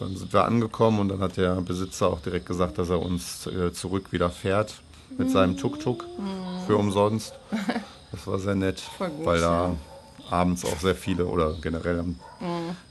dann 0.00 0.16
sind 0.16 0.32
wir 0.32 0.44
angekommen 0.44 1.00
und 1.00 1.08
dann 1.08 1.20
hat 1.20 1.36
der 1.36 1.56
Besitzer 1.60 2.08
auch 2.08 2.20
direkt 2.20 2.46
gesagt, 2.46 2.78
dass 2.78 2.90
er 2.90 3.00
uns 3.00 3.46
äh, 3.46 3.72
zurück 3.72 4.12
wieder 4.12 4.30
fährt 4.30 4.74
mit 5.18 5.30
seinem 5.30 5.56
Tuk-Tuk 5.56 6.06
für 6.66 6.76
umsonst. 6.76 7.34
Das 8.12 8.26
war 8.26 8.40
sehr 8.40 8.56
nett, 8.56 8.82
gut, 8.98 9.08
weil 9.22 9.40
da 9.40 9.68
ja. 9.68 9.76
abends 10.30 10.64
auch 10.64 10.80
sehr 10.80 10.96
viele 10.96 11.26
oder 11.26 11.54
generell 11.62 12.04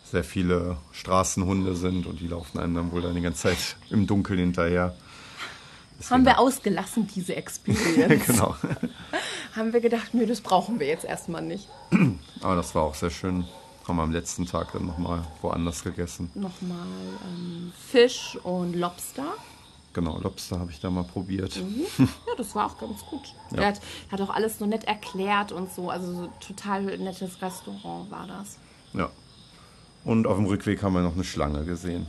sehr 0.09 0.23
viele 0.23 0.77
Straßenhunde 0.91 1.75
sind 1.75 2.05
und 2.05 2.19
die 2.19 2.27
laufen 2.27 2.59
einem 2.59 2.75
dann 2.75 2.91
wohl 2.91 3.01
dann 3.01 3.15
die 3.15 3.21
ganze 3.21 3.43
Zeit 3.43 3.75
im 3.89 4.07
Dunkeln 4.07 4.39
hinterher. 4.39 4.95
Haben 6.09 6.25
wir 6.25 6.39
ausgelassen, 6.39 7.07
diese 7.13 7.35
Experience. 7.35 8.25
genau. 8.25 8.55
Haben 9.55 9.73
wir 9.73 9.81
gedacht, 9.81 10.13
nö, 10.13 10.25
das 10.25 10.39
brauchen 10.39 10.79
wir 10.79 10.87
jetzt 10.87 11.03
erstmal 11.03 11.41
nicht. 11.41 11.67
Aber 12.41 12.55
das 12.55 12.73
war 12.73 12.83
auch 12.83 12.95
sehr 12.95 13.09
schön. 13.09 13.45
Haben 13.89 13.97
wir 13.97 14.03
am 14.03 14.11
letzten 14.11 14.45
Tag 14.45 14.71
dann 14.73 14.85
nochmal 14.85 15.23
woanders 15.41 15.83
gegessen. 15.83 16.29
Nochmal 16.35 16.85
ähm, 17.27 17.71
Fisch 17.75 18.37
und 18.43 18.75
Lobster. 18.75 19.33
Genau, 19.93 20.19
Lobster 20.19 20.59
habe 20.59 20.69
ich 20.69 20.79
da 20.79 20.91
mal 20.91 21.03
probiert. 21.03 21.59
Ja, 21.97 22.05
das 22.37 22.53
war 22.53 22.67
auch 22.67 22.77
ganz 22.77 23.03
gut. 23.09 23.33
Er 23.51 23.65
hat, 23.65 23.81
hat 24.11 24.21
auch 24.21 24.29
alles 24.29 24.59
so 24.59 24.67
nett 24.67 24.83
erklärt 24.83 25.51
und 25.51 25.73
so. 25.73 25.89
Also 25.89 26.13
so 26.13 26.29
total 26.39 26.83
nettes 26.83 27.41
Restaurant 27.41 28.11
war 28.11 28.27
das. 28.27 28.59
Ja. 28.93 29.09
Und 30.03 30.27
auf 30.27 30.37
dem 30.37 30.45
Rückweg 30.45 30.83
haben 30.83 30.93
wir 30.93 31.01
noch 31.01 31.15
eine 31.15 31.23
Schlange 31.23 31.65
gesehen. 31.65 32.05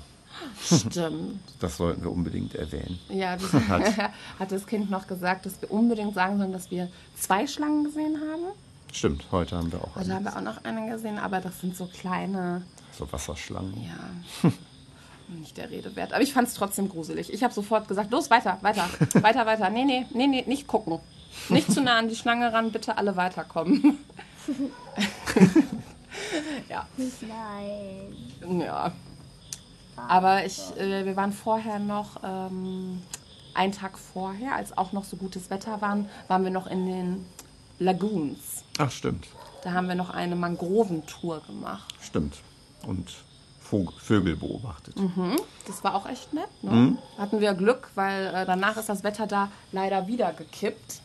Stimmt. 0.62 1.40
Das 1.60 1.78
sollten 1.78 2.02
wir 2.02 2.12
unbedingt 2.12 2.54
erwähnen. 2.54 2.98
Ja, 3.08 3.36
das 3.68 3.96
hat 4.38 4.52
das 4.52 4.66
Kind 4.66 4.90
noch 4.90 5.06
gesagt, 5.06 5.46
dass 5.46 5.62
wir 5.62 5.70
unbedingt 5.70 6.14
sagen 6.14 6.36
sollen, 6.36 6.52
dass 6.52 6.70
wir 6.70 6.90
zwei 7.16 7.46
Schlangen 7.46 7.84
gesehen 7.84 8.18
haben. 8.20 8.52
Stimmt, 8.92 9.24
heute 9.30 9.56
haben 9.56 9.70
wir 9.72 9.82
auch 9.82 9.96
Also 9.96 10.12
haben 10.12 10.26
eine. 10.26 10.34
wir 10.34 10.36
auch 10.36 10.54
noch 10.54 10.64
eine 10.64 10.90
gesehen, 10.90 11.18
aber 11.18 11.40
das 11.40 11.60
sind 11.60 11.76
so 11.76 11.86
kleine, 11.86 12.62
so 12.96 13.10
Wasserschlangen. 13.12 13.74
ja, 13.82 14.50
nicht 15.28 15.56
der 15.56 15.70
Rede 15.70 15.94
wert. 15.96 16.12
Aber 16.12 16.22
ich 16.22 16.32
fand 16.32 16.48
es 16.48 16.54
trotzdem 16.54 16.88
gruselig. 16.88 17.32
Ich 17.32 17.42
habe 17.44 17.54
sofort 17.54 17.86
gesagt, 17.88 18.10
los, 18.10 18.30
weiter, 18.30 18.58
weiter, 18.62 18.88
weiter, 19.22 19.46
weiter. 19.46 19.70
Nee, 19.70 19.84
nee, 19.84 20.06
nee, 20.12 20.26
nee, 20.26 20.44
nicht 20.46 20.66
gucken. 20.66 20.98
Nicht 21.48 21.72
zu 21.72 21.80
nah 21.80 21.98
an 21.98 22.08
die 22.08 22.16
Schlange 22.16 22.52
ran, 22.52 22.72
bitte 22.72 22.96
alle 22.98 23.14
weiterkommen. 23.16 23.98
ja. 26.68 26.86
Nein. 26.96 28.60
Ja. 28.60 28.92
Aber 30.08 30.44
ich, 30.44 30.58
äh, 30.76 31.04
wir 31.04 31.14
waren 31.14 31.32
vorher 31.32 31.78
noch, 31.78 32.20
ähm, 32.24 33.02
einen 33.54 33.72
Tag 33.72 33.98
vorher, 33.98 34.54
als 34.56 34.76
auch 34.76 34.92
noch 34.92 35.04
so 35.04 35.16
gutes 35.16 35.50
Wetter 35.50 35.80
waren, 35.80 36.08
waren 36.28 36.44
wir 36.44 36.50
noch 36.50 36.66
in 36.66 36.86
den 36.86 37.26
Lagoons. 37.78 38.64
Ach, 38.80 38.90
stimmt. 38.90 39.26
Da 39.62 39.72
haben 39.72 39.88
wir 39.88 39.94
noch 39.94 40.10
eine 40.10 40.36
Mangroventour 40.36 41.40
gemacht. 41.46 41.92
Stimmt. 42.00 42.36
Und 42.86 43.10
Vögel 43.98 44.34
beobachtet. 44.34 44.96
Das 45.66 45.84
war 45.84 45.94
auch 45.94 46.08
echt 46.08 46.32
nett. 46.32 46.48
Ne? 46.62 46.96
Hatten 47.18 47.40
wir 47.40 47.54
Glück, 47.54 47.90
weil 47.94 48.26
äh, 48.34 48.44
danach 48.44 48.76
ist 48.76 48.88
das 48.88 49.04
Wetter 49.04 49.28
da 49.28 49.48
leider 49.70 50.08
wieder 50.08 50.32
gekippt. 50.32 51.00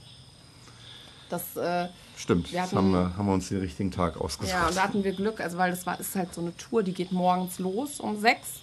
Das, 1.30 1.55
äh, 1.57 1.89
Stimmt, 2.17 2.51
Wir 2.51 2.63
hatten- 2.63 2.76
haben 2.78 2.91
wir, 2.91 3.17
haben 3.17 3.26
wir 3.28 3.34
uns 3.34 3.49
den 3.49 3.59
richtigen 3.59 3.91
Tag 3.91 4.17
ausgesucht. 4.19 4.51
ja, 4.55 4.67
und 4.67 4.76
da 4.78 4.84
hatten 4.84 5.03
wir 5.03 5.11
Glück, 5.13 5.41
also 5.41 5.57
weil 5.57 5.69
das 5.71 5.86
war, 5.86 5.99
ist 5.99 6.15
halt 6.15 6.34
so 6.34 6.41
eine 6.41 6.55
Tour, 6.57 6.82
die 6.82 6.93
geht 6.93 7.11
morgens 7.11 7.59
los 7.59 7.99
um 7.99 8.19
sechs 8.19 8.61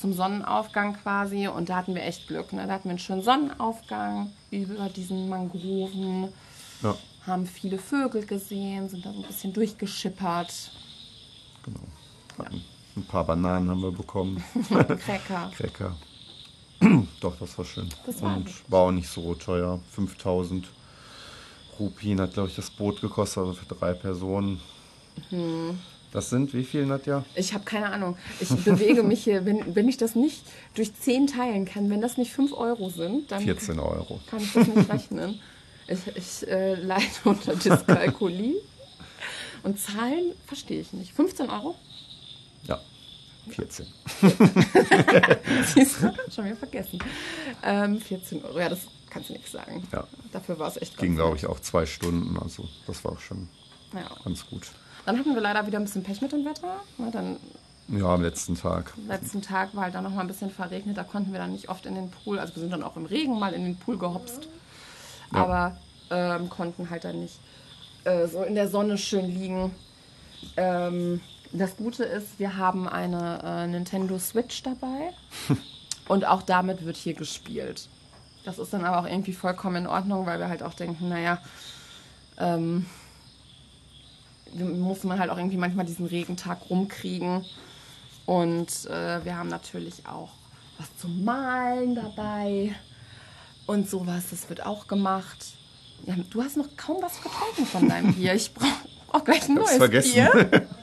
zum 0.00 0.12
Sonnenaufgang 0.14 0.94
quasi. 1.02 1.48
Und 1.48 1.68
da 1.68 1.76
hatten 1.76 1.94
wir 1.94 2.04
echt 2.04 2.28
Glück. 2.28 2.52
Ne? 2.54 2.66
Da 2.66 2.74
hatten 2.74 2.84
wir 2.84 2.90
einen 2.90 2.98
schönen 2.98 3.22
Sonnenaufgang 3.22 4.30
über 4.50 4.88
diesen 4.88 5.28
Mangroven, 5.28 6.28
Ja, 6.82 6.94
haben 7.26 7.46
viele 7.46 7.78
Vögel 7.78 8.24
gesehen, 8.26 8.88
sind 8.88 9.04
da 9.06 9.12
so 9.12 9.20
ein 9.20 9.26
bisschen 9.26 9.52
durchgeschippert. 9.52 10.52
genau. 11.64 11.80
Hatten 12.38 12.64
Ein 12.96 13.04
paar 13.04 13.24
Bananen 13.24 13.68
haben 13.70 13.82
wir 13.82 13.92
bekommen. 13.92 14.42
Cracker. 14.68 15.50
Cracker. 15.56 15.96
Doch, 17.20 17.36
das 17.38 17.56
war 17.58 17.64
schön. 17.64 17.88
Das 18.06 18.20
war 18.22 18.36
Und 18.36 18.46
gut. 18.46 18.54
war 18.68 18.80
auch 18.80 18.90
nicht 18.90 19.08
so 19.08 19.34
teuer. 19.34 19.78
5000 19.92 20.66
Rupien 21.78 22.20
hat, 22.20 22.34
glaube 22.34 22.48
ich, 22.48 22.56
das 22.56 22.70
Boot 22.70 23.00
gekostet, 23.00 23.38
also 23.38 23.52
für 23.54 23.66
drei 23.74 23.92
Personen. 23.94 24.60
Mhm. 25.30 25.78
Das 26.10 26.28
sind 26.28 26.52
wie 26.52 26.64
viel, 26.64 26.84
Nadja? 26.84 27.24
Ich 27.34 27.54
habe 27.54 27.64
keine 27.64 27.90
Ahnung. 27.90 28.16
Ich 28.40 28.50
bewege 28.50 29.02
mich 29.02 29.24
hier, 29.24 29.46
wenn, 29.46 29.74
wenn 29.74 29.88
ich 29.88 29.96
das 29.96 30.14
nicht 30.14 30.42
durch 30.74 30.92
10 30.94 31.28
teilen 31.28 31.64
kann, 31.64 31.88
wenn 31.88 32.02
das 32.02 32.18
nicht 32.18 32.32
5 32.32 32.52
Euro 32.52 32.90
sind, 32.90 33.30
dann 33.32 33.42
14 33.42 33.78
Euro. 33.78 34.20
kann 34.28 34.40
ich 34.42 34.52
das 34.52 34.66
nicht 34.68 34.90
rechnen. 34.90 35.40
Ich, 35.92 36.16
ich 36.16 36.48
äh, 36.48 36.74
leide 36.74 37.04
unter 37.24 37.54
Dyskalkulie. 37.54 38.54
Und 39.62 39.78
Zahlen 39.78 40.32
verstehe 40.46 40.80
ich 40.80 40.92
nicht. 40.92 41.12
15 41.12 41.48
Euro? 41.50 41.76
Ja, 42.66 42.80
14. 43.50 43.86
Siehst 45.74 46.02
du? 46.02 46.12
Schon 46.34 46.44
wieder 46.46 46.56
vergessen. 46.56 46.98
Ähm, 47.62 48.00
14 48.00 48.44
Euro, 48.44 48.58
ja, 48.58 48.68
das 48.68 48.80
kannst 49.10 49.28
du 49.28 49.34
nichts 49.34 49.52
sagen. 49.52 49.86
Ja. 49.92 50.04
Dafür 50.32 50.58
war 50.58 50.68
es 50.68 50.76
echt 50.78 50.96
Ging, 50.98 51.14
glaube 51.16 51.36
ich, 51.36 51.46
auch 51.46 51.60
zwei 51.60 51.86
Stunden. 51.86 52.36
Also, 52.38 52.68
das 52.86 53.04
war 53.04 53.18
schon 53.20 53.48
Ja. 53.94 54.10
ganz 54.24 54.46
gut. 54.46 54.68
Dann 55.06 55.18
hatten 55.18 55.34
wir 55.34 55.40
leider 55.40 55.66
wieder 55.66 55.78
ein 55.78 55.84
bisschen 55.84 56.02
Pech 56.02 56.20
mit 56.22 56.32
dem 56.32 56.44
Wetter. 56.44 56.80
Na, 56.98 57.10
dann 57.10 57.36
Ja, 57.88 58.14
am 58.14 58.22
letzten 58.22 58.54
Tag. 58.56 58.92
letzten 59.08 59.42
Tag 59.42 59.74
war 59.74 59.84
halt 59.84 59.94
dann 59.94 60.04
noch 60.04 60.12
mal 60.12 60.20
ein 60.22 60.28
bisschen 60.28 60.50
verregnet. 60.50 60.96
Da 60.96 61.04
konnten 61.04 61.32
wir 61.32 61.38
dann 61.40 61.52
nicht 61.52 61.68
oft 61.68 61.86
in 61.86 61.94
den 61.94 62.10
Pool. 62.10 62.38
Also 62.38 62.54
wir 62.56 62.60
sind 62.62 62.70
dann 62.72 62.82
auch 62.82 62.96
im 62.96 63.06
Regen 63.06 63.38
mal 63.38 63.52
in 63.52 63.64
den 63.64 63.76
Pool 63.76 63.98
gehopst. 63.98 64.48
Ja. 65.32 65.42
Aber 65.42 65.76
ähm, 66.10 66.48
konnten 66.48 66.90
halt 66.90 67.04
dann 67.04 67.20
nicht 67.20 67.38
äh, 68.04 68.26
so 68.26 68.42
in 68.42 68.54
der 68.54 68.68
Sonne 68.68 68.98
schön 68.98 69.26
liegen. 69.26 69.74
Ähm, 70.56 71.20
das 71.52 71.76
Gute 71.76 72.04
ist, 72.04 72.38
wir 72.38 72.56
haben 72.56 72.88
eine 72.88 73.40
äh, 73.44 73.66
Nintendo 73.66 74.18
Switch 74.18 74.62
dabei. 74.62 75.12
und 76.08 76.26
auch 76.26 76.42
damit 76.42 76.84
wird 76.84 76.96
hier 76.96 77.14
gespielt. 77.14 77.88
Das 78.44 78.58
ist 78.58 78.72
dann 78.72 78.84
aber 78.84 79.00
auch 79.00 79.10
irgendwie 79.10 79.32
vollkommen 79.32 79.76
in 79.76 79.86
Ordnung, 79.86 80.26
weil 80.26 80.38
wir 80.38 80.48
halt 80.48 80.62
auch 80.62 80.74
denken, 80.74 81.08
naja, 81.08 81.38
ähm, 82.38 82.86
muss 84.54 85.04
man 85.04 85.18
halt 85.18 85.30
auch 85.30 85.36
irgendwie 85.36 85.56
manchmal 85.56 85.86
diesen 85.86 86.06
Regentag 86.06 86.58
rumkriegen. 86.68 87.44
Und 88.26 88.86
äh, 88.86 89.24
wir 89.24 89.36
haben 89.36 89.48
natürlich 89.48 90.06
auch 90.06 90.30
was 90.78 90.96
zum 90.98 91.24
Malen 91.24 91.94
dabei 91.94 92.74
und 93.72 93.88
sowas. 93.88 94.24
Das 94.30 94.48
wird 94.48 94.64
auch 94.64 94.86
gemacht. 94.86 95.38
Ja, 96.04 96.14
du 96.30 96.42
hast 96.42 96.56
noch 96.56 96.68
kaum 96.76 96.98
was 97.00 97.22
getrunken 97.22 97.66
von 97.66 97.88
deinem 97.88 98.14
Bier. 98.14 98.34
Ich 98.34 98.52
brauche 98.52 98.70
brauch 99.08 99.24
gleich 99.24 99.48
ein 99.48 99.54
neues 99.54 99.76
vergessen. 99.76 100.12
Bier. 100.12 100.66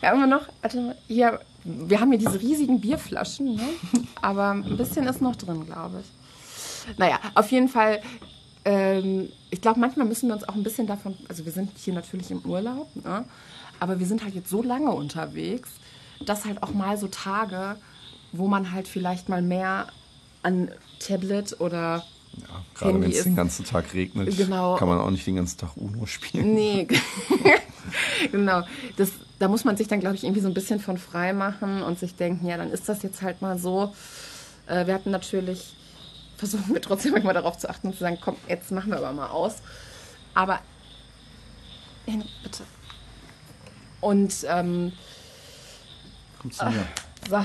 Ja, 0.00 0.12
immer 0.12 0.26
noch. 0.26 0.46
Mal. 0.62 0.96
Hier, 1.08 1.40
wir 1.64 2.00
haben 2.00 2.10
hier 2.10 2.18
diese 2.18 2.40
riesigen 2.40 2.80
Bierflaschen, 2.80 3.56
ne? 3.56 3.68
aber 4.22 4.50
ein 4.50 4.76
bisschen 4.76 5.06
ist 5.06 5.20
noch 5.20 5.34
drin, 5.34 5.66
glaube 5.66 6.02
ich. 6.02 6.98
Naja, 6.98 7.18
auf 7.34 7.50
jeden 7.50 7.68
Fall. 7.68 8.00
Ähm, 8.64 9.30
ich 9.50 9.60
glaube, 9.60 9.80
manchmal 9.80 10.06
müssen 10.06 10.28
wir 10.28 10.34
uns 10.34 10.46
auch 10.48 10.54
ein 10.54 10.62
bisschen 10.62 10.86
davon. 10.86 11.16
Also, 11.28 11.44
wir 11.44 11.52
sind 11.52 11.70
hier 11.76 11.94
natürlich 11.94 12.30
im 12.30 12.40
Urlaub, 12.40 12.94
ne? 12.94 13.24
aber 13.80 13.98
wir 13.98 14.06
sind 14.06 14.22
halt 14.22 14.34
jetzt 14.34 14.50
so 14.50 14.62
lange 14.62 14.90
unterwegs, 14.90 15.70
dass 16.24 16.44
halt 16.44 16.62
auch 16.62 16.72
mal 16.72 16.96
so 16.96 17.08
Tage, 17.08 17.76
wo 18.32 18.46
man 18.46 18.72
halt 18.72 18.86
vielleicht 18.88 19.28
mal 19.28 19.42
mehr 19.42 19.88
an 20.44 20.70
Tablet 21.00 21.60
oder 21.60 22.04
Ja, 22.36 22.46
gerade 22.74 23.00
wenn 23.00 23.10
es 23.10 23.24
den 23.24 23.34
ganzen 23.36 23.64
Tag 23.64 23.92
regnet, 23.94 24.36
Genau. 24.36 24.76
kann 24.76 24.88
man 24.88 24.98
auch 25.00 25.10
nicht 25.10 25.26
den 25.26 25.36
ganzen 25.36 25.58
Tag 25.58 25.76
Uno 25.76 26.06
spielen. 26.06 26.54
Nee, 26.54 26.86
genau. 28.32 28.62
Das, 28.96 29.10
da 29.38 29.48
muss 29.48 29.64
man 29.64 29.76
sich 29.76 29.88
dann, 29.88 30.00
glaube 30.00 30.16
ich, 30.16 30.24
irgendwie 30.24 30.40
so 30.40 30.48
ein 30.48 30.54
bisschen 30.54 30.80
von 30.80 30.98
frei 30.98 31.32
machen 31.32 31.82
und 31.82 31.98
sich 31.98 32.14
denken, 32.14 32.46
ja, 32.46 32.56
dann 32.56 32.70
ist 32.70 32.88
das 32.88 33.02
jetzt 33.02 33.22
halt 33.22 33.42
mal 33.42 33.58
so. 33.58 33.94
Äh, 34.66 34.86
wir 34.86 34.94
hatten 34.94 35.10
natürlich, 35.10 35.74
versuchen 36.36 36.72
wir 36.74 36.80
trotzdem 36.80 37.12
manchmal 37.12 37.34
darauf 37.34 37.58
zu 37.58 37.68
achten 37.68 37.88
und 37.88 37.92
zu 37.94 38.00
sagen, 38.00 38.18
komm, 38.20 38.36
jetzt 38.48 38.70
machen 38.72 38.90
wir 38.90 38.98
aber 38.98 39.12
mal 39.12 39.28
aus. 39.28 39.56
Aber, 40.34 40.60
Henry, 42.06 42.28
bitte. 42.42 42.64
Und, 44.00 44.34
ähm, 44.48 44.92
Komm 46.40 46.50
zu 46.50 46.64
mir. 46.66 46.86
so. 47.30 47.36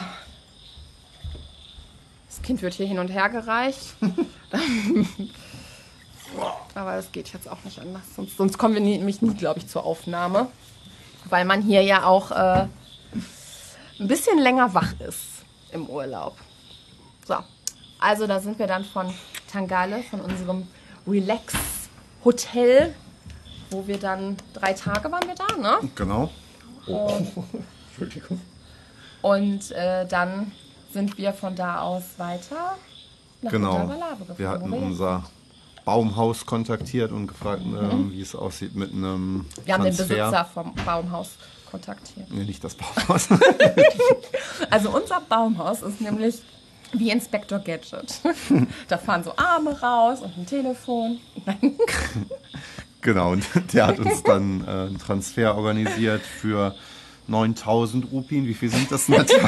Das 2.39 2.47
Kind 2.47 2.61
wird 2.61 2.73
hier 2.73 2.87
hin 2.87 2.99
und 2.99 3.09
her 3.09 3.29
gereicht. 3.29 3.95
Aber 6.73 6.95
das 6.95 7.11
geht 7.11 7.33
jetzt 7.33 7.49
auch 7.49 7.63
nicht 7.65 7.79
anders. 7.79 8.03
Sonst, 8.15 8.37
sonst 8.37 8.57
kommen 8.57 8.75
wir 8.75 8.81
nämlich 8.81 9.21
nie, 9.21 9.33
glaube 9.33 9.59
ich, 9.59 9.67
zur 9.67 9.83
Aufnahme. 9.85 10.47
Weil 11.25 11.43
man 11.43 11.61
hier 11.61 11.81
ja 11.81 12.05
auch 12.05 12.31
äh, 12.31 12.67
ein 13.99 14.07
bisschen 14.07 14.39
länger 14.39 14.73
wach 14.73 14.93
ist 14.99 15.43
im 15.71 15.87
Urlaub. 15.87 16.37
So, 17.27 17.35
also 17.99 18.25
da 18.25 18.39
sind 18.39 18.57
wir 18.57 18.67
dann 18.67 18.85
von 18.85 19.13
Tangale, 19.51 20.01
von 20.03 20.21
unserem 20.21 20.65
Relax-Hotel, 21.05 22.95
wo 23.69 23.85
wir 23.85 23.97
dann 23.97 24.37
drei 24.53 24.73
Tage 24.73 25.11
waren 25.11 25.27
wir 25.27 25.35
da, 25.35 25.57
ne? 25.57 25.89
Genau. 25.95 26.29
Entschuldigung. 27.89 28.39
Und 29.21 29.71
äh, 29.71 30.07
dann 30.07 30.53
sind 30.91 31.17
wir 31.17 31.33
von 31.33 31.55
da 31.55 31.81
aus 31.81 32.03
weiter 32.17 32.75
nach 33.41 33.51
Genau. 33.51 33.89
Wir 34.37 34.49
hatten 34.49 34.71
unser 34.73 35.23
Baumhaus 35.85 36.45
kontaktiert 36.45 37.11
und 37.11 37.27
gefragt, 37.27 37.61
ähm, 37.65 38.11
wie 38.11 38.21
es 38.21 38.35
aussieht 38.35 38.75
mit 38.75 38.91
einem 38.91 39.37
Mhm. 39.37 39.45
wir 39.65 39.73
haben 39.73 39.83
den 39.83 39.95
Transfer. 39.95 40.15
Besitzer 40.15 40.45
vom 40.53 40.73
Baumhaus 40.85 41.31
kontaktiert. 41.69 42.27
Nee, 42.31 42.43
nicht 42.43 42.63
das 42.63 42.75
Baumhaus. 42.75 43.29
Also 44.69 44.89
unser 44.89 45.21
Baumhaus 45.21 45.81
ist 45.81 46.01
nämlich 46.01 46.41
wie 46.93 47.11
Inspector 47.11 47.59
Gadget. 47.59 48.19
da 48.87 48.97
fahren 48.97 49.23
so 49.23 49.33
Arme 49.37 49.79
raus 49.79 50.21
und 50.21 50.37
ein 50.37 50.45
Telefon. 50.45 51.19
Genau, 53.01 53.31
und 53.31 53.45
der 53.73 53.87
hat 53.87 53.99
uns 53.99 54.23
dann 54.23 54.61
äh, 54.67 54.69
einen 54.69 54.99
Transfer 54.99 55.55
organisiert 55.55 56.21
für 56.21 56.75
9000 57.29 58.11
Rupien. 58.11 58.47
Wie 58.47 58.53
viel 58.53 58.69
sind 58.69 58.91
das, 58.91 59.07
Nadja? 59.07 59.37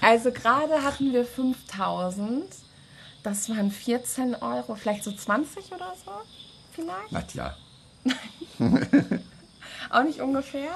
Also 0.00 0.32
gerade 0.32 0.82
hatten 0.82 1.12
wir 1.12 1.24
5000. 1.24 2.44
Das 3.22 3.48
waren 3.50 3.70
14 3.70 4.36
Euro, 4.36 4.74
vielleicht 4.74 5.04
so 5.04 5.12
20 5.12 5.72
oder 5.72 5.94
so. 6.04 6.12
Vielleicht. 6.72 7.12
Nadja. 7.12 7.56
Auch 9.90 10.02
nicht 10.04 10.20
ungefähr. 10.20 10.70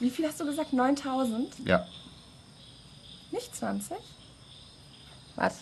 Wie 0.00 0.10
viel 0.10 0.26
hast 0.26 0.40
du 0.40 0.44
gesagt? 0.44 0.72
9000? 0.72 1.54
Ja. 1.64 1.86
Nicht 3.30 3.54
20? 3.54 3.96
Warte. 5.36 5.56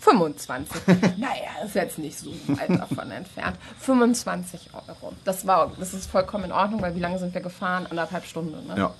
25. 0.00 0.86
naja, 1.18 1.62
ist 1.64 1.74
jetzt 1.74 1.98
nicht 1.98 2.18
so 2.18 2.30
weit 2.48 2.70
davon 2.70 3.10
entfernt. 3.10 3.56
25 3.78 4.70
Euro. 4.74 5.12
Das 5.24 5.46
war, 5.46 5.70
das 5.78 5.94
ist 5.94 6.10
vollkommen 6.10 6.44
in 6.44 6.52
Ordnung, 6.52 6.80
weil 6.82 6.94
wie 6.96 7.00
lange 7.00 7.18
sind 7.18 7.32
wir 7.34 7.40
gefahren? 7.40 7.86
Anderthalb 7.88 8.24
Stunden, 8.24 8.66
ne? 8.66 8.74
Ja, 8.76 8.94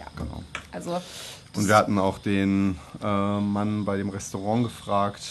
Ja. 0.00 0.06
genau. 0.16 0.42
Also, 0.72 1.00
Und 1.54 1.68
wir 1.68 1.76
hatten 1.76 1.98
auch 1.98 2.18
den 2.18 2.78
äh, 3.02 3.06
Mann 3.40 3.84
bei 3.84 3.96
dem 3.98 4.08
Restaurant 4.08 4.64
gefragt, 4.64 5.22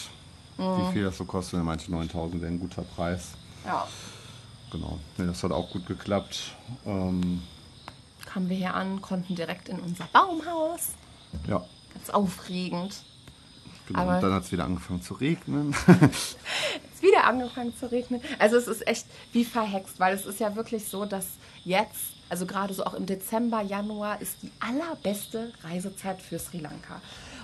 Mhm. 0.58 0.88
wie 0.88 0.92
viel 0.94 1.04
das 1.04 1.18
so 1.18 1.26
kostet. 1.26 1.60
Er 1.60 1.64
meinte, 1.64 1.90
9000 1.92 2.40
wäre 2.40 2.50
ein 2.50 2.58
guter 2.58 2.82
Preis. 2.82 3.32
ja, 3.66 3.86
Genau. 4.72 4.98
Nee, 5.18 5.26
das 5.26 5.42
hat 5.44 5.52
auch 5.52 5.70
gut 5.70 5.86
geklappt. 5.86 6.52
Ähm, 6.86 7.42
kamen 8.24 8.48
wir 8.48 8.56
hier 8.56 8.74
an, 8.74 9.00
konnten 9.02 9.34
direkt 9.34 9.68
in 9.68 9.78
unser 9.80 10.08
Baumhaus. 10.12 10.92
ja, 11.46 11.62
Ganz 11.94 12.10
aufregend. 12.10 12.94
Genau. 13.86 14.00
Aber- 14.00 14.16
Und 14.16 14.22
dann 14.22 14.32
hat 14.32 14.44
es 14.44 14.52
wieder 14.52 14.64
angefangen 14.64 15.02
zu 15.02 15.14
regnen. 15.14 15.70
ist 16.94 17.02
wieder 17.02 17.24
angefangen 17.24 17.76
zu 17.76 17.90
regnen. 17.90 18.20
Also 18.38 18.56
es 18.56 18.66
ist 18.68 18.86
echt 18.86 19.06
wie 19.32 19.44
verhext, 19.44 19.98
weil 20.00 20.14
es 20.14 20.26
ist 20.26 20.40
ja 20.40 20.54
wirklich 20.56 20.86
so, 20.88 21.04
dass 21.04 21.26
jetzt, 21.64 22.12
also 22.28 22.46
gerade 22.46 22.74
so 22.74 22.84
auch 22.84 22.94
im 22.94 23.06
Dezember, 23.06 23.60
Januar, 23.62 24.20
ist 24.20 24.36
die 24.42 24.50
allerbeste 24.60 25.52
Reisezeit 25.62 26.20
für 26.20 26.38
Sri 26.38 26.58
Lanka. 26.58 27.00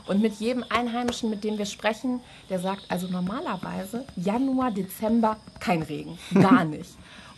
Und 0.06 0.20
mit 0.20 0.34
jedem 0.40 0.64
Einheimischen, 0.68 1.30
mit 1.30 1.44
dem 1.44 1.58
wir 1.58 1.66
sprechen, 1.66 2.20
der 2.50 2.58
sagt, 2.58 2.82
also 2.88 3.06
normalerweise 3.06 4.04
Januar, 4.16 4.72
Dezember 4.72 5.36
kein 5.60 5.82
Regen, 5.82 6.18
gar 6.34 6.64
nicht. 6.76 6.90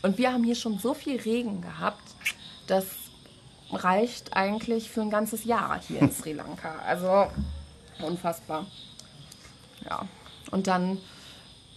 Und 0.03 0.17
wir 0.19 0.33
haben 0.33 0.45
hier 0.45 0.55
schon 0.55 0.79
so 0.79 0.95
viel 0.95 1.21
Regen 1.21 1.61
gehabt, 1.61 2.03
dass 2.67 2.87
reicht 3.71 4.35
eigentlich 4.37 4.89
für 4.91 5.01
ein 5.03 5.11
ganzes 5.11 5.45
Jahr 5.45 5.81
hier 5.87 6.01
in 6.01 6.13
Sri 6.13 6.33
Lanka. 6.33 6.75
Also 6.87 7.27
unfassbar. 8.03 8.67
Ja. 9.89 10.07
Und 10.51 10.67
dann 10.67 10.99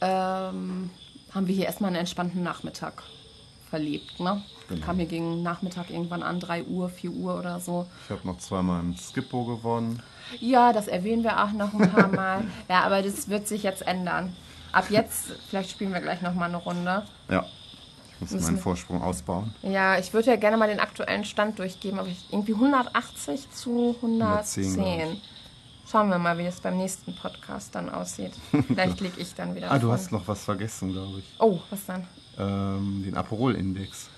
ähm, 0.02 0.90
haben 1.34 1.48
wir 1.48 1.56
hier 1.56 1.66
erstmal 1.66 1.90
einen 1.90 2.00
entspannten 2.00 2.44
Nachmittag 2.44 3.04
verlebt. 3.70 4.20
Ne? 4.20 4.44
Genau. 4.70 4.86
Kam 4.86 4.98
hier 4.98 5.06
gegen 5.06 5.44
Nachmittag 5.44 5.90
irgendwann 5.90 6.24
an, 6.24 6.40
3 6.40 6.64
Uhr, 6.64 6.90
4 6.90 7.12
Uhr 7.12 7.40
oder 7.40 7.60
so. 7.60 7.86
Ich 8.06 8.12
habe 8.12 8.26
noch 8.26 8.38
zweimal 8.38 8.82
im 8.82 8.96
Skippo 8.96 9.46
gewonnen. 9.46 10.02
Ja, 10.40 10.74
das 10.74 10.88
erwähnen 10.88 11.24
wir 11.24 11.44
auch 11.44 11.52
noch 11.52 11.74
ein 11.74 11.92
paar 11.92 12.08
Mal. 12.08 12.46
ja, 12.70 12.82
aber 12.82 13.02
das 13.02 13.30
wird 13.30 13.48
sich 13.48 13.64
jetzt 13.64 13.86
ändern. 13.86 14.36
Ab 14.72 14.90
jetzt, 14.90 15.32
vielleicht 15.50 15.72
spielen 15.72 15.94
wir 15.94 16.02
gleich 16.02 16.22
nochmal 16.22 16.50
eine 16.50 16.58
Runde. 16.58 17.06
Ja. 17.30 17.46
Ich 18.20 18.32
muss 18.32 18.42
meinen 18.44 18.58
Vorsprung 18.58 19.02
ausbauen. 19.02 19.54
Ja, 19.62 20.00
ich 20.00 20.12
würde 20.12 20.32
ja 20.32 20.36
gerne 20.38 20.58
mal 20.58 20.68
den 20.68 20.80
aktuellen 20.80 21.24
Stand 21.24 21.60
durchgeben, 21.60 22.00
aber 22.00 22.08
ich, 22.08 22.26
irgendwie 22.32 22.54
180 22.54 23.52
zu 23.52 23.96
110. 24.02 24.64
110, 24.64 24.76
glaub 24.76 25.14
ich. 25.14 25.22
Schauen 25.90 26.10
wir 26.10 26.18
mal, 26.18 26.38
wie 26.38 26.46
es 26.46 26.60
beim 26.60 26.78
nächsten 26.78 27.16
Podcast 27.16 27.74
dann 27.74 27.90
aussieht. 27.90 28.34
Vielleicht 28.68 29.00
liege 29.00 29.22
ich 29.22 29.34
dann 29.36 29.56
wieder 29.56 29.68
Ah, 29.72 29.76
du 29.76 29.88
davon. 29.88 29.92
hast 29.94 30.12
noch 30.12 30.28
was 30.28 30.44
vergessen, 30.44 30.92
glaube 30.92 31.20
ich. 31.20 31.26
Oh, 31.40 31.60
was 31.70 31.86
dann? 31.86 32.06
Ähm, 32.38 33.04
den 33.06 33.16
Aperol-Index. 33.16 34.10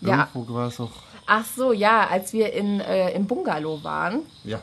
Ja. 0.00 0.28
Irgendwo 0.34 0.54
war 0.54 0.66
es 0.66 0.80
auch. 0.80 0.90
Ach 1.26 1.44
so, 1.44 1.72
ja, 1.72 2.08
als 2.08 2.32
wir 2.32 2.52
in, 2.52 2.80
äh, 2.80 3.10
im 3.12 3.26
Bungalow 3.26 3.84
waren, 3.84 4.22
Ja. 4.42 4.60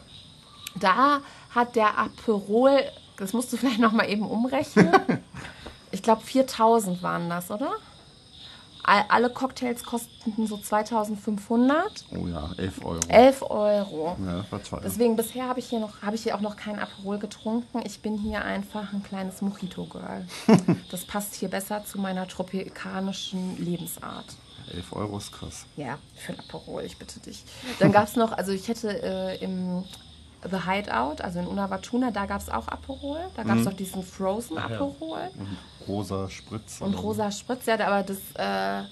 da 0.75 1.21
hat 1.55 1.77
der 1.77 1.97
Aperol, 1.97 2.81
das 3.15 3.31
musst 3.31 3.53
du 3.53 3.57
vielleicht 3.57 3.79
noch 3.79 3.93
mal 3.93 4.09
eben 4.09 4.23
umrechnen. 4.29 4.91
ich 5.91 6.03
glaube 6.03 6.21
4000 6.23 7.01
waren 7.01 7.29
das, 7.29 7.49
oder? 7.51 7.71
All- 8.89 9.05
Alle 9.09 9.29
Cocktails 9.29 9.83
kosteten 9.83 10.47
so 10.47 10.57
2500. 10.57 12.05
Oh 12.11 12.27
ja, 12.27 12.49
11 12.57 12.85
Euro. 12.85 12.99
11 13.07 13.41
Euro. 13.49 14.17
Ja, 14.25 14.45
war 14.49 14.63
toll. 14.63 14.81
Deswegen 14.83 15.15
bisher 15.15 15.47
habe 15.47 15.59
ich 15.59 15.67
hier 15.69 15.79
noch 15.79 16.01
habe 16.01 16.15
ich 16.15 16.23
hier 16.23 16.35
auch 16.35 16.41
noch 16.41 16.55
kein 16.55 16.79
Aperol 16.79 17.19
getrunken. 17.19 17.81
Ich 17.85 18.01
bin 18.01 18.17
hier 18.17 18.43
einfach 18.43 18.91
ein 18.93 19.03
kleines 19.03 19.41
Mojito 19.41 19.85
Girl. 19.85 20.25
Das 20.91 21.05
passt 21.05 21.35
hier 21.35 21.49
besser 21.49 21.85
zu 21.85 21.99
meiner 21.99 22.27
tropikanischen 22.27 23.57
Lebensart. 23.63 24.25
11 24.73 24.93
Euro 24.93 25.17
ist 25.17 25.31
krass. 25.31 25.65
Ja, 25.77 25.97
für 26.15 26.33
ein 26.33 26.39
Aperol, 26.39 26.83
ich 26.83 26.97
bitte 26.97 27.19
dich. 27.19 27.43
Dann 27.79 27.91
gab 27.91 28.05
es 28.07 28.15
noch, 28.15 28.31
also 28.31 28.51
ich 28.51 28.67
hätte 28.67 29.01
äh, 29.01 29.43
im 29.43 29.83
The 30.43 30.65
Hideout, 30.65 31.21
also 31.21 31.39
in 31.39 31.47
Unawatuna, 31.47 32.11
da 32.11 32.25
gab 32.25 32.41
es 32.41 32.49
auch 32.49 32.67
Aperol. 32.67 33.19
Da 33.35 33.43
gab 33.43 33.57
es 33.57 33.67
auch 33.67 33.73
diesen 33.73 34.03
Frozen 34.03 34.57
Aperol 34.57 35.29
Und 35.37 35.57
rosa 35.87 36.29
Spritz. 36.29 36.79
und 36.81 36.93
rosa 36.93 37.29
Spritz. 37.31 37.65
Ja, 37.65 37.73
aber 37.75 38.03
das, 38.03 38.17
äh, 38.35 38.87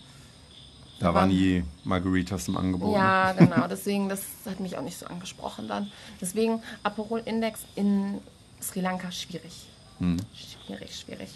Da 1.00 1.14
waren 1.14 1.30
die 1.30 1.64
Margaritas 1.86 2.48
im 2.50 2.58
Angebot. 2.58 2.94
ja, 2.94 3.32
genau. 3.32 3.68
Deswegen, 3.70 4.10
das 4.10 4.24
hat 4.46 4.60
mich 4.60 4.78
auch 4.78 4.82
nicht 4.82 4.98
so 5.00 5.06
angesprochen 5.06 5.68
dann. 5.68 5.90
Deswegen 6.20 6.62
Aperol-Index 6.84 7.62
in 7.76 8.20
Sri 8.62 8.82
Lanka 8.82 9.12
schwierig. 9.12 9.68
Schwierig, 10.66 10.96
schwierig. 11.00 11.30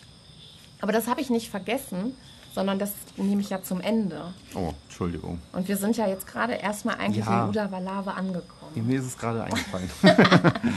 Aber 0.81 0.91
das 0.91 1.07
habe 1.07 1.21
ich 1.21 1.29
nicht 1.29 1.49
vergessen, 1.49 2.15
sondern 2.53 2.79
das 2.79 2.91
nehme 3.17 3.41
ich 3.41 3.49
ja 3.49 3.61
zum 3.61 3.81
Ende. 3.81 4.33
Oh, 4.55 4.73
Entschuldigung. 4.85 5.39
Und 5.53 5.67
wir 5.67 5.77
sind 5.77 5.97
ja 5.97 6.07
jetzt 6.07 6.27
gerade 6.27 6.53
erstmal 6.53 6.95
eigentlich 6.97 7.25
Ja. 7.25 7.43
in 7.43 7.49
Udavalave 7.49 8.13
angekommen. 8.13 8.71
Mir 8.87 8.99
ist 8.99 9.05
es 9.05 9.17
gerade 9.17 9.43
eingefallen. 9.43 9.89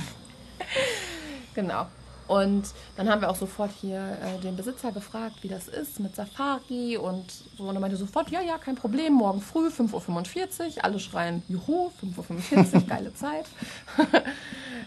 Genau. 1.54 1.86
Und 2.26 2.64
dann 2.96 3.08
haben 3.10 3.20
wir 3.20 3.28
auch 3.30 3.36
sofort 3.36 3.70
hier 3.80 4.16
äh, 4.22 4.40
den 4.40 4.56
Besitzer 4.56 4.92
gefragt, 4.92 5.36
wie 5.42 5.48
das 5.48 5.68
ist 5.68 6.00
mit 6.00 6.16
Safari 6.16 6.96
und 6.96 7.30
so. 7.58 7.64
Und 7.64 7.76
er 7.76 7.80
meinte 7.80 7.98
sofort, 7.98 8.30
ja, 8.30 8.40
ja, 8.40 8.56
kein 8.56 8.76
Problem, 8.76 9.12
morgen 9.12 9.42
früh, 9.42 9.68
5.45 9.68 10.78
Uhr. 10.78 10.84
Alle 10.84 10.98
schreien, 10.98 11.42
juhu, 11.48 11.90
5.45 12.02 12.74
Uhr, 12.74 12.80
geile 12.88 13.14
Zeit. 13.14 13.44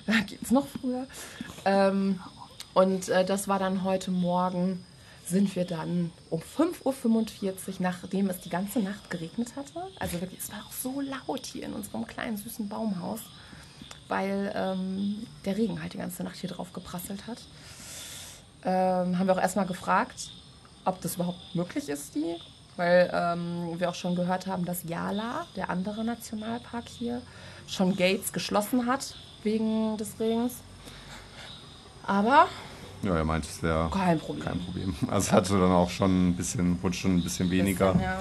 da 0.08 0.14
geht's 0.26 0.50
noch 0.50 0.66
früher. 0.68 1.06
Ähm, 1.66 2.20
und 2.74 3.08
äh, 3.10 3.24
das 3.24 3.48
war 3.48 3.60
dann 3.60 3.84
heute 3.84 4.10
Morgen, 4.10 4.84
sind 5.28 5.56
wir 5.56 5.66
dann 5.66 6.12
um 6.30 6.42
5.45 6.42 7.44
Uhr, 7.44 7.56
nachdem 7.80 8.30
es 8.30 8.40
die 8.40 8.50
ganze 8.50 8.80
Nacht 8.80 9.10
geregnet 9.10 9.56
hatte. 9.56 9.84
Also 10.00 10.22
wirklich, 10.22 10.40
es 10.40 10.52
war 10.52 10.60
auch 10.66 10.72
so 10.72 11.02
laut 11.02 11.46
hier 11.46 11.64
in 11.64 11.74
unserem 11.74 12.08
kleinen 12.08 12.38
süßen 12.38 12.70
Baumhaus 12.70 13.22
weil 14.08 14.54
ähm, 14.56 15.28
der 15.46 15.58
Regen 15.58 15.82
halt 15.82 15.94
die 15.94 15.98
ganze 15.98 16.24
Nacht 16.24 16.38
hier 16.38 16.50
drauf 16.50 16.74
geprasselt 16.74 17.28
hat. 17.28 17.40
Ähm, 18.64 19.18
haben 19.18 19.28
wir 19.28 19.34
auch 19.34 19.42
erstmal 19.42 19.66
gefragt, 19.66 20.32
ob 20.86 21.02
das 21.02 21.16
überhaupt 21.16 21.56
möglich 21.56 21.90
ist, 21.90 22.16
die. 22.16 22.36
Weil 22.76 23.10
ähm, 23.12 23.80
wir 23.80 23.90
auch 23.90 23.96
schon 23.96 24.16
gehört 24.16 24.46
haben, 24.46 24.64
dass 24.64 24.84
Yala, 24.84 25.48
der 25.56 25.70
andere 25.70 26.04
Nationalpark 26.04 26.88
hier, 26.88 27.22
schon 27.68 27.96
Gates 27.96 28.32
geschlossen 28.32 28.86
hat 28.86 29.16
wegen 29.44 29.98
des 29.98 30.20
Regens. 30.20 30.58
Aber 32.06 32.48
ja, 33.04 33.16
er 33.16 33.24
meinte, 33.24 33.48
es 33.48 33.62
wäre 33.62 33.90
kein 33.92 34.20
Problem. 34.20 34.46
kein 34.46 34.60
Problem. 34.60 34.96
Also 35.10 35.32
hatte 35.32 35.60
dann 35.60 35.72
auch 35.72 35.90
schon 35.90 36.30
ein 36.30 36.36
bisschen, 36.36 36.82
wurde 36.82 36.96
schon 36.96 37.18
ein 37.18 37.24
bisschen 37.24 37.50
weniger. 37.52 37.96
Ja. 38.02 38.20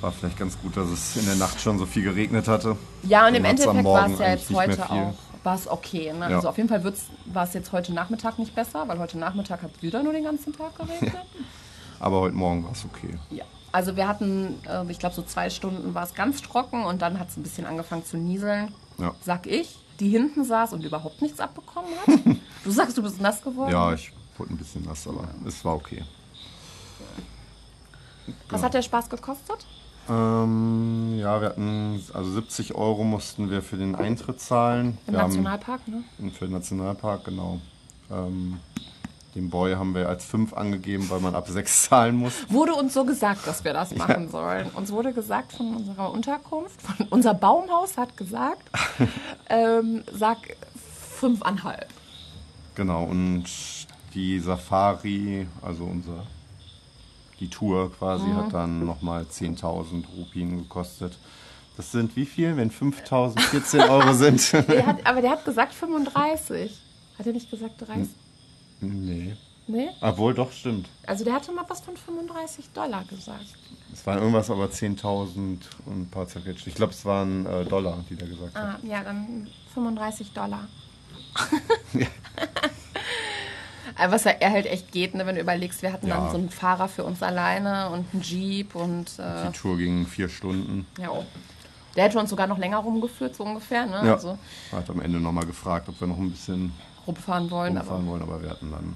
War 0.00 0.12
vielleicht 0.12 0.38
ganz 0.38 0.58
gut, 0.58 0.76
dass 0.76 0.88
es 0.88 1.16
in 1.16 1.26
der 1.26 1.36
Nacht 1.36 1.60
schon 1.60 1.78
so 1.78 1.84
viel 1.84 2.02
geregnet 2.02 2.48
hatte. 2.48 2.76
Ja, 3.02 3.28
und 3.28 3.34
im 3.34 3.46
hat's 3.46 3.66
am 3.66 3.76
Endeffekt 3.76 3.84
war 3.84 4.10
es 4.10 4.18
ja 4.18 4.30
jetzt 4.30 4.50
heute 4.50 4.90
auch 4.90 5.14
war 5.44 5.54
es 5.54 5.68
okay. 5.68 6.12
Ne? 6.12 6.30
Ja. 6.30 6.36
Also 6.36 6.48
auf 6.48 6.56
jeden 6.56 6.68
Fall 6.68 6.82
war 7.26 7.44
es 7.44 7.54
jetzt 7.54 7.72
heute 7.72 7.92
Nachmittag 7.92 8.38
nicht 8.38 8.54
besser, 8.54 8.86
weil 8.86 8.98
heute 8.98 9.18
Nachmittag 9.18 9.62
hat 9.62 9.70
es 9.76 9.82
wieder 9.82 10.02
nur 10.02 10.12
den 10.12 10.24
ganzen 10.24 10.52
Tag 10.52 10.76
geregnet. 10.76 11.14
Aber 11.98 12.20
heute 12.20 12.36
Morgen 12.36 12.64
war 12.64 12.72
es 12.72 12.84
okay. 12.84 13.18
Ja. 13.30 13.44
Also 13.72 13.96
wir 13.96 14.08
hatten, 14.08 14.58
äh, 14.68 14.90
ich 14.90 14.98
glaube 14.98 15.14
so 15.14 15.22
zwei 15.22 15.48
Stunden 15.48 15.94
war 15.94 16.02
es 16.02 16.14
ganz 16.14 16.42
trocken 16.42 16.84
und 16.84 17.02
dann 17.02 17.20
hat 17.20 17.28
es 17.28 17.36
ein 17.36 17.42
bisschen 17.42 17.66
angefangen 17.66 18.04
zu 18.04 18.16
nieseln. 18.16 18.74
Ja. 18.98 19.14
Sag 19.22 19.46
ich, 19.46 19.78
die 20.00 20.08
hinten 20.08 20.44
saß 20.44 20.72
und 20.72 20.84
überhaupt 20.84 21.22
nichts 21.22 21.40
abbekommen 21.40 21.90
hat. 22.06 22.18
du 22.64 22.70
sagst, 22.70 22.96
du 22.96 23.02
bist 23.02 23.20
nass 23.20 23.42
geworden. 23.42 23.72
Ja, 23.72 23.92
ich 23.92 24.12
wurde 24.36 24.54
ein 24.54 24.56
bisschen 24.56 24.84
nass, 24.84 25.06
aber 25.06 25.28
es 25.46 25.64
war 25.64 25.74
okay. 25.74 26.04
Was 28.48 28.62
hat 28.62 28.74
der 28.74 28.82
Spaß 28.82 29.08
gekostet? 29.08 29.66
Ähm, 30.08 31.18
ja, 31.18 31.40
wir 31.40 31.48
hatten, 31.48 32.02
also 32.14 32.32
70 32.32 32.74
Euro 32.74 33.04
mussten 33.04 33.50
wir 33.50 33.62
für 33.62 33.76
den 33.76 33.94
Eintritt 33.94 34.40
zahlen. 34.40 34.98
Im 35.06 35.14
wir 35.14 35.22
Nationalpark, 35.22 35.86
ne? 35.86 36.02
Haben, 36.18 36.30
für 36.32 36.46
den 36.46 36.52
Nationalpark, 36.52 37.24
genau. 37.24 37.60
Ähm, 38.10 38.58
den 39.36 39.50
Boy 39.50 39.74
haben 39.74 39.94
wir 39.94 40.08
als 40.08 40.24
5 40.24 40.54
angegeben, 40.54 41.08
weil 41.10 41.20
man 41.20 41.36
ab 41.36 41.48
6 41.48 41.84
zahlen 41.88 42.16
muss. 42.16 42.32
Wurde 42.48 42.74
uns 42.74 42.94
so 42.94 43.04
gesagt, 43.04 43.46
dass 43.46 43.62
wir 43.62 43.72
das 43.72 43.94
machen 43.94 44.28
sollen. 44.28 44.70
Uns 44.74 44.90
wurde 44.90 45.12
gesagt 45.12 45.52
von 45.52 45.76
unserer 45.76 46.10
Unterkunft, 46.10 46.82
von, 46.82 47.06
unser 47.10 47.34
Baumhaus 47.34 47.96
hat 47.96 48.16
gesagt, 48.16 48.68
ähm, 49.48 50.02
sag 50.12 50.38
fünfeinhalb. 51.20 51.86
Genau, 52.74 53.04
und 53.04 53.44
die 54.14 54.38
Safari, 54.40 55.46
also 55.62 55.84
unser, 55.84 56.26
die 57.40 57.48
Tour 57.48 57.92
quasi, 57.92 58.26
Mhm. 58.26 58.36
hat 58.36 58.52
dann 58.54 58.84
nochmal 58.86 59.24
10.000 59.24 60.04
Rupien 60.16 60.58
gekostet. 60.58 61.16
Das 61.76 61.92
sind 61.92 62.14
wie 62.16 62.26
viel, 62.26 62.56
wenn 62.56 62.70
5.000 62.70 63.40
14 63.40 63.80
Euro 63.82 64.12
sind? 64.12 64.52
Der 64.68 64.86
hat, 64.86 65.06
aber 65.06 65.22
der 65.22 65.30
hat 65.30 65.44
gesagt 65.44 65.72
35. 65.72 66.78
Hat 67.18 67.26
er 67.26 67.32
nicht 67.32 67.50
gesagt 67.50 67.74
30? 67.86 68.08
nee. 68.80 69.36
Nee? 69.66 69.88
Obwohl, 70.00 70.34
doch, 70.34 70.50
stimmt. 70.50 70.88
Also 71.06 71.22
der 71.24 71.32
hatte 71.34 71.52
mal 71.52 71.64
was 71.68 71.80
von 71.80 71.96
35 71.96 72.70
Dollar 72.74 73.04
gesagt. 73.04 73.44
Es 73.92 74.04
waren 74.04 74.18
irgendwas 74.18 74.50
aber 74.50 74.64
10.000 74.66 75.36
und 75.36 75.60
ein 75.86 76.08
paar 76.10 76.26
zerquetscht. 76.26 76.66
Ich 76.66 76.74
glaube, 76.74 76.92
es 76.92 77.04
waren 77.04 77.46
äh, 77.46 77.64
Dollar, 77.66 78.02
die 78.10 78.16
der 78.16 78.26
gesagt 78.26 78.54
hat. 78.56 78.64
Ah, 78.64 78.78
ja, 78.84 79.04
dann 79.04 79.46
35 79.72 80.32
Dollar. 80.32 80.66
Was 84.08 84.24
ja 84.24 84.30
er 84.32 84.50
halt 84.52 84.66
echt 84.66 84.92
geht, 84.92 85.14
ne, 85.14 85.26
wenn 85.26 85.34
du 85.34 85.40
überlegst, 85.42 85.82
wir 85.82 85.92
hatten 85.92 86.06
Ja. 86.06 86.16
dann 86.16 86.30
so 86.30 86.38
einen 86.38 86.48
Fahrer 86.50 86.88
für 86.88 87.04
uns 87.04 87.22
alleine 87.22 87.90
und 87.90 88.06
einen 88.12 88.22
Jeep 88.22 88.74
und 88.74 89.18
äh, 89.18 89.46
Die 89.48 89.52
Tour 89.58 89.76
ging 89.76 90.06
vier 90.06 90.28
Stunden. 90.30 90.86
ja, 90.98 91.10
oh. 91.10 91.24
der 91.96 92.04
hätte 92.04 92.18
uns 92.18 92.30
sogar 92.30 92.46
noch 92.46 92.56
länger 92.56 92.78
rumgeführt, 92.78 93.36
so 93.36 93.44
ungefähr, 93.44 93.84
ne? 93.86 94.00
Ja. 94.06 94.14
Also 94.14 94.38
Hat 94.72 94.88
am 94.88 95.00
Ende 95.02 95.20
nochmal 95.20 95.44
gefragt, 95.44 95.88
ob 95.90 96.00
wir 96.00 96.06
noch 96.08 96.16
ein 96.16 96.30
bisschen 96.30 96.72
rumfahren 97.06 97.50
wollen. 97.50 97.76
rumfahren 97.76 98.02
Aber, 98.02 98.10
wollen, 98.12 98.22
aber 98.22 98.42
wir 98.42 98.50
hatten 98.50 98.70
dann. 98.70 98.94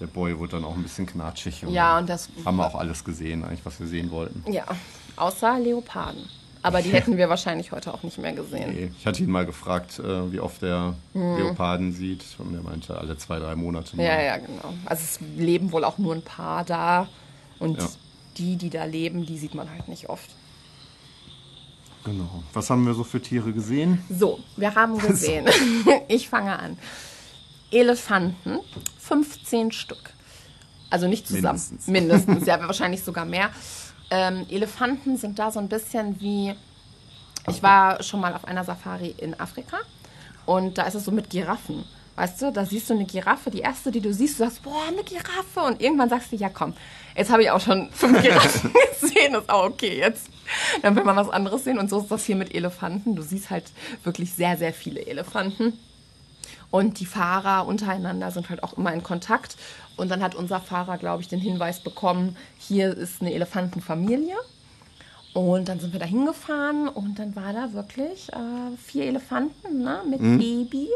Der 0.00 0.06
Boy 0.06 0.38
wurde 0.38 0.52
dann 0.52 0.64
auch 0.64 0.74
ein 0.74 0.82
bisschen 0.82 1.06
knatschig. 1.06 1.62
ja, 1.68 1.98
und 1.98 2.08
das 2.08 2.28
haben 2.44 2.56
wir 2.56 2.66
auch 2.66 2.74
alles 2.76 3.02
gesehen, 3.04 3.42
eigentlich, 3.44 3.64
was 3.66 3.80
wir 3.80 3.86
sehen 3.88 4.10
wollten. 4.12 4.44
ja, 4.52 4.64
außer 5.16 5.58
Leoparden. 5.58 6.28
Aber 6.64 6.80
die 6.82 6.90
hätten 6.90 7.16
wir 7.18 7.28
wahrscheinlich 7.28 7.72
heute 7.72 7.92
auch 7.92 8.02
nicht 8.02 8.16
mehr 8.18 8.32
gesehen. 8.32 8.72
Nee, 8.74 8.90
ich 8.98 9.06
hatte 9.06 9.22
ihn 9.22 9.30
mal 9.30 9.44
gefragt, 9.46 9.98
äh, 9.98 10.32
wie 10.32 10.40
oft 10.40 10.62
er 10.62 10.94
Leoparden 11.12 11.92
sieht. 11.92 12.24
Und 12.38 12.54
er 12.54 12.62
meinte, 12.62 12.96
alle 12.98 13.16
zwei, 13.18 13.38
drei 13.38 13.54
Monate. 13.54 13.96
mal. 13.96 14.02
Ja, 14.02 14.20
ja, 14.20 14.36
genau. 14.38 14.72
Also 14.86 15.02
es 15.04 15.18
leben 15.36 15.72
wohl 15.72 15.84
auch 15.84 15.98
nur 15.98 16.14
ein 16.14 16.22
paar 16.22 16.64
da. 16.64 17.06
Und 17.58 17.78
Ja. 17.78 17.88
die, 18.38 18.56
die 18.56 18.70
da 18.70 18.84
leben, 18.84 19.26
die 19.26 19.36
sieht 19.38 19.54
man 19.54 19.70
halt 19.70 19.88
nicht 19.88 20.08
oft. 20.08 20.30
Genau. 22.04 22.42
Was 22.52 22.68
haben 22.70 22.86
wir 22.86 22.94
so 22.94 23.04
für 23.04 23.20
Tiere 23.20 23.52
gesehen? 23.52 24.02
So, 24.10 24.40
wir 24.56 24.74
haben 24.74 24.98
gesehen. 25.06 25.46
ich 26.08 26.28
fange 26.28 26.58
an. 26.58 26.78
Elefanten, 27.70 28.58
15 29.00 29.72
Stück. 29.72 30.12
Also 30.90 31.08
nicht 31.08 31.26
zusammen. 31.26 31.42
Mindestens. 31.60 31.86
Mindestens, 31.88 32.46
ja, 32.46 32.60
wahrscheinlich 32.60 33.02
sogar 33.02 33.24
mehr. 33.24 33.50
Ähm, 34.16 34.46
Elefanten 34.48 35.16
sind 35.16 35.40
da 35.40 35.50
so 35.50 35.58
ein 35.58 35.68
bisschen 35.68 36.20
wie 36.20 36.54
Ich 37.48 37.64
war 37.64 38.00
schon 38.00 38.20
mal 38.20 38.32
auf 38.32 38.44
einer 38.44 38.62
Safari 38.62 39.12
in 39.18 39.38
Afrika 39.40 39.78
und 40.46 40.78
da 40.78 40.84
ist 40.84 40.94
es 40.94 41.04
so 41.04 41.10
mit 41.10 41.30
Giraffen. 41.30 41.84
Weißt 42.14 42.40
du, 42.40 42.52
da 42.52 42.64
siehst 42.64 42.88
du 42.88 42.94
eine 42.94 43.06
Giraffe, 43.06 43.50
die 43.50 43.58
erste, 43.58 43.90
die 43.90 44.00
du 44.00 44.14
siehst, 44.14 44.38
du 44.38 44.44
sagst, 44.44 44.62
boah, 44.62 44.84
eine 44.86 45.02
Giraffe. 45.02 45.62
Und 45.66 45.82
irgendwann 45.82 46.08
sagst 46.08 46.30
du, 46.30 46.36
ja 46.36 46.48
komm, 46.48 46.74
jetzt 47.16 47.32
habe 47.32 47.42
ich 47.42 47.50
auch 47.50 47.60
schon 47.60 47.90
fünf 47.90 48.22
Giraffen 48.22 48.72
gesehen, 49.00 49.34
ist 49.34 49.50
auch 49.50 49.64
okay 49.64 49.98
jetzt. 49.98 50.28
Dann 50.82 50.94
will 50.94 51.02
man 51.02 51.16
was 51.16 51.28
anderes 51.28 51.64
sehen. 51.64 51.80
Und 51.80 51.90
so 51.90 51.98
ist 51.98 52.12
das 52.12 52.24
hier 52.24 52.36
mit 52.36 52.54
Elefanten. 52.54 53.16
Du 53.16 53.22
siehst 53.22 53.50
halt 53.50 53.64
wirklich 54.04 54.32
sehr, 54.32 54.56
sehr 54.56 54.72
viele 54.72 55.04
Elefanten. 55.04 55.72
Und 56.70 57.00
die 57.00 57.06
Fahrer 57.06 57.66
untereinander 57.66 58.30
sind 58.30 58.48
halt 58.48 58.62
auch 58.62 58.74
immer 58.74 58.92
in 58.92 59.02
Kontakt. 59.02 59.56
Und 59.96 60.10
dann 60.10 60.22
hat 60.22 60.34
unser 60.34 60.60
Fahrer, 60.60 60.98
glaube 60.98 61.22
ich, 61.22 61.28
den 61.28 61.40
Hinweis 61.40 61.80
bekommen, 61.80 62.36
hier 62.58 62.96
ist 62.96 63.20
eine 63.20 63.32
Elefantenfamilie. 63.32 64.36
Und 65.34 65.68
dann 65.68 65.80
sind 65.80 65.92
wir 65.92 66.00
da 66.00 66.06
hingefahren 66.06 66.88
und 66.88 67.18
dann 67.18 67.34
war 67.34 67.52
da 67.52 67.72
wirklich 67.72 68.32
äh, 68.32 68.76
vier 68.78 69.06
Elefanten 69.06 69.82
ne, 69.82 70.02
mit 70.08 70.20
Baby. 70.20 70.88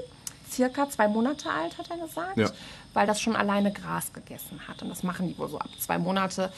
Circa 0.48 0.88
zwei 0.88 1.08
Monate 1.08 1.50
alt, 1.50 1.76
hat 1.76 1.90
er 1.90 1.98
gesagt. 1.98 2.38
Ja. 2.38 2.48
Weil 2.94 3.06
das 3.06 3.20
schon 3.20 3.36
alleine 3.36 3.72
Gras 3.72 4.12
gegessen 4.12 4.60
hat. 4.66 4.80
Und 4.82 4.90
das 4.90 5.02
machen 5.02 5.28
die 5.28 5.36
wohl 5.36 5.48
so 5.48 5.58
ab 5.58 5.68
zwei 5.78 5.98
Monate, 5.98 6.52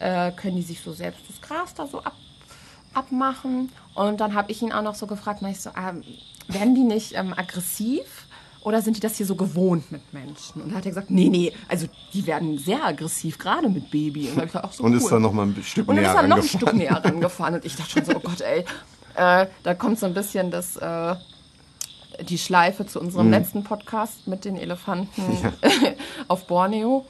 äh, 0.00 0.32
können 0.32 0.56
die 0.56 0.62
sich 0.62 0.80
so 0.80 0.92
selbst 0.92 1.22
das 1.28 1.40
Gras 1.40 1.72
da 1.72 1.86
so 1.86 2.00
ab, 2.00 2.16
abmachen. 2.94 3.70
Und 3.94 4.20
dann 4.20 4.34
habe 4.34 4.50
ich 4.50 4.60
ihn 4.60 4.72
auch 4.72 4.82
noch 4.82 4.96
so 4.96 5.06
gefragt, 5.06 5.40
ich 5.42 5.60
so, 5.60 5.70
ähm, 5.70 6.02
werden 6.48 6.74
die 6.74 6.82
nicht 6.82 7.14
ähm, 7.14 7.32
aggressiv? 7.32 8.19
Oder 8.62 8.82
sind 8.82 8.96
die 8.96 9.00
das 9.00 9.16
hier 9.16 9.24
so 9.26 9.36
gewohnt 9.36 9.90
mit 9.90 10.12
Menschen? 10.12 10.60
Und 10.60 10.68
dann 10.68 10.76
hat 10.78 10.84
er 10.84 10.90
gesagt, 10.90 11.10
nee, 11.10 11.28
nee, 11.30 11.52
also 11.68 11.86
die 12.12 12.26
werden 12.26 12.58
sehr 12.58 12.84
aggressiv, 12.84 13.38
gerade 13.38 13.68
mit 13.70 13.90
Baby. 13.90 14.28
Und, 14.28 14.36
dann 14.36 14.46
gesagt, 14.46 14.64
ach, 14.68 14.72
so 14.72 14.84
Und 14.84 14.92
cool. 14.92 14.98
ist 14.98 15.08
dann 15.10 15.22
noch 15.22 15.32
mal 15.32 15.46
ein 15.46 15.62
Stück 15.62 15.88
Und 15.88 15.96
dann 15.96 16.04
näher 16.04 16.12
ist 16.14 16.20
er 16.22 16.28
noch 16.28 16.36
ein. 16.36 16.42
Stück 16.42 16.72
näher 16.74 17.02
rangefahren. 17.04 17.54
Und 17.54 17.64
ich 17.64 17.74
dachte 17.76 17.90
schon 17.90 18.04
so, 18.04 18.16
oh 18.16 18.20
Gott, 18.20 18.40
ey. 18.42 18.64
Äh, 19.14 19.46
da 19.62 19.74
kommt 19.74 19.98
so 19.98 20.04
ein 20.06 20.12
bisschen 20.14 20.50
das, 20.50 20.76
äh, 20.76 21.14
die 22.28 22.36
Schleife 22.38 22.84
zu 22.86 23.00
unserem 23.00 23.26
Mhm. 23.26 23.32
letzten 23.32 23.64
Podcast 23.64 24.26
mit 24.28 24.44
den 24.44 24.56
Elefanten 24.56 25.22
auf 26.28 26.46
Borneo. 26.46 27.06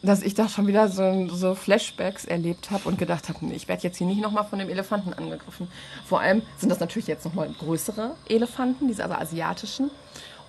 Dass 0.00 0.22
ich 0.22 0.34
da 0.34 0.48
schon 0.48 0.68
wieder 0.68 0.88
so, 0.88 1.28
so 1.28 1.56
Flashbacks 1.56 2.24
erlebt 2.24 2.70
habe 2.70 2.88
und 2.88 2.98
gedacht 2.98 3.28
habe, 3.28 3.44
nee, 3.44 3.54
ich 3.54 3.66
werde 3.66 3.82
jetzt 3.82 3.98
hier 3.98 4.06
nicht 4.06 4.20
nochmal 4.22 4.44
von 4.44 4.60
dem 4.60 4.68
Elefanten 4.68 5.12
angegriffen. 5.12 5.66
Vor 6.06 6.20
allem 6.20 6.42
sind 6.56 6.68
das 6.70 6.78
natürlich 6.78 7.08
jetzt 7.08 7.24
nochmal 7.24 7.50
größere 7.58 8.14
Elefanten, 8.28 8.86
diese 8.86 9.02
also 9.02 9.16
asiatischen. 9.16 9.90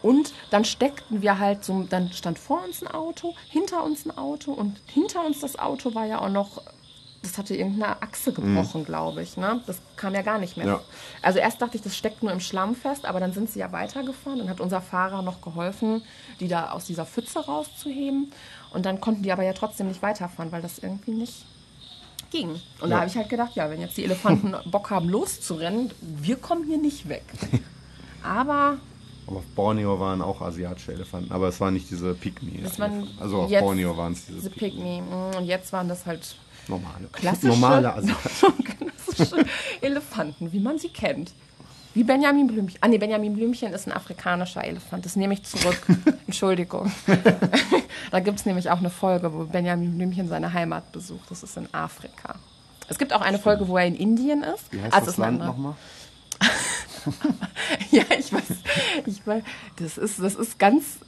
Und 0.02 0.34
dann 0.50 0.66
steckten 0.66 1.22
wir 1.22 1.40
halt 1.40 1.64
so, 1.64 1.86
dann 1.90 2.12
stand 2.12 2.40
vor 2.40 2.64
uns 2.64 2.82
ein 2.82 2.88
Auto, 2.88 3.36
hinter 3.50 3.84
uns 3.84 4.06
ein 4.06 4.18
Auto 4.18 4.52
und 4.52 4.80
hinter 4.86 5.26
uns 5.26 5.40
das 5.40 5.60
Auto 5.60 5.94
war 5.94 6.06
ja 6.06 6.20
auch 6.20 6.30
noch, 6.30 6.62
das 7.22 7.38
hatte 7.38 7.54
irgendeine 7.54 8.02
Achse 8.02 8.32
gebrochen, 8.32 8.86
glaube 8.86 9.22
ich. 9.22 9.36
Ne? 9.36 9.62
Das 9.68 9.82
kam 9.98 10.16
ja 10.16 10.22
gar 10.22 10.38
nicht 10.38 10.56
mehr. 10.56 10.66
Ja. 10.66 10.80
Also 11.22 11.40
erst 11.40 11.62
dachte 11.62 11.76
ich, 11.76 11.84
das 11.84 11.98
steckt 11.98 12.24
nur 12.24 12.32
im 12.32 12.40
Schlamm 12.40 12.76
fest, 12.76 13.06
aber 13.06 13.20
dann 13.20 13.34
sind 13.34 13.50
sie 13.50 13.60
ja 13.60 13.74
weitergefahren. 13.74 14.40
Dann 14.40 14.50
hat 14.50 14.62
unser 14.62 14.80
Fahrer 14.80 15.22
noch 15.22 15.42
geholfen, 15.42 16.02
die 16.40 16.48
da 16.48 16.72
aus 16.72 16.86
dieser 16.86 17.06
Pfütze 17.06 17.40
rauszuheben. 17.40 18.32
Und 18.72 18.86
dann 18.86 19.02
konnten 19.02 19.24
die 19.24 19.34
aber 19.34 19.44
ja 19.44 19.52
trotzdem 19.52 19.90
nicht 19.90 20.02
weiterfahren, 20.02 20.54
weil 20.54 20.62
das 20.62 20.80
irgendwie 20.80 21.12
nicht 21.12 21.46
ging. 22.32 22.62
Und 22.80 22.90
da 22.90 23.00
habe 23.00 23.08
ich 23.08 23.18
halt 23.18 23.30
gedacht, 23.30 23.56
ja, 23.56 23.70
wenn 23.70 23.82
jetzt 23.82 23.98
die 23.98 24.04
Elefanten 24.06 24.56
Bock 24.72 24.90
haben 24.90 25.10
loszurennen, 25.10 25.92
wir 26.02 26.38
kommen 26.38 26.66
hier 26.66 26.78
nicht 26.78 27.10
weg. 27.10 27.26
Aber 28.24 28.78
Aber 29.30 29.38
auf 29.38 29.46
Borneo 29.56 30.00
waren 30.00 30.24
auch 30.24 30.42
asiatische 30.42 30.92
Elefanten, 30.92 31.32
aber 31.32 31.50
es 31.50 31.60
waren 31.62 31.76
nicht 31.76 31.92
diese 31.92 32.16
waren 32.80 33.08
also 33.20 33.42
auf 33.44 33.52
Borneo 33.52 33.96
waren 33.96 34.14
es 34.14 34.26
diese 34.26 34.50
diese. 34.50 34.50
Pygmy. 34.50 35.04
Und 35.38 35.46
jetzt 35.46 35.72
waren 35.72 35.88
das 35.88 36.08
halt 36.08 36.36
Normale. 36.68 37.08
klassische, 37.12 37.48
Normale 37.48 37.94
asiatische. 37.96 38.48
klassische 39.06 39.46
Elefanten, 39.82 40.52
wie 40.52 40.60
man 40.60 40.80
sie 40.80 40.90
kennt. 40.90 41.32
Wie 41.94 42.04
Benjamin 42.04 42.48
Blümchen. 42.48 42.80
Ah, 42.82 42.88
nee, 42.88 42.98
Benjamin 42.98 43.36
Blümchen 43.36 43.72
ist 43.72 43.88
ein 43.88 43.94
afrikanischer 43.94 44.64
Elefant. 44.64 45.06
Das 45.06 45.16
nehme 45.16 45.36
ich 45.36 45.44
zurück. 45.44 45.80
Entschuldigung. 46.26 46.92
da 48.10 48.20
gibt 48.20 48.40
es 48.40 48.48
nämlich 48.48 48.72
auch 48.72 48.80
eine 48.80 48.90
Folge, 48.90 49.32
wo 49.32 49.46
Benjamin 49.46 49.96
Blümchen 49.96 50.28
seine 50.28 50.54
Heimat 50.54 50.92
besucht. 50.92 51.30
Das 51.30 51.44
ist 51.44 51.56
in 51.56 51.72
Afrika. 51.72 52.36
Es 52.88 52.98
gibt 52.98 53.14
auch 53.14 53.22
eine 53.22 53.38
Folge, 53.38 53.68
wo 53.68 53.78
er 53.78 53.86
in 53.86 53.96
Indien 53.96 54.42
ist. 54.42 54.72
Wie 54.72 54.82
heißt 54.82 54.94
Also 54.94 55.06
das 55.08 55.18
Land 55.18 55.40
nochmal? 55.40 55.76
Ja, 57.92 58.04
ich 58.18 58.32
weiß. 58.32 58.44
Ich 59.06 59.26
weiß 59.26 59.44
das, 59.78 59.98
ist, 59.98 60.20
das 60.20 60.36
ist 60.36 60.60
ganz. 60.60 61.00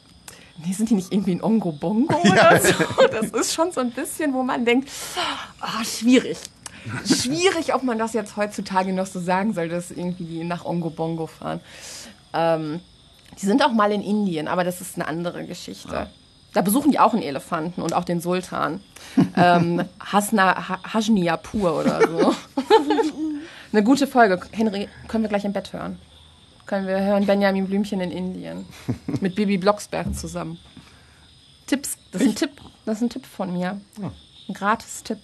Nee, 0.64 0.74
sind 0.74 0.90
die 0.90 0.96
nicht 0.96 1.12
irgendwie 1.12 1.32
in 1.32 1.44
Ongo 1.44 1.72
Bongo 1.72 2.16
oder 2.24 2.60
so? 2.60 2.74
Das 3.12 3.30
ist 3.32 3.54
schon 3.54 3.72
so 3.72 3.82
ein 3.82 3.92
bisschen, 3.92 4.34
wo 4.34 4.44
man 4.44 4.66
denkt, 4.66 4.90
ah, 5.60 5.84
schwierig. 5.84 6.38
Schwierig, 7.06 7.74
ob 7.74 7.84
man 7.84 7.98
das 7.98 8.14
jetzt 8.14 8.38
heutzutage 8.38 8.92
noch 8.94 9.06
so 9.06 9.20
sagen 9.20 9.54
soll, 9.54 9.70
dass 9.70 9.92
irgendwie 9.92 10.26
die 10.26 10.44
nach 10.44 10.66
Ongo 10.66 10.90
Bongo 10.90 11.28
fahren. 11.28 11.62
Ähm, 12.34 12.80
die 13.42 13.46
sind 13.46 13.64
auch 13.64 13.72
mal 13.72 13.92
in 13.92 14.02
Indien, 14.02 14.48
aber 14.48 14.64
das 14.64 14.82
ist 14.82 14.96
eine 14.96 15.08
andere 15.08 15.46
Geschichte. 15.46 16.08
Da 16.54 16.62
besuchen 16.62 16.92
die 16.92 17.00
auch 17.00 17.14
einen 17.14 17.22
Elefanten 17.22 17.82
und 17.82 17.94
auch 17.94 18.04
den 18.04 18.20
Sultan. 18.20 18.82
ähm, 19.38 19.84
Hasna 20.00 20.70
ha 20.70 20.80
Hajniapur 20.94 21.80
oder 21.80 22.02
so. 22.08 22.36
Eine 23.72 23.84
gute 23.84 24.08
Folge. 24.08 24.40
Henry, 24.52 24.88
können 25.08 25.24
wir 25.24 25.30
gleich 25.30 25.46
im 25.46 25.54
Bett 25.54 25.74
hören. 25.74 26.00
Können 26.66 26.88
wir 26.88 27.00
hören 27.02 27.26
Benjamin 27.26 27.68
Blümchen 27.68 28.02
in 28.02 28.12
Indien. 28.12 28.66
Mit 29.22 29.36
Bibi 29.36 29.58
Blocksberg 29.58 30.14
zusammen. 30.16 30.58
Tipps, 31.68 31.98
das 32.12 32.22
ist 32.22 32.28
ein 32.30 32.36
Tipp. 32.36 32.52
Das 32.86 32.98
ist 32.98 33.02
ein 33.04 33.10
Tipp 33.10 33.26
von 33.26 33.52
mir. 33.54 33.80
Ein 34.02 34.54
Gratis-Tipp. 34.54 35.20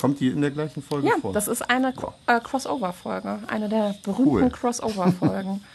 Kommt 0.00 0.18
die 0.20 0.28
in 0.28 0.40
der 0.40 0.50
gleichen 0.50 0.82
Folge 0.82 1.08
Ja, 1.08 1.14
vor? 1.20 1.32
das 1.32 1.46
ist 1.48 1.68
eine 1.70 1.94
äh, 2.26 2.40
Crossover-Folge. 2.40 3.40
Eine 3.46 3.68
der 3.68 3.94
berühmten 4.02 4.28
Cool. 4.44 4.50
Crossover-Folgen. 4.50 5.62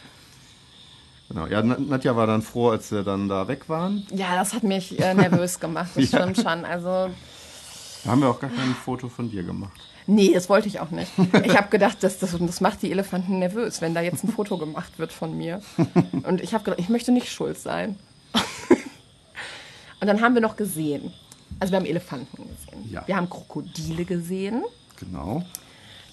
Genau. 1.30 1.46
Ja, 1.46 1.62
Na- 1.62 1.76
Nadja 1.78 2.16
war 2.16 2.26
dann 2.26 2.40
froh, 2.40 2.70
als 2.70 2.90
wir 2.90 3.02
dann 3.02 3.28
da 3.28 3.46
weg 3.48 3.68
waren. 3.68 4.06
ja, 4.10 4.34
das 4.36 4.54
hat 4.54 4.62
mich 4.62 4.98
äh, 4.98 5.12
nervös 5.12 5.60
gemacht. 5.60 5.90
Das 5.94 6.10
Ja. 6.10 6.20
stimmt 6.22 6.38
schon. 6.38 6.64
Also, 6.64 7.10
Da 8.02 8.10
haben 8.10 8.22
wir 8.22 8.30
auch 8.30 8.40
gar 8.40 8.48
kein 8.48 8.74
Foto 8.74 9.10
von 9.10 9.30
dir 9.30 9.42
gemacht. 9.42 9.78
Nee, 10.08 10.32
das 10.34 10.48
wollte 10.48 10.66
ich 10.66 10.80
auch 10.80 10.90
nicht. 10.90 11.12
Ich 11.44 11.56
habe 11.56 11.68
gedacht, 11.68 11.98
das, 12.00 12.18
das, 12.18 12.36
das 12.36 12.60
macht 12.60 12.82
die 12.82 12.90
Elefanten 12.90 13.38
nervös, 13.38 13.80
wenn 13.80 13.94
da 13.94 14.00
jetzt 14.00 14.24
ein 14.24 14.28
Foto 14.32 14.58
gemacht 14.58 14.98
wird 14.98 15.12
von 15.12 15.36
mir. 15.36 15.60
Und 16.24 16.40
ich 16.40 16.52
habe 16.54 16.64
gedacht, 16.64 16.80
ich 16.80 16.88
möchte 16.88 17.12
nicht 17.12 17.30
schuld 17.30 17.58
sein. 17.58 17.96
Und 20.00 20.06
dann 20.06 20.20
haben 20.20 20.34
wir 20.34 20.40
noch 20.42 20.56
gesehen. 20.56 21.12
Also 21.60 21.72
wir 21.72 21.78
haben 21.78 21.86
Elefanten 21.86 22.36
gesehen. 22.36 22.90
Ja. 22.90 23.02
Wir 23.06 23.16
haben 23.16 23.28
Krokodile 23.30 24.04
gesehen. 24.04 24.62
Genau. 24.98 25.44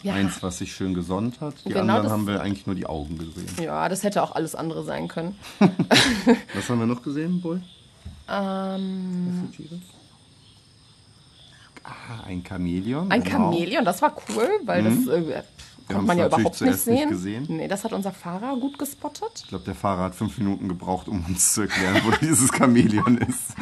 Ja. 0.02 0.14
Eins, 0.14 0.42
was 0.44 0.60
sich 0.60 0.74
schön 0.74 0.94
gesonnt 0.94 1.42
hat. 1.42 1.56
Die 1.66 1.70
Genau, 1.70 1.80
anderen 1.96 2.10
haben 2.12 2.28
wir 2.28 2.42
eigentlich 2.42 2.68
nur 2.68 2.76
die 2.76 2.86
Augen 2.86 3.18
gesehen. 3.18 3.50
Ja, 3.60 3.90
das 3.90 4.04
hätte 4.04 4.22
auch 4.22 4.36
alles 4.36 4.54
andere 4.54 4.84
sein 4.84 5.08
können. 5.08 5.36
Was 6.54 6.70
haben 6.70 6.80
wir 6.80 6.86
noch 6.86 7.02
gesehen, 7.02 7.42
Bull? 7.42 7.62
Ähm? 8.30 9.50
Ah, 11.88 12.24
ein 12.28 12.44
Chamäleon. 12.44 13.12
ein 13.12 13.24
genau. 13.24 13.52
Chamäleon, 13.52 13.86
das 13.86 14.02
war 14.02 14.16
cool, 14.30 14.50
weil 14.66 14.84
das 14.84 15.08
äh, 15.08 15.44
konnte 15.88 16.02
man 16.04 16.18
ja 16.18 16.26
überhaupt 16.26 16.44
nicht 16.46 16.56
zuerst 16.56 16.88
nicht 16.88 17.00
sehen. 17.00 17.10
gesehen. 17.10 17.46
Nee, 17.50 17.68
das 17.68 17.84
hat 17.84 17.94
unser 17.94 18.12
Fahrer 18.12 18.58
gut 18.58 18.80
gespottet. 18.80 19.30
Ich 19.44 19.48
glaube, 19.50 19.66
der 19.66 19.76
Fahrer 19.76 20.06
hat 20.06 20.16
fünf 20.16 20.36
Minuten 20.40 20.68
gebraucht, 20.68 21.08
um 21.08 21.24
uns 21.28 21.54
zu 21.54 21.62
erklären, 21.62 22.02
wo 22.04 22.10
dieses 22.26 22.50
Chamäleon 22.52 23.20
ist. 23.20 23.54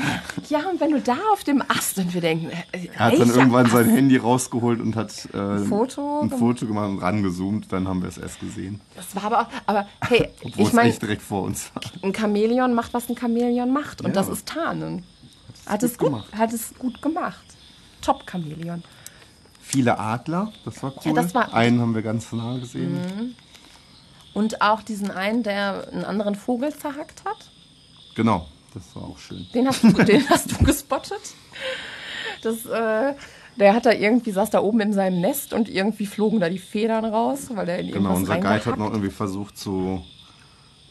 Ja, 0.50 0.60
und 0.72 0.80
wenn 0.80 0.92
du 0.92 1.02
da 1.02 1.18
auf 1.34 1.44
dem 1.44 1.62
Ast 1.68 1.98
und 1.98 2.14
wir 2.14 2.22
denken, 2.22 2.50
äh, 2.72 2.88
Er 2.94 3.00
hat 3.00 3.20
dann 3.20 3.30
irgendwann 3.30 3.66
Ast? 3.66 3.74
sein 3.76 3.90
Handy 3.90 4.16
rausgeholt 4.16 4.80
und 4.80 4.96
hat 4.96 5.28
äh, 5.34 5.38
ein 5.38 5.66
Foto 5.66 6.22
ein 6.22 6.30
Foto 6.30 6.66
gemacht 6.66 6.90
und 6.92 7.00
rangezoomt. 7.00 7.74
Dann 7.74 7.90
haben 7.90 8.02
wir 8.02 8.08
es 8.08 8.18
erst 8.18 8.40
gesehen. 8.40 8.80
Das 8.96 9.14
war 9.18 9.26
aber 9.26 9.42
auch, 9.42 9.48
aber 9.66 9.86
hey, 10.08 10.30
Obwohl 10.46 10.68
ich 10.68 10.72
meine, 10.74 10.94
direkt 10.94 11.22
vor 11.22 11.44
uns 11.44 11.72
war. 11.76 11.84
ein 12.04 12.14
Chamäleon 12.16 12.74
macht, 12.74 12.94
was 12.94 13.10
ein 13.10 13.18
Chamäleon 13.18 13.70
macht. 13.74 14.00
Und 14.00 14.08
Ja. 14.08 14.14
das 14.14 14.30
ist 14.30 14.48
Tarnen. 14.48 15.04
Hat 15.66 15.82
gut 15.82 15.90
es 15.90 15.98
gut, 15.98 16.08
gemacht. 16.08 16.28
hat 16.38 16.54
es 16.54 16.74
gut 16.80 17.02
gemacht. 17.02 17.44
Top 18.04 18.30
Chamäleon. 18.30 18.84
Viele 19.62 19.98
Adler, 19.98 20.52
das 20.66 20.84
war 20.84 20.92
cool. 20.98 21.02
Ja, 21.06 21.14
das 21.14 21.34
war- 21.34 21.48
Mhm. 21.48 21.54
Einen 21.54 21.82
haben 21.82 21.96
wir 21.96 22.02
ganz 22.04 22.32
nah 22.32 22.58
gesehen. 22.58 23.36
Und 24.34 24.62
auch 24.62 24.82
diesen 24.82 25.10
einen, 25.12 25.44
der 25.44 25.88
einen 25.92 26.06
anderen 26.06 26.36
Vogel 26.36 26.74
zerhackt 26.76 27.24
hat. 27.26 27.50
Genau, 28.16 28.48
das 28.74 28.84
war 28.96 29.04
auch 29.04 29.18
schön. 29.18 29.48
Den 29.54 29.68
hast 29.68 29.84
du, 29.84 29.92
den 30.04 30.28
hast 30.30 30.52
du 30.52 30.64
gespottet. 30.64 31.22
Das, 32.42 32.66
äh, 32.66 33.14
der 33.56 33.74
hat 33.74 33.86
da 33.86 33.92
irgendwie, 33.92 34.32
saß 34.32 34.50
da 34.50 34.60
oben 34.62 34.82
in 34.82 34.94
seinem 34.94 35.22
Nest 35.22 35.54
und 35.54 35.70
irgendwie 35.70 36.06
flogen 36.08 36.40
da 36.40 36.50
die 36.50 36.60
Federn 36.60 37.06
raus, 37.06 37.48
weil 37.54 37.70
er 37.70 37.80
in 37.80 37.92
Genau, 37.92 38.16
unser 38.16 38.40
Guide 38.40 38.66
hat 38.66 38.78
noch 38.78 38.90
irgendwie 38.92 39.12
versucht 39.12 39.58
zu 39.58 40.04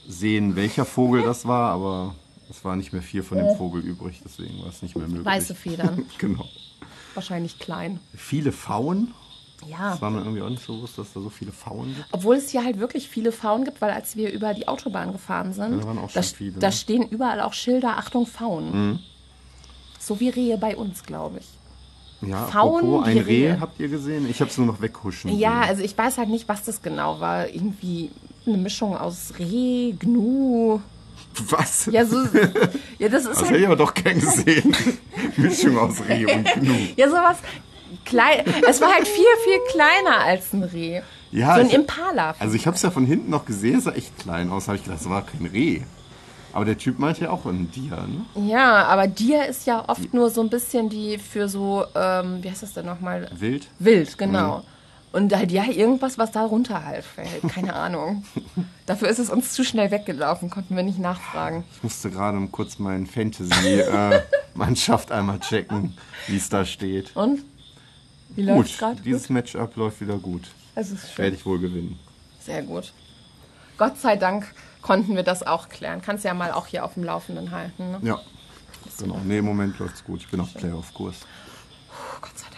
sehen, 0.08 0.56
welcher 0.56 0.84
Vogel 0.84 1.22
das 1.22 1.46
war, 1.46 1.72
aber 1.72 2.14
es 2.50 2.64
war 2.64 2.76
nicht 2.76 2.92
mehr 2.92 3.02
viel 3.02 3.22
von 3.22 3.38
dem 3.38 3.56
Vogel 3.56 3.82
übrig, 3.82 4.20
deswegen 4.24 4.60
war 4.62 4.68
es 4.68 4.82
nicht 4.82 4.96
mehr 4.96 5.06
möglich. 5.08 5.26
Weiße 5.26 5.54
Federn. 5.54 6.04
genau. 6.18 6.46
Wahrscheinlich 7.14 7.58
klein. 7.58 8.00
Viele 8.14 8.52
Pfauen. 8.52 9.12
Ja. 9.68 9.90
Das 9.90 10.02
war 10.02 10.10
mir 10.10 10.18
irgendwie 10.18 10.42
auch 10.42 10.48
nicht 10.50 10.64
so 10.64 10.74
bewusst, 10.74 10.98
dass 10.98 11.12
da 11.12 11.20
so 11.20 11.28
viele 11.30 11.52
Pfauen 11.52 11.94
gibt. 11.94 12.06
Obwohl 12.10 12.34
es 12.36 12.50
hier 12.50 12.64
halt 12.64 12.80
wirklich 12.80 13.08
viele 13.08 13.30
Pfauen 13.30 13.64
gibt, 13.64 13.80
weil 13.80 13.90
als 13.90 14.16
wir 14.16 14.32
über 14.32 14.54
die 14.54 14.66
Autobahn 14.66 15.12
gefahren 15.12 15.52
sind, 15.52 15.72
Ja, 15.74 15.78
da 15.78 15.86
waren 15.86 15.98
auch 15.98 16.10
da, 16.10 16.20
ne? 16.20 16.72
stehen 16.72 17.08
überall 17.08 17.40
auch 17.40 17.52
Schilder, 17.52 17.96
Achtung 17.96 18.26
Pfauen. 18.26 18.98
So 20.00 20.18
wie 20.18 20.30
Rehe 20.30 20.58
bei 20.58 20.76
uns, 20.76 21.04
glaube 21.04 21.38
ich. 21.38 22.28
Ja, 22.28 22.46
Pfauen, 22.46 22.84
apropos, 22.84 23.06
ein 23.06 23.18
Reh 23.18 23.22
Rehe. 23.22 23.60
habt 23.60 23.78
ihr 23.80 23.88
gesehen? 23.88 24.28
Ich 24.28 24.40
habe 24.40 24.50
es 24.50 24.58
nur 24.58 24.66
noch 24.66 24.80
weghuschen 24.80 25.36
Ja, 25.38 25.60
sehen. 25.62 25.68
also 25.70 25.82
ich 25.84 25.96
weiß 25.96 26.18
halt 26.18 26.28
nicht, 26.28 26.48
was 26.48 26.64
das 26.64 26.82
genau 26.82 27.20
war. 27.20 27.48
Irgendwie 27.48 28.10
eine 28.46 28.56
Mischung 28.58 28.96
aus 28.96 29.34
Reh, 29.38 29.92
Gnu. 29.92 30.80
Was? 31.50 31.86
Ja, 31.90 32.04
so. 32.04 32.18
Ja, 32.98 33.08
das 33.08 33.22
ist 33.24 33.30
Das 33.30 33.38
hätte 33.40 33.50
halt. 33.50 33.60
ich 33.60 33.66
aber 33.66 33.76
doch 33.76 33.94
gern 33.94 34.20
gesehen. 34.20 34.74
Mischung 35.36 35.78
aus 35.78 35.96
Reh 36.08 36.26
und 36.32 36.44
Gnu. 36.44 36.74
Ja, 36.96 37.08
sowas. 37.08 37.36
Klein. 38.04 38.44
Es 38.68 38.80
war 38.80 38.92
halt 38.92 39.06
viel, 39.06 39.24
viel 39.44 39.58
kleiner 39.70 40.20
als 40.24 40.52
ein 40.52 40.62
Reh. 40.62 41.00
Ja, 41.30 41.54
so 41.54 41.60
ein 41.60 41.66
ich- 41.68 41.74
Impala. 41.74 42.34
Also 42.38 42.54
ich 42.54 42.66
habe 42.66 42.76
es 42.76 42.82
ja 42.82 42.90
von 42.90 43.06
hinten 43.06 43.30
noch 43.30 43.44
gesehen, 43.44 43.78
es 43.78 43.84
sah 43.84 43.92
echt 43.92 44.18
klein 44.18 44.50
aus. 44.50 44.68
habe 44.68 44.76
ich 44.76 44.84
gedacht, 44.84 45.00
das 45.00 45.08
war 45.08 45.24
kein 45.24 45.46
Reh. 45.46 45.80
Aber 46.54 46.66
der 46.66 46.76
Typ 46.76 46.98
meinte 46.98 47.22
ja 47.24 47.30
auch 47.30 47.46
ein 47.46 47.70
Dia, 47.70 48.06
ne? 48.06 48.26
Ja, 48.46 48.84
aber 48.84 49.06
Dir 49.06 49.46
ist 49.46 49.66
ja 49.66 49.84
oft 49.88 50.12
nur 50.12 50.28
so 50.28 50.42
ein 50.42 50.50
bisschen 50.50 50.90
die 50.90 51.16
für 51.16 51.48
so, 51.48 51.86
ähm, 51.94 52.40
wie 52.42 52.50
heißt 52.50 52.62
das 52.62 52.74
denn 52.74 52.84
nochmal? 52.84 53.30
Wild. 53.38 53.68
Wild, 53.78 54.18
genau. 54.18 54.62
Und 55.12 55.34
halt, 55.36 55.52
ja, 55.52 55.64
irgendwas, 55.64 56.18
was 56.18 56.32
da 56.32 56.44
runter 56.44 56.84
halt 56.84 57.04
fällt. 57.04 57.42
Keine 57.52 57.74
Ahnung. 57.74 58.24
Dafür 58.86 59.08
ist 59.08 59.18
es 59.18 59.30
uns 59.30 59.52
zu 59.52 59.64
schnell 59.64 59.90
weggelaufen, 59.90 60.50
konnten 60.50 60.74
wir 60.74 60.82
nicht 60.82 60.98
nachfragen. 60.98 61.64
Ich 61.76 61.82
musste 61.82 62.10
gerade 62.10 62.44
kurz 62.48 62.78
meinen 62.78 63.06
Fantasy-Mannschaft 63.06 65.12
einmal 65.12 65.38
checken, 65.40 65.96
wie 66.26 66.36
es 66.36 66.48
da 66.48 66.64
steht. 66.64 67.14
Und? 67.14 67.40
Wie 68.30 68.42
läuft's 68.42 68.72
Gut, 68.72 68.78
gerade? 68.78 69.02
dieses 69.02 69.28
Matchup 69.28 69.76
läuft 69.76 70.00
wieder 70.00 70.16
gut. 70.16 70.48
Es 70.74 70.90
ist 70.90 71.12
schön. 71.12 71.24
Werde 71.24 71.36
ich 71.36 71.44
wohl 71.44 71.58
gewinnen. 71.58 71.98
Sehr 72.40 72.62
gut. 72.62 72.92
Gott 73.76 73.98
sei 73.98 74.16
Dank 74.16 74.54
konnten 74.80 75.14
wir 75.14 75.22
das 75.22 75.46
auch 75.46 75.68
klären. 75.68 76.00
Kannst 76.00 76.24
ja 76.24 76.32
mal 76.32 76.52
auch 76.52 76.66
hier 76.66 76.84
auf 76.84 76.94
dem 76.94 77.04
Laufenden 77.04 77.50
halten. 77.50 77.92
Ne? 77.92 78.00
Ja, 78.02 78.18
genau. 78.98 79.20
Nee, 79.24 79.38
im 79.38 79.44
Moment 79.44 79.78
läuft's 79.78 80.02
gut. 80.02 80.20
Ich 80.20 80.30
bin 80.30 80.40
auf 80.40 80.54
Playoff-Kurs. 80.54 81.16
Gott 82.22 82.38
sei 82.38 82.46
Dank. 82.46 82.51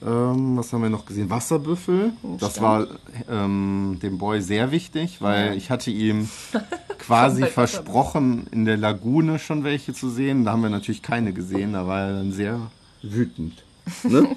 Ähm, 0.00 0.56
was 0.56 0.72
haben 0.72 0.82
wir 0.82 0.90
noch 0.90 1.06
gesehen? 1.06 1.28
Wasserbüffel. 1.28 2.12
Das 2.38 2.52
stimmt. 2.52 2.66
war 2.66 2.86
ähm, 3.28 3.98
dem 4.02 4.18
Boy 4.18 4.40
sehr 4.40 4.70
wichtig, 4.70 5.20
weil 5.20 5.56
ich 5.56 5.70
hatte 5.70 5.90
ihm 5.90 6.28
quasi 6.98 7.44
versprochen, 7.46 8.46
in 8.52 8.64
der 8.64 8.76
Lagune 8.76 9.38
schon 9.38 9.64
welche 9.64 9.92
zu 9.92 10.08
sehen. 10.08 10.44
Da 10.44 10.52
haben 10.52 10.62
wir 10.62 10.70
natürlich 10.70 11.02
keine 11.02 11.32
gesehen. 11.32 11.72
Da 11.72 11.86
war 11.86 12.00
er 12.02 12.12
dann 12.14 12.32
sehr 12.32 12.60
wütend. 13.02 13.64
Ne? 14.04 14.36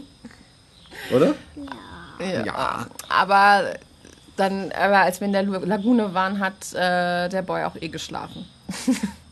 Oder? 1.16 1.36
Ja. 2.20 2.45
Ja. 2.45 2.88
Aber 3.09 3.74
dann, 4.36 4.72
aber 4.72 4.99
als 5.01 5.20
wir 5.20 5.28
in 5.28 5.34
der 5.34 5.43
Lagune 5.43 6.14
waren, 6.14 6.39
hat 6.39 6.74
äh, 6.74 7.30
der 7.30 7.41
Boy 7.43 7.64
auch 7.64 7.76
eh 7.76 7.89
geschlafen. 7.89 8.45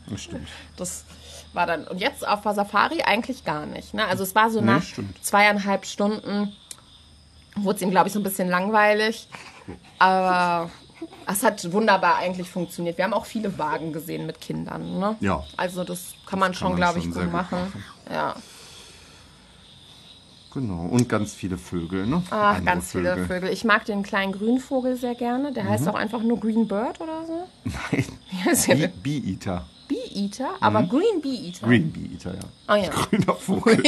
Das 0.08 0.22
stimmt. 0.22 0.48
Das 0.76 1.04
war 1.52 1.66
dann. 1.66 1.84
Und 1.86 2.00
jetzt 2.00 2.26
auf 2.26 2.42
der 2.42 2.54
Safari 2.54 3.02
eigentlich 3.02 3.44
gar 3.44 3.66
nicht. 3.66 3.94
Ne? 3.94 4.06
Also 4.06 4.22
es 4.22 4.34
war 4.34 4.50
so 4.50 4.60
nach 4.60 4.82
stimmt. 4.82 5.22
zweieinhalb 5.24 5.84
Stunden, 5.86 6.54
wurde 7.56 7.76
es 7.76 7.82
ihm, 7.82 7.90
glaube 7.90 8.08
ich, 8.08 8.12
so 8.12 8.20
ein 8.20 8.22
bisschen 8.24 8.48
langweilig. 8.48 9.28
Aber 9.98 10.70
es 11.26 11.42
hat 11.42 11.72
wunderbar 11.72 12.16
eigentlich 12.16 12.50
funktioniert. 12.50 12.98
Wir 12.98 13.04
haben 13.04 13.14
auch 13.14 13.26
viele 13.26 13.56
Wagen 13.58 13.92
gesehen 13.92 14.26
mit 14.26 14.40
Kindern. 14.40 14.98
Ne? 14.98 15.16
Ja. 15.20 15.44
Also 15.56 15.84
das 15.84 16.14
kann 16.26 16.38
man 16.38 16.54
schon, 16.54 16.68
man 16.70 16.76
glaube 16.76 16.98
ich, 16.98 17.04
schon 17.04 17.12
gut 17.14 17.22
gut 17.24 17.32
machen. 17.32 17.58
machen. 17.60 17.84
Ja. 18.10 18.34
Genau. 20.52 20.86
Und 20.86 21.08
ganz 21.08 21.32
viele 21.32 21.56
Vögel, 21.56 22.06
ne? 22.08 22.22
Ach, 22.30 22.56
Andere 22.56 22.64
ganz 22.64 22.90
viele 22.90 23.24
Vögel. 23.26 23.50
Ich 23.50 23.64
mag 23.64 23.84
den 23.84 24.02
kleinen 24.02 24.32
Grünvogel 24.32 24.96
sehr 24.96 25.14
gerne. 25.14 25.52
Der 25.52 25.62
Mhm. 25.64 25.68
heißt 25.68 25.88
auch 25.88 25.94
einfach 25.94 26.22
nur 26.22 26.40
Green 26.40 26.66
Bird 26.66 27.00
oder 27.00 27.24
so. 27.24 27.46
Nein. 27.64 28.04
Wie 28.30 28.44
heißt 28.50 28.66
der 28.68 28.88
Bee-. 29.90 29.96
Bee-Eater, 30.14 30.50
aber 30.60 30.82
Green 30.84 31.20
Bee-Eater. 31.20 31.66
Mhm. 31.66 31.70
Green 31.70 31.92
Bee-Eater, 31.92 32.34
ja. 32.34 32.40
Ah 32.66 32.76
ja. 32.76 32.88
Grüner 33.10 33.34
Vogel. 33.38 33.82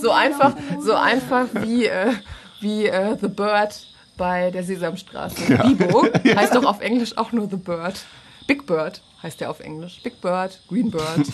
So 0.00 0.10
einfach, 0.10 0.54
so 0.80 0.94
einfach 0.94 1.46
wie, 1.54 1.86
äh, 1.86 2.12
wie 2.60 2.86
äh, 2.86 3.16
The 3.20 3.28
Bird 3.28 3.86
bei 4.16 4.50
der 4.50 4.64
Sesamstraße. 4.64 5.56
Bibo 5.76 6.04
heißt 6.36 6.54
doch 6.54 6.64
auf 6.64 6.80
Englisch 6.80 7.16
auch 7.16 7.32
nur 7.32 7.48
The 7.48 7.56
Bird. 7.56 8.04
Big 8.46 8.66
Bird 8.66 9.00
heißt 9.22 9.40
der 9.40 9.50
auf 9.50 9.60
Englisch. 9.60 10.00
Big 10.02 10.20
Bird, 10.20 10.60
Green 10.68 10.90
Bird, 10.90 11.26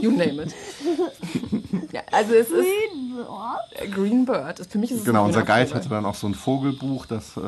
you 0.00 0.10
name 0.10 0.42
it. 0.44 0.54
Ja, 1.92 2.00
also 2.12 2.32
es 2.34 2.48
ist 2.50 2.66
äh, 3.74 3.88
Green 3.88 4.24
Bird. 4.24 4.58
Ist- 4.60 4.72
Für 4.72 4.78
mich 4.78 4.90
ist 4.90 5.00
es 5.00 5.04
Genau, 5.04 5.26
unser 5.26 5.42
Guide 5.42 5.66
Vogel. 5.66 5.74
hatte 5.80 5.88
dann 5.90 6.06
auch 6.06 6.14
so 6.14 6.26
ein 6.26 6.34
Vogelbuch, 6.34 7.04
das, 7.06 7.36
äh, 7.36 7.40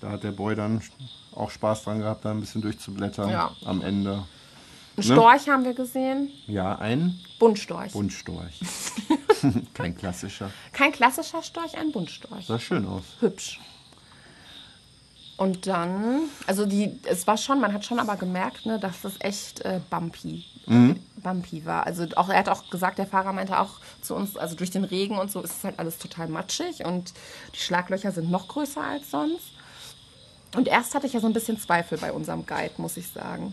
da 0.00 0.10
hat 0.10 0.22
der 0.24 0.32
Boy 0.32 0.54
dann 0.56 0.80
auch 1.38 1.50
Spaß 1.50 1.84
dran 1.84 1.98
gehabt, 2.00 2.24
da 2.24 2.30
ein 2.30 2.40
bisschen 2.40 2.62
durchzublättern 2.62 3.30
Ja. 3.30 3.52
am 3.64 3.82
Ende. 3.82 4.24
Einen 4.96 5.02
Storch 5.04 5.48
haben 5.48 5.64
wir 5.64 5.74
gesehen. 5.74 6.30
Ja, 6.46 6.76
ein 6.76 7.20
Buntstorch. 7.38 7.92
Buntstorch. 7.92 8.60
Kein 9.74 9.96
klassischer. 9.96 10.50
Kein 10.72 10.90
klassischer 10.92 11.42
Storch, 11.42 11.76
ein 11.78 11.92
Buntstorch. 11.92 12.46
Sah 12.46 12.58
schön 12.58 12.84
aus. 12.86 13.04
hübsch. 13.20 13.60
Und 15.36 15.68
dann, 15.68 16.22
also 16.48 16.66
die, 16.66 16.98
es 17.04 17.28
war 17.28 17.36
schon, 17.36 17.60
man 17.60 17.72
hat 17.72 17.84
schon 17.84 18.00
aber 18.00 18.16
gemerkt, 18.16 18.66
ne, 18.66 18.80
dass 18.80 19.02
das 19.02 19.12
echt 19.20 19.60
äh, 19.60 19.78
bumpy, 19.88 20.44
bumpy 21.22 21.64
war. 21.64 21.86
Also 21.86 22.06
auch, 22.16 22.28
er 22.28 22.40
hat 22.40 22.48
auch 22.48 22.68
gesagt, 22.70 22.98
der 22.98 23.06
Fahrer 23.06 23.32
meinte 23.32 23.56
auch 23.60 23.74
zu 24.02 24.16
uns, 24.16 24.36
also 24.36 24.56
durch 24.56 24.70
den 24.72 24.82
Regen 24.82 25.16
und 25.16 25.30
so 25.30 25.40
ist 25.40 25.58
es 25.58 25.62
halt 25.64 25.78
alles 25.78 25.98
total 25.98 26.26
matschig 26.26 26.84
und 26.84 27.12
die 27.54 27.60
Schlaglöcher 27.60 28.10
sind 28.10 28.32
noch 28.32 28.48
größer 28.48 28.82
als 28.82 29.12
sonst. 29.12 29.44
Und 30.56 30.68
erst 30.68 30.94
hatte 30.94 31.06
ich 31.06 31.12
ja 31.12 31.20
so 31.20 31.26
ein 31.26 31.32
bisschen 31.32 31.58
Zweifel 31.60 31.98
bei 31.98 32.12
unserem 32.12 32.46
Guide, 32.46 32.74
muss 32.78 32.96
ich 32.96 33.08
sagen. 33.08 33.52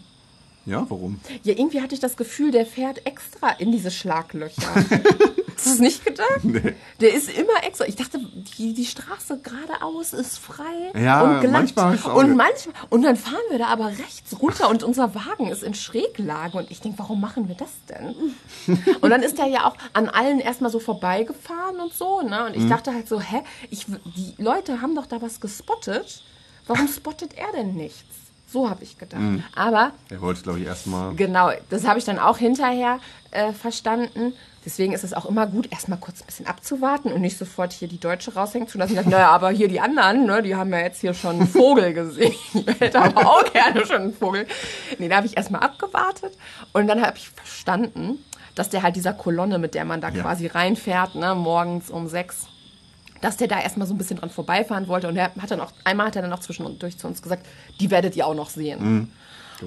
Ja, 0.65 0.83
warum? 0.89 1.19
Ja, 1.43 1.53
irgendwie 1.55 1.81
hatte 1.81 1.93
ich 1.93 2.01
das 2.01 2.17
Gefühl, 2.17 2.49
der 2.49 2.65
fährt 2.65 3.05
extra 3.05 3.51
in 3.51 3.71
diese 3.71 3.91
Schlaglöcher. 3.91 4.73
Hast 5.55 5.67
du 5.67 5.69
es 5.69 5.79
nicht 5.79 6.03
gedacht? 6.03 6.43
Nee. 6.43 6.73
Der 6.99 7.13
ist 7.13 7.29
immer 7.29 7.63
extra. 7.63 7.85
Ich 7.85 7.95
dachte, 7.95 8.19
die, 8.57 8.73
die 8.73 8.85
Straße 8.85 9.39
geradeaus 9.39 10.11
ist 10.13 10.39
frei 10.39 10.91
Ja, 10.99 11.21
und 11.21 11.41
glatt. 11.41 11.51
manchmal 11.51 11.97
auch 11.99 12.15
und 12.15 12.35
manchmal 12.35 12.75
und 12.89 13.03
dann 13.03 13.15
fahren 13.15 13.43
wir 13.51 13.59
da 13.59 13.67
aber 13.67 13.87
rechts 13.87 14.41
runter 14.41 14.69
und 14.69 14.83
unser 14.83 15.13
Wagen 15.15 15.47
ist 15.47 15.63
in 15.63 15.75
Schräglage 15.75 16.57
und 16.57 16.71
ich 16.71 16.81
denke, 16.81 16.97
warum 16.99 17.21
machen 17.21 17.47
wir 17.47 17.55
das 17.55 17.69
denn? 17.87 18.35
und 19.01 19.09
dann 19.09 19.21
ist 19.21 19.39
er 19.39 19.47
ja 19.47 19.65
auch 19.65 19.77
an 19.93 20.09
allen 20.09 20.39
erstmal 20.39 20.71
so 20.71 20.79
vorbeigefahren 20.79 21.79
und 21.79 21.93
so, 21.93 22.21
ne? 22.21 22.39
Mhm. 22.39 22.45
Und 22.47 22.55
ich 22.55 22.67
dachte 22.67 22.91
halt 22.93 23.07
so, 23.07 23.21
hä, 23.21 23.41
ich, 23.69 23.85
die 23.85 24.33
Leute 24.41 24.81
haben 24.81 24.95
doch 24.95 25.05
da 25.05 25.21
was 25.21 25.39
gespottet. 25.39 26.23
Warum 26.68 26.88
spottet 26.88 27.38
er 27.38 27.51
denn 27.55 27.76
nichts? 27.76 28.03
So 28.51 28.70
habe 28.70 28.84
ich 28.84 28.97
gedacht. 28.97 29.20
Mhm. 29.22 29.43
Aber 29.55 29.91
Er 30.09 30.22
wollte, 30.22 30.41
glaube 30.41 30.59
ich, 30.59 30.66
erstmal. 30.66 31.13
Genau, 31.16 31.51
das 31.70 31.86
habe 31.86 31.99
ich 31.99 32.05
dann 32.05 32.20
auch 32.20 32.38
hinterher 32.38 32.99
äh, 33.32 33.51
verstanden. 33.53 34.34
Deswegen 34.63 34.93
ist 34.93 35.03
es 35.03 35.13
auch 35.13 35.26
immer 35.26 35.45
gut, 35.45 35.72
erstmal 35.72 35.99
kurz 35.99 36.22
ein 36.22 36.26
bisschen 36.26 36.47
abzuwarten 36.47 37.11
und 37.11 37.22
nicht 37.22 37.38
sofort 37.38 37.72
hier 37.72 37.88
die 37.88 37.99
Deutsche 37.99 38.34
raushängen 38.34 38.68
zu 38.68 38.80
lassen. 38.80 38.95
Dachte, 38.95 39.09
naja, 39.09 39.30
aber 39.30 39.51
hier 39.51 39.68
die 39.68 39.80
anderen, 39.80 40.26
ne, 40.26 40.41
die 40.41 40.55
haben 40.55 40.72
ja 40.72 40.80
jetzt 40.80 41.01
hier 41.01 41.13
schon 41.13 41.36
einen 41.36 41.47
Vogel 41.47 41.93
gesehen. 41.93 42.34
Ich 42.53 42.80
hätte 42.80 42.99
aber 42.99 43.28
auch 43.30 43.43
gerne 43.53 43.86
schon 43.86 43.97
einen 44.01 44.13
Vogel. 44.13 44.47
Nee, 44.97 45.07
da 45.09 45.18
habe 45.18 45.28
ich 45.28 45.38
erstmal 45.38 45.61
abgewartet 45.61 46.34
und 46.74 46.88
dann 46.88 47.01
habe 47.05 47.18
ich 47.18 47.30
verstanden, 47.30 48.18
dass 48.55 48.70
der 48.70 48.82
halt 48.82 48.95
dieser 48.95 49.13
Kolonne, 49.13 49.59
mit 49.59 49.76
der 49.76 49.86
man 49.86 50.01
da 50.01 50.09
Ja. 50.09 50.24
quasi 50.24 50.47
reinfährt, 50.47 51.13
ne, 51.13 51.36
morgens 51.36 51.91
um 51.91 52.07
sechs, 52.07 52.47
dass 53.22 53.38
der 53.38 53.47
da 53.47 53.61
erstmal 53.61 53.88
so 53.88 53.93
ein 53.93 53.97
bisschen 53.97 54.18
dran 54.18 54.30
vorbeifahren 54.30 54.88
wollte. 54.88 55.07
Und 55.07 55.16
er 55.18 55.34
hat 55.36 55.51
dann 55.51 55.61
auch, 55.61 55.72
einmal 55.84 56.07
hat 56.07 56.16
er 56.16 56.22
dann 56.22 56.34
auch 56.34 56.39
zwischendurch 56.39 56.97
zu 56.97 57.07
uns 57.07 57.22
gesagt, 57.22 57.45
die 57.80 57.91
werdet 57.91 58.16
ihr 58.16 58.28
auch 58.28 58.36
noch 58.36 58.49
sehen. 58.49 59.11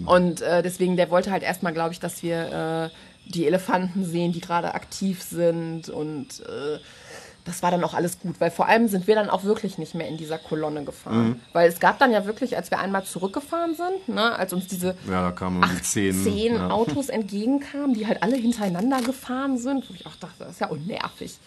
Und 0.04 0.42
äh, 0.42 0.62
deswegen, 0.62 0.96
der 0.96 1.10
wollte 1.10 1.30
halt 1.30 1.42
erstmal, 1.42 1.72
glaube 1.72 1.92
ich, 1.92 2.00
dass 2.00 2.22
wir 2.22 2.90
äh, 2.92 3.30
die 3.30 3.46
Elefanten 3.46 4.04
sehen, 4.04 4.32
die 4.32 4.40
gerade 4.40 4.74
aktiv 4.74 5.22
sind. 5.22 5.88
Und 5.88 6.40
äh, 6.40 6.78
das 7.44 7.62
war 7.62 7.70
dann 7.70 7.82
auch 7.82 7.94
alles 7.94 8.20
gut, 8.20 8.40
weil 8.40 8.50
vor 8.50 8.66
allem 8.66 8.88
sind 8.88 9.06
wir 9.06 9.14
dann 9.14 9.30
auch 9.30 9.44
wirklich 9.44 9.78
nicht 9.78 9.94
mehr 9.94 10.06
in 10.06 10.18
dieser 10.18 10.38
Kolonne 10.38 10.84
gefahren. 10.84 11.40
Weil 11.54 11.68
es 11.70 11.80
gab 11.80 11.98
dann 11.98 12.12
ja 12.12 12.26
wirklich, 12.26 12.56
als 12.56 12.70
wir 12.70 12.78
einmal 12.78 13.04
zurückgefahren 13.04 13.74
sind, 13.74 14.14
ne, 14.14 14.36
als 14.36 14.52
uns 14.52 14.66
diese 14.66 14.94
Ja, 15.08 15.22
da 15.22 15.32
kamen 15.32 15.62
die 15.62 15.82
zehn. 15.82 16.22
zehn 16.22 16.54
ja. 16.56 16.68
Autos 16.68 17.08
entgegenkamen, 17.08 17.94
die 17.94 18.06
halt 18.06 18.22
alle 18.22 18.36
hintereinander 18.36 19.00
gefahren 19.00 19.56
sind, 19.56 19.88
wo 19.88 19.94
ich 19.94 20.06
auch 20.06 20.16
dachte, 20.16 20.34
das 20.40 20.52
ist 20.52 20.60
ja 20.60 20.68
unnervig. 20.68 21.38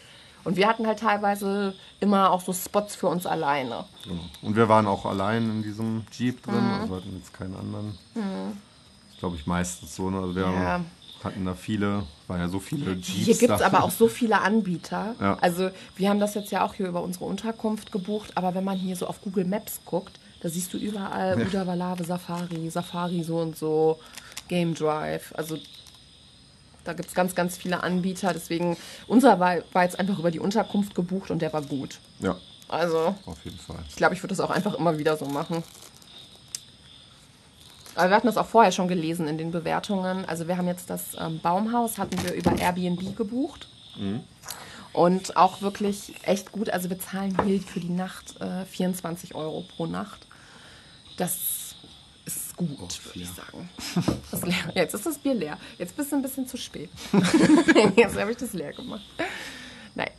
Und 0.43 0.55
wir 0.55 0.67
hatten 0.67 0.87
halt 0.87 0.99
teilweise 0.99 1.73
immer 1.99 2.31
auch 2.31 2.41
so 2.41 2.53
Spots 2.53 2.95
für 2.95 3.07
uns 3.07 3.25
alleine. 3.25 3.85
Genau. 4.03 4.21
Und 4.41 4.55
wir 4.55 4.67
waren 4.69 4.87
auch 4.87 5.05
allein 5.05 5.43
in 5.49 5.63
diesem 5.63 6.03
Jeep 6.11 6.41
drin, 6.43 6.55
Mhm. 6.55 6.81
also 6.81 6.95
hatten 6.95 7.15
jetzt 7.17 7.33
keinen 7.33 7.55
anderen. 7.55 7.97
Ich 9.13 9.19
glaube 9.19 9.35
ich 9.35 9.45
meistens 9.45 9.95
so, 9.95 10.09
ne? 10.09 10.17
Also 10.19 10.35
wir 10.35 10.43
Ja. 10.43 10.81
hatten 11.23 11.45
da 11.45 11.53
viele, 11.53 12.03
waren 12.27 12.39
ja 12.39 12.49
so 12.49 12.59
viele 12.59 12.93
Jeeps. 12.93 13.07
Hier 13.07 13.35
gibt 13.37 13.53
es 13.53 13.61
aber 13.61 13.83
auch 13.83 13.91
so 13.91 14.07
viele 14.19 14.41
Anbieter. 14.41 15.15
Ja. 15.19 15.37
Also 15.41 15.69
wir 15.95 16.09
haben 16.09 16.19
das 16.19 16.33
jetzt 16.33 16.51
ja 16.51 16.65
auch 16.65 16.73
hier 16.73 16.87
über 16.87 17.03
unsere 17.03 17.25
Unterkunft 17.25 17.91
gebucht, 17.91 18.31
aber 18.35 18.55
wenn 18.55 18.63
man 18.63 18.77
hier 18.77 18.95
so 18.95 19.05
auf 19.07 19.21
Google 19.21 19.45
Maps 19.45 19.79
guckt, 19.85 20.17
da 20.41 20.49
siehst 20.49 20.73
du 20.73 20.77
überall 20.79 21.39
Uda 21.39 21.67
Valave 21.67 22.03
Safari, 22.03 22.67
Safari 22.71 23.21
so 23.23 23.37
und 23.37 23.55
so, 23.55 23.99
Game 24.47 24.73
Drive. 24.73 25.31
Also 25.37 25.57
da 26.83 26.93
gibt 26.93 27.09
es 27.09 27.15
ganz, 27.15 27.35
ganz 27.35 27.57
viele 27.57 27.83
Anbieter. 27.83 28.33
Deswegen, 28.33 28.77
unser 29.07 29.39
war, 29.39 29.57
war 29.73 29.83
jetzt 29.83 29.99
einfach 29.99 30.17
über 30.19 30.31
die 30.31 30.39
Unterkunft 30.39 30.95
gebucht 30.95 31.31
und 31.31 31.41
der 31.41 31.53
war 31.53 31.61
gut. 31.61 31.99
Ja, 32.19 32.35
Also 32.67 33.15
auf 33.25 33.43
jeden 33.43 33.59
Fall. 33.59 33.79
ich 33.89 33.95
glaube, 33.95 34.15
ich 34.15 34.21
würde 34.23 34.35
das 34.35 34.39
auch 34.39 34.49
einfach 34.51 34.73
immer 34.75 34.97
wieder 34.97 35.17
so 35.17 35.25
machen. 35.25 35.63
Aber 37.95 38.09
wir 38.09 38.15
hatten 38.15 38.27
das 38.27 38.37
auch 38.37 38.47
vorher 38.47 38.71
schon 38.71 38.87
gelesen 38.87 39.27
in 39.27 39.37
den 39.37 39.51
Bewertungen. 39.51 40.23
Also 40.25 40.47
wir 40.47 40.57
haben 40.57 40.67
jetzt 40.67 40.89
das 40.89 41.07
ähm, 41.19 41.39
Baumhaus, 41.41 41.97
hatten 41.97 42.21
wir 42.23 42.33
über 42.33 42.57
Airbnb 42.57 43.17
gebucht. 43.17 43.67
Und 44.93 45.35
auch 45.35 45.61
wirklich 45.61 46.13
echt 46.23 46.51
gut. 46.53 46.69
Also 46.69 46.89
wir 46.89 46.97
zahlen 46.99 47.37
hier 47.45 47.61
für 47.61 47.81
die 47.81 47.89
Nacht 47.89 48.39
äh, 48.39 48.65
24 48.65 49.35
Euro 49.35 49.65
pro 49.75 49.85
Nacht. 49.85 50.25
Das 51.17 51.35
gut, 52.67 53.05
würde 53.05 53.19
ich 53.19 53.29
sagen. 53.29 53.69
Ist. 54.31 54.75
Jetzt 54.75 54.93
ist 54.93 55.05
das 55.05 55.17
Bier 55.17 55.33
leer. 55.33 55.57
Jetzt 55.77 55.95
bist 55.95 56.11
du 56.11 56.15
ein 56.15 56.21
bisschen 56.21 56.47
zu 56.47 56.57
spät. 56.57 56.89
Jetzt 57.95 58.17
habe 58.17 58.31
ich 58.31 58.37
das 58.37 58.53
leer 58.53 58.73
gemacht. 58.73 59.03
Nein, 59.95 60.11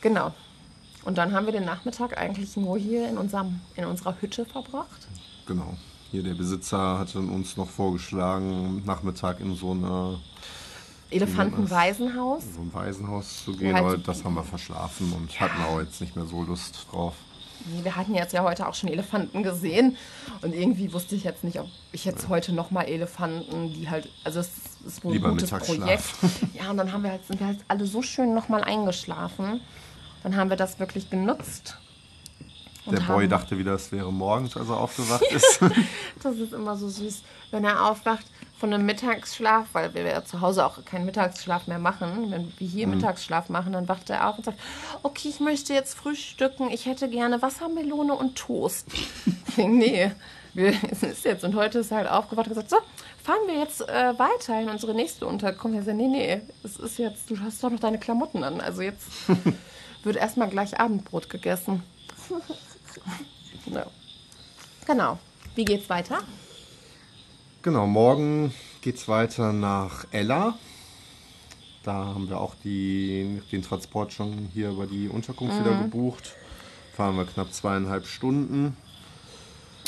genau. 0.00 0.32
Und 1.04 1.18
dann 1.18 1.32
haben 1.32 1.46
wir 1.46 1.52
den 1.52 1.64
Nachmittag 1.64 2.18
eigentlich 2.18 2.56
nur 2.56 2.78
hier 2.78 3.08
in, 3.08 3.16
unserem, 3.16 3.60
in 3.74 3.84
unserer 3.84 4.20
Hütte 4.20 4.44
verbracht. 4.44 5.08
Genau. 5.46 5.76
Hier 6.10 6.22
der 6.22 6.34
Besitzer 6.34 6.98
hatte 6.98 7.20
uns 7.20 7.56
noch 7.56 7.68
vorgeschlagen, 7.68 8.82
Nachmittag 8.84 9.40
in 9.40 9.54
so 9.54 9.70
eine 9.70 10.18
Elefantenwaisenhaus. 11.10 12.42
so 12.54 12.60
ein 12.60 12.72
Waisenhaus 12.72 13.44
zu 13.44 13.56
gehen, 13.56 13.74
halt 13.74 13.84
aber 13.84 13.98
das 13.98 14.24
haben 14.24 14.34
wir 14.34 14.44
verschlafen 14.44 15.12
und 15.12 15.40
hatten 15.40 15.62
auch 15.62 15.80
jetzt 15.80 16.00
nicht 16.00 16.16
mehr 16.16 16.26
so 16.26 16.42
Lust 16.42 16.86
drauf. 16.90 17.14
Wir 17.82 17.96
hatten 17.96 18.14
jetzt 18.14 18.32
ja 18.32 18.42
heute 18.42 18.66
auch 18.66 18.74
schon 18.74 18.88
Elefanten 18.88 19.42
gesehen 19.42 19.96
und 20.42 20.54
irgendwie 20.54 20.92
wusste 20.92 21.14
ich 21.14 21.24
jetzt 21.24 21.44
nicht, 21.44 21.58
ob 21.60 21.68
ich 21.92 22.04
jetzt 22.04 22.28
heute 22.28 22.52
nochmal 22.52 22.86
Elefanten, 22.86 23.72
die 23.72 23.88
halt, 23.88 24.08
also 24.24 24.40
es 24.40 24.50
ist 24.86 25.04
wohl 25.04 25.12
Lieber 25.12 25.28
ein 25.28 25.34
gutes 25.34 25.52
Mittagsschlaf. 25.52 26.20
Projekt. 26.20 26.54
Ja, 26.54 26.70
und 26.70 26.76
dann 26.76 26.92
haben 26.92 27.02
wir 27.02 27.10
halt, 27.10 27.26
sind 27.26 27.40
wir 27.40 27.46
halt 27.46 27.58
alle 27.68 27.86
so 27.86 28.02
schön 28.02 28.34
nochmal 28.34 28.64
eingeschlafen. 28.64 29.60
Dann 30.22 30.36
haben 30.36 30.50
wir 30.50 30.56
das 30.56 30.78
wirklich 30.78 31.10
genutzt. 31.10 31.76
Der 32.86 33.00
Boy 33.00 33.28
dachte 33.28 33.58
wieder, 33.58 33.74
es 33.74 33.92
wäre 33.92 34.12
morgens, 34.12 34.56
als 34.56 34.68
er 34.68 34.76
aufgewacht 34.80 35.24
ist. 35.30 35.60
Das 36.22 36.36
ist 36.36 36.52
immer 36.52 36.76
so 36.76 36.88
süß, 36.88 37.22
wenn 37.50 37.64
er 37.64 37.86
aufwacht 37.90 38.26
von 38.60 38.74
einem 38.74 38.84
Mittagsschlaf, 38.84 39.68
weil 39.72 39.94
wir 39.94 40.02
ja 40.02 40.22
zu 40.22 40.42
Hause 40.42 40.66
auch 40.66 40.84
keinen 40.84 41.06
Mittagsschlaf 41.06 41.66
mehr 41.66 41.78
machen. 41.78 42.30
Wenn 42.30 42.52
wir 42.58 42.68
hier 42.68 42.86
Mittagsschlaf 42.86 43.48
machen, 43.48 43.72
dann 43.72 43.88
wacht 43.88 44.10
er 44.10 44.28
auf 44.28 44.36
und 44.36 44.44
sagt, 44.44 44.60
okay, 45.02 45.28
ich 45.28 45.40
möchte 45.40 45.72
jetzt 45.72 45.94
frühstücken, 45.94 46.70
ich 46.70 46.84
hätte 46.84 47.08
gerne 47.08 47.40
Wassermelone 47.40 48.14
und 48.14 48.36
Toast. 48.36 48.86
Nee, 49.56 50.12
wir, 50.54 50.72
es 50.90 51.02
ist 51.02 51.24
jetzt. 51.24 51.44
Und 51.44 51.54
heute 51.54 51.80
ist 51.80 51.90
er 51.90 51.98
halt 51.98 52.08
aufgewacht 52.08 52.46
und 52.46 52.54
gesagt, 52.54 52.70
so, 52.70 52.76
fahren 53.22 53.40
wir 53.46 53.58
jetzt 53.58 53.82
äh, 53.82 54.18
weiter 54.18 54.60
in 54.60 54.68
unsere 54.68 54.94
nächste 54.94 55.26
Unterkunft. 55.26 55.76
Er 55.76 55.84
sagt, 55.84 55.96
nee, 55.96 56.06
nee, 56.06 56.40
es 56.62 56.76
ist 56.76 56.98
jetzt, 56.98 57.28
du 57.30 57.38
hast 57.40 57.62
doch 57.62 57.68
noch 57.68 57.80
deine 57.80 57.98
Klamotten 57.98 58.44
an. 58.44 58.60
Also 58.60 58.82
jetzt 58.82 59.08
wird 60.04 60.16
erstmal 60.16 60.48
gleich 60.48 60.78
Abendbrot 60.78 61.28
gegessen. 61.28 61.82
ja. 63.66 63.86
Genau. 64.86 65.18
Wie 65.56 65.64
geht's 65.64 65.90
weiter? 65.90 66.20
Genau, 67.62 67.86
morgen 67.86 68.54
geht's 68.80 69.06
weiter 69.06 69.52
nach 69.52 70.06
Ella. 70.12 70.54
Da 71.82 71.92
haben 71.92 72.28
wir 72.28 72.40
auch 72.40 72.54
die, 72.64 73.42
den 73.52 73.62
Transport 73.62 74.12
schon 74.12 74.48
hier 74.54 74.70
über 74.70 74.86
die 74.86 75.08
Unterkunft 75.08 75.58
wieder 75.60 75.72
Mhm. 75.72 75.82
gebucht. 75.90 76.34
Fahren 76.96 77.16
wir 77.16 77.26
knapp 77.26 77.52
zweieinhalb 77.52 78.06
Stunden. 78.06 78.76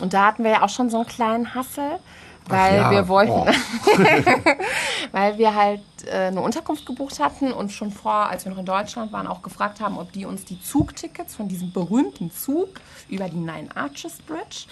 Und 0.01 0.13
da 0.13 0.27
hatten 0.27 0.45
wir 0.45 0.51
ja 0.51 0.63
auch 0.63 0.69
schon 0.69 0.91
so 0.91 0.99
einen 0.99 1.07
kleinen 1.07 1.55
Hassel, 1.55 1.99
weil 2.47 2.77
ja, 2.77 2.91
wir 2.91 3.09
wollten, 3.09 3.33
oh. 3.33 3.47
weil 5.13 5.39
wir 5.39 5.55
halt 5.55 5.81
äh, 6.07 6.27
eine 6.27 6.41
Unterkunft 6.41 6.85
gebucht 6.87 7.21
hatten 7.21 7.53
und 7.53 7.73
schon 7.73 7.91
vor, 7.91 8.29
als 8.29 8.45
wir 8.45 8.53
noch 8.53 8.59
in 8.59 8.67
Deutschland 8.67 9.13
waren, 9.13 9.27
auch 9.27 9.43
gefragt 9.43 9.81
haben, 9.81 9.99
ob 9.99 10.13
die 10.13 10.25
uns 10.27 10.45
die 10.45 10.61
Zugtickets 10.63 11.35
von 11.37 11.49
diesem 11.49 11.73
berühmten 11.73 12.31
Zug 12.33 12.69
über 13.09 13.29
die 13.29 13.37
Nine 13.37 13.69
Arches 13.75 14.19
Bridge 14.27 14.67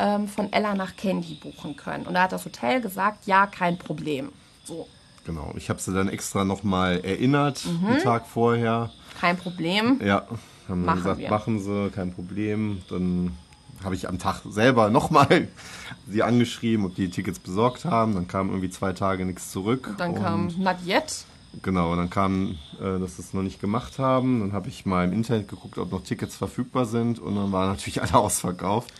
ähm, 0.00 0.26
von 0.28 0.52
Ella 0.52 0.74
nach 0.74 0.96
Candy 0.96 1.34
buchen 1.34 1.76
können. 1.76 2.06
Und 2.06 2.14
da 2.14 2.22
hat 2.22 2.32
das 2.32 2.44
Hotel 2.44 2.80
gesagt, 2.80 3.26
ja, 3.26 3.46
kein 3.46 3.78
Problem. 3.78 4.30
So, 4.64 4.88
Genau, 5.26 5.52
ich 5.54 5.68
habe 5.68 5.78
sie 5.78 5.92
dann 5.92 6.08
extra 6.08 6.44
nochmal 6.46 7.00
erinnert, 7.04 7.64
Mhm. 7.66 7.86
einen 7.86 8.02
Tag 8.02 8.26
vorher. 8.26 8.90
kein 9.20 9.36
Problem. 9.36 10.00
Ja, 10.02 10.26
haben 10.66 10.84
Machen 10.86 10.98
gesagt, 11.02 11.18
wir. 11.20 11.28
machen 11.30 11.60
sie, 11.60 11.90
kein 11.90 12.12
Problem. 12.14 12.80
Dann 12.88 13.36
habe 13.84 13.94
ich 13.94 14.08
am 14.08 14.18
Tag 14.18 14.40
selber 14.48 14.88
nochmal 14.88 15.48
sie 16.08 16.22
angeschrieben, 16.22 16.86
ob 16.86 16.94
die 16.94 17.10
Tickets 17.10 17.38
besorgt 17.38 17.84
haben. 17.84 18.14
Dann 18.14 18.28
kam 18.28 18.48
irgendwie 18.48 18.70
zwei 18.70 18.92
Tage 18.94 19.26
nichts 19.26 19.50
zurück. 19.52 19.94
Dann 19.98 20.14
kam 20.14 20.46
Not 20.58 20.76
Yet. 20.86 21.24
Genau, 21.62 21.92
und 21.92 21.98
dann 21.98 22.10
kam, 22.10 22.58
äh, 22.80 22.98
dass 22.98 23.16
sie 23.16 23.22
es 23.22 23.34
noch 23.34 23.42
nicht 23.42 23.60
gemacht 23.60 23.98
haben. 23.98 24.40
Dann 24.40 24.52
habe 24.52 24.68
ich 24.68 24.86
mal 24.86 25.04
im 25.04 25.12
Internet 25.12 25.48
geguckt, 25.48 25.78
ob 25.78 25.90
noch 25.90 26.02
Tickets 26.02 26.36
verfügbar 26.36 26.86
sind. 26.86 27.18
Und 27.18 27.36
dann 27.36 27.52
waren 27.52 27.70
natürlich 27.70 28.00
alle 28.00 28.14
ausverkauft. 28.14 28.92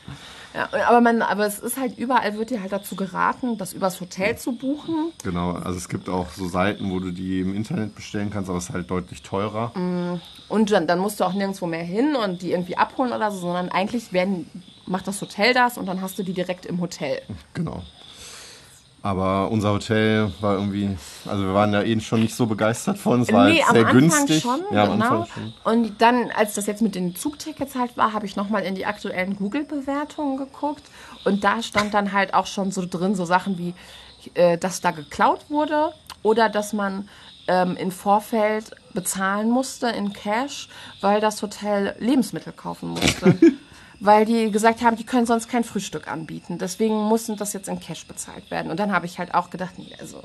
Ja, 0.52 0.68
aber, 0.88 1.00
man, 1.00 1.22
aber 1.22 1.46
es 1.46 1.60
ist 1.60 1.78
halt 1.78 1.96
überall, 1.96 2.36
wird 2.36 2.50
dir 2.50 2.60
halt 2.60 2.72
dazu 2.72 2.96
geraten, 2.96 3.56
das 3.56 3.72
übers 3.72 4.00
Hotel 4.00 4.36
zu 4.36 4.52
buchen. 4.52 5.12
Genau, 5.22 5.52
also 5.52 5.78
es 5.78 5.88
gibt 5.88 6.08
auch 6.08 6.28
so 6.30 6.48
Seiten, 6.48 6.90
wo 6.90 6.98
du 6.98 7.12
die 7.12 7.40
im 7.40 7.54
Internet 7.54 7.94
bestellen 7.94 8.30
kannst, 8.30 8.48
aber 8.50 8.58
es 8.58 8.64
ist 8.64 8.74
halt 8.74 8.90
deutlich 8.90 9.22
teurer. 9.22 9.72
Und 10.48 10.72
dann, 10.72 10.88
dann 10.88 10.98
musst 10.98 11.20
du 11.20 11.24
auch 11.24 11.34
nirgendwo 11.34 11.66
mehr 11.66 11.84
hin 11.84 12.16
und 12.16 12.42
die 12.42 12.50
irgendwie 12.50 12.76
abholen 12.76 13.12
oder 13.12 13.30
so, 13.30 13.38
sondern 13.38 13.68
eigentlich 13.68 14.12
werden, 14.12 14.50
macht 14.86 15.06
das 15.06 15.20
Hotel 15.20 15.54
das 15.54 15.78
und 15.78 15.86
dann 15.86 16.00
hast 16.00 16.18
du 16.18 16.24
die 16.24 16.32
direkt 16.32 16.66
im 16.66 16.80
Hotel. 16.80 17.22
Genau. 17.54 17.84
Aber 19.02 19.50
unser 19.50 19.72
Hotel 19.72 20.30
war 20.40 20.54
irgendwie, 20.54 20.96
also 21.24 21.44
wir 21.44 21.54
waren 21.54 21.72
ja 21.72 21.82
eben 21.82 22.02
schon 22.02 22.20
nicht 22.20 22.34
so 22.34 22.44
begeistert 22.44 22.98
von, 22.98 23.22
es 23.22 23.32
war 23.32 23.48
nee, 23.48 23.62
halt 23.62 23.72
sehr 23.72 23.86
Anfang 23.86 23.98
günstig. 23.98 24.42
schon, 24.42 24.60
ja, 24.70 24.84
am 24.84 24.92
genau. 24.92 25.20
Anfang 25.20 25.26
schon. 25.26 25.54
Und 25.64 26.02
dann, 26.02 26.30
als 26.36 26.54
das 26.54 26.66
jetzt 26.66 26.82
mit 26.82 26.94
den 26.94 27.16
Zugtickets 27.16 27.74
halt 27.74 27.96
war, 27.96 28.12
habe 28.12 28.26
ich 28.26 28.36
nochmal 28.36 28.62
in 28.62 28.74
die 28.74 28.84
aktuellen 28.84 29.36
Google-Bewertungen 29.36 30.36
geguckt. 30.36 30.82
Und 31.24 31.44
da 31.44 31.62
stand 31.62 31.94
dann 31.94 32.12
halt 32.12 32.34
auch 32.34 32.46
schon 32.46 32.72
so 32.72 32.84
drin, 32.86 33.14
so 33.14 33.24
Sachen 33.24 33.56
wie, 33.56 33.74
äh, 34.34 34.58
dass 34.58 34.82
da 34.82 34.90
geklaut 34.90 35.46
wurde 35.48 35.92
oder 36.22 36.50
dass 36.50 36.74
man 36.74 37.08
ähm, 37.48 37.76
im 37.76 37.90
Vorfeld 37.90 38.72
bezahlen 38.92 39.50
musste 39.50 39.88
in 39.88 40.12
Cash, 40.12 40.68
weil 41.00 41.20
das 41.20 41.40
Hotel 41.40 41.94
Lebensmittel 41.98 42.52
kaufen 42.52 42.90
musste. 42.90 43.38
weil 44.00 44.24
die 44.24 44.50
gesagt 44.50 44.82
haben, 44.82 44.96
die 44.96 45.04
können 45.04 45.26
sonst 45.26 45.48
kein 45.48 45.62
Frühstück 45.64 46.08
anbieten. 46.08 46.58
Deswegen 46.58 46.94
mussten 46.94 47.36
das 47.36 47.52
jetzt 47.52 47.68
in 47.68 47.78
Cash 47.80 48.06
bezahlt 48.06 48.50
werden. 48.50 48.70
Und 48.70 48.80
dann 48.80 48.92
habe 48.92 49.06
ich 49.06 49.18
halt 49.18 49.34
auch 49.34 49.50
gedacht, 49.50 49.78
nee, 49.78 49.94
also 50.00 50.22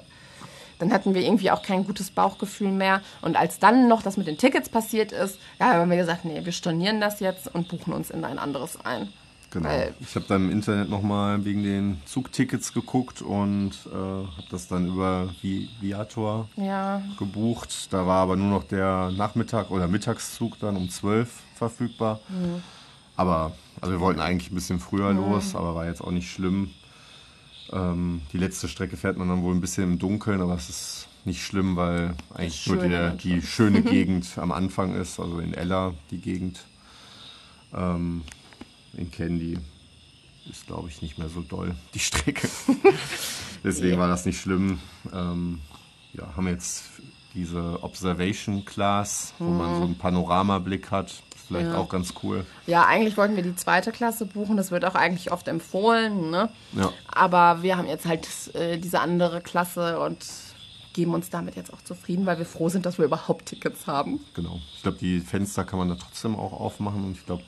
dann 0.79 0.91
hatten 0.91 1.13
wir 1.13 1.21
irgendwie 1.21 1.51
auch 1.51 1.61
kein 1.61 1.85
gutes 1.85 2.09
Bauchgefühl 2.11 2.71
mehr. 2.71 3.01
Und 3.21 3.37
als 3.37 3.59
dann 3.59 3.87
noch 3.87 4.01
das 4.01 4.17
mit 4.17 4.27
den 4.27 4.37
Tickets 4.37 4.69
passiert 4.69 5.11
ist, 5.11 5.39
ja, 5.59 5.73
haben 5.73 5.89
wir 5.89 5.97
gesagt, 5.97 6.25
nee, 6.25 6.43
wir 6.43 6.51
stornieren 6.51 6.99
das 6.99 7.19
jetzt 7.19 7.53
und 7.53 7.67
buchen 7.67 7.93
uns 7.93 8.09
in 8.09 8.23
ein 8.25 8.39
anderes 8.39 8.77
ein. 8.85 9.09
Genau. 9.51 9.69
Weil- 9.69 9.93
Ich 10.01 10.15
habe 10.15 10.25
dann 10.27 10.45
im 10.45 10.51
Internet 10.51 10.89
nochmal 10.89 11.45
wegen 11.45 11.63
den 11.63 12.01
Zugtickets 12.05 12.73
geguckt 12.73 13.21
und 13.21 13.71
äh, 13.89 13.93
habe 13.95 14.43
das 14.49 14.67
dann 14.67 14.87
über 14.87 15.29
Vi 15.41 15.69
Viator 15.79 16.49
Ja, 16.57 17.01
gebucht. 17.17 17.87
Da 17.93 18.05
war 18.05 18.23
aber 18.23 18.35
nur 18.35 18.49
noch 18.49 18.63
der 18.65 19.11
Nachmittag 19.11 19.71
oder 19.71 19.87
Mittagszug 19.87 20.59
dann 20.59 20.75
um 20.75 20.89
12 20.89 21.29
verfügbar. 21.55 22.19
Mhm. 22.27 22.61
Aber, 23.15 23.53
also 23.81 23.93
wir 23.93 23.99
wollten 23.99 24.19
eigentlich 24.19 24.51
ein 24.51 24.55
bisschen 24.55 24.79
früher 24.79 25.13
los, 25.13 25.55
aber 25.55 25.75
war 25.75 25.85
jetzt 25.85 26.01
auch 26.01 26.11
nicht 26.11 26.31
schlimm. 26.31 26.71
Ähm, 27.71 28.21
die 28.31 28.37
letzte 28.37 28.67
Strecke 28.67 28.97
fährt 28.97 29.17
man 29.17 29.29
dann 29.29 29.43
wohl 29.43 29.53
ein 29.53 29.61
bisschen 29.61 29.83
im 29.83 29.99
Dunkeln, 29.99 30.41
aber 30.41 30.55
es 30.55 30.69
ist 30.69 31.07
nicht 31.25 31.43
schlimm, 31.43 31.75
weil 31.75 32.15
eigentlich 32.33 32.67
nur 32.67 32.79
Schöne 32.79 33.17
die, 33.21 33.41
schöne 33.41 33.81
Gegend 33.83 34.37
am 34.37 34.51
Anfang 34.51 34.95
ist, 34.95 35.19
also 35.19 35.39
in 35.39 35.53
Ella 35.53 35.93
die 36.11 36.19
Gegend. 36.19 36.65
Ähm, 37.73 38.23
in 38.93 39.11
Candy 39.11 39.57
ist, 40.49 40.67
glaube 40.67 40.89
ich, 40.89 41.01
nicht 41.01 41.17
mehr 41.17 41.29
so 41.29 41.41
doll, 41.41 41.75
die 41.93 41.99
Strecke. 41.99 42.47
Deswegen 43.63 43.97
war 43.97 44.07
das 44.07 44.25
nicht 44.25 44.39
schlimm. 44.39 44.79
Ähm, 45.11 45.59
ja, 46.13 46.35
haben 46.35 46.47
jetzt 46.47 46.83
diese 47.33 47.83
Observation 47.83 48.63
Class, 48.63 49.33
wo 49.39 49.49
man 49.49 49.75
so 49.77 49.83
einen 49.83 49.97
Panoramablick 49.97 50.91
hat. 50.91 51.23
Vielleicht 51.47 51.73
auch 51.75 51.89
ganz 51.89 52.13
cool. 52.23 52.45
ja, 52.65 52.85
eigentlich 52.85 53.17
wollten 53.17 53.35
wir 53.35 53.43
die 53.43 53.55
zweite 53.55 53.91
Klasse 53.91 54.25
buchen. 54.25 54.57
Das 54.57 54.71
wird 54.71 54.85
auch 54.85 54.95
eigentlich 54.95 55.31
oft 55.31 55.47
empfohlen. 55.47 56.31
Ne? 56.31 56.49
Ja. 56.73 56.91
Aber 57.07 57.61
wir 57.61 57.77
haben 57.77 57.87
jetzt 57.87 58.05
halt 58.05 58.27
äh, 58.55 58.77
diese 58.77 58.99
andere 58.99 59.41
Klasse 59.41 59.99
und 59.99 60.25
geben 60.93 61.13
uns 61.13 61.29
damit 61.29 61.55
jetzt 61.55 61.73
auch 61.73 61.81
zufrieden, 61.81 62.25
weil 62.25 62.37
wir 62.37 62.45
froh 62.45 62.69
sind, 62.69 62.85
dass 62.85 62.97
wir 62.97 63.05
überhaupt 63.05 63.47
Tickets 63.47 63.85
haben. 63.85 64.21
Genau. 64.33 64.59
Ich 64.75 64.81
glaube, 64.81 64.97
die 64.97 65.19
Fenster 65.19 65.65
kann 65.65 65.77
man 65.77 65.89
da 65.89 65.95
trotzdem 65.95 66.35
auch 66.35 66.53
aufmachen 66.53 67.03
und 67.03 67.17
ich 67.17 67.25
glaube, 67.25 67.43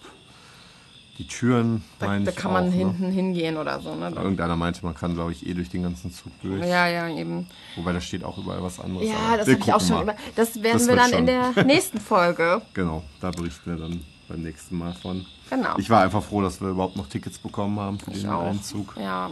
die 1.18 1.26
Türen, 1.28 1.84
Da, 1.99 2.20
da 2.20 2.32
kann 2.32 2.51
auch, 2.51 2.53
man 2.55 2.65
ne? 2.70 2.76
hinten 2.76 3.11
hingehen 3.11 3.57
oder 3.57 3.80
so. 3.80 3.95
Ne? 3.95 4.09
Irgendeiner 4.15 4.55
meinte, 4.55 4.86
man 4.86 4.93
kann, 4.93 5.15
glaube 5.15 5.32
ich, 5.32 5.45
eh 5.47 5.53
durch 5.53 5.70
den 5.70 5.84
ganzen 5.84 6.11
Zug 6.13 6.32
durch. 6.41 6.61
Ja, 6.65 6.88
ja, 6.88 7.07
eben. 7.09 7.47
Wobei 7.76 7.93
da 7.93 7.99
steht 8.01 8.24
auch 8.24 8.38
überall 8.38 8.61
was 8.61 8.80
anderes. 8.80 9.07
Ja, 9.09 9.36
das 9.38 9.47
habe 9.47 9.59
ich 9.59 9.74
auch 9.74 9.82
schon 9.82 10.03
über. 10.03 10.15
Das 10.36 10.55
werden 10.61 10.74
Das 10.78 10.88
wir 10.88 10.95
dann 10.95 11.09
in 11.11 11.15
schon. 11.18 11.26
der 11.26 11.63
nächsten 11.65 11.99
Folge. 11.99 12.61
Genau, 12.74 13.03
da 13.20 13.32
berichten 13.32 13.72
wir 13.72 13.78
dann 13.78 14.01
beim 14.28 14.41
nächsten 14.43 14.78
Mal 14.78 14.93
von. 14.93 15.26
Genau. 15.49 15.76
Ich 15.78 15.89
war 15.89 16.03
einfach 16.03 16.22
froh, 16.24 16.41
dass 16.41 16.61
wir 16.61 16.70
überhaupt 16.70 16.95
noch 16.97 17.07
Tickets 17.07 17.39
bekommen 17.39 17.80
haben 17.80 17.97
für 17.99 18.11
Ich 18.11 18.22
den 18.22 18.30
auch. 18.30 18.43
Einzug. 18.43 18.93
Ja, 18.99 19.32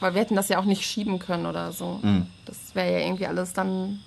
weil 0.00 0.12
wir 0.14 0.20
hätten 0.20 0.34
das 0.36 0.48
ja 0.48 0.58
auch 0.58 0.64
nicht 0.64 0.82
schieben 0.84 1.18
können 1.18 1.46
oder 1.46 1.72
so. 1.72 2.00
Mhm. 2.02 2.26
Das 2.44 2.74
wäre 2.74 2.92
ja 2.92 3.06
irgendwie 3.06 3.26
alles 3.26 3.52
dann 3.54 4.00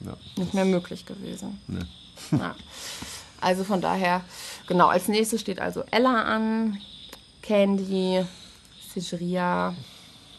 Ja. 0.00 0.14
nicht 0.36 0.54
mehr 0.54 0.64
möglich 0.64 1.04
gewesen. 1.04 1.60
Ne. 1.66 1.86
Ja. 2.30 2.54
Also 3.40 3.64
von 3.64 3.80
daher, 3.80 4.20
genau, 4.66 4.88
als 4.88 5.08
nächstes 5.08 5.40
steht 5.40 5.60
also 5.60 5.82
Ella 5.90 6.22
an, 6.22 6.78
Candy, 7.42 8.24
Sigria, 8.94 9.74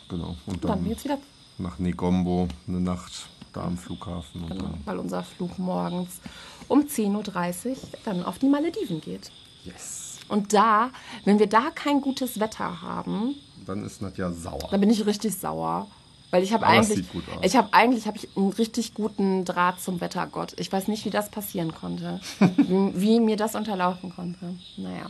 Genau. 0.10 0.36
Und 0.46 0.64
Dann 0.64 0.72
dann 0.72 0.86
geht's 0.86 1.04
wieder, 1.06 1.18
nach 1.58 1.80
Negombo 1.80 2.48
eine 2.68 2.80
Nacht 2.80 3.28
da 3.52 3.64
am 3.64 3.78
Flughafen. 3.78 4.48
Genau, 4.48 4.70
weil 4.86 4.98
unser 5.00 5.24
Flug 5.24 5.58
morgens 5.58 6.20
um 6.68 6.82
10.30 6.82 7.70
Uhr 7.70 7.76
dann 8.06 8.24
auf 8.24 8.38
die 8.40 8.48
Malediven 8.48 9.02
geht. 9.02 9.32
yes. 9.64 10.18
Und 10.30 10.54
da, 10.54 10.90
wenn 11.26 11.38
wir 11.40 11.48
da 11.48 11.70
kein 11.76 12.00
gutes 12.02 12.40
Wetter 12.40 12.82
haben, 12.82 13.36
Dann 13.66 13.84
ist 13.84 14.02
Nadja 14.02 14.32
sauer. 14.32 14.68
dann 14.72 14.80
bin 14.80 14.90
ich 14.90 15.06
richtig 15.06 15.36
sauer. 15.38 15.88
Weil 16.34 16.42
ich 16.42 16.52
habe 16.52 16.66
eigentlich, 16.66 17.06
ich 17.44 17.56
habe 17.56 17.68
eigentlich 17.74 18.08
habe 18.08 18.18
ich 18.18 18.28
einen 18.36 18.50
richtig 18.50 18.96
guten 18.96 19.46
Draht 19.46 19.80
zum 19.80 20.02
Wettergott. 20.02 20.54
Ich 20.58 20.72
weiß 20.72 20.88
nicht, 20.88 21.06
wie 21.06 21.12
das 21.12 21.30
passieren 21.30 21.76
konnte, 21.76 22.20
wie, 22.58 22.92
wie 23.00 23.20
mir 23.20 23.36
das 23.38 23.54
unterlaufen 23.54 24.12
konnte. 24.16 24.56
Naja. 24.78 25.06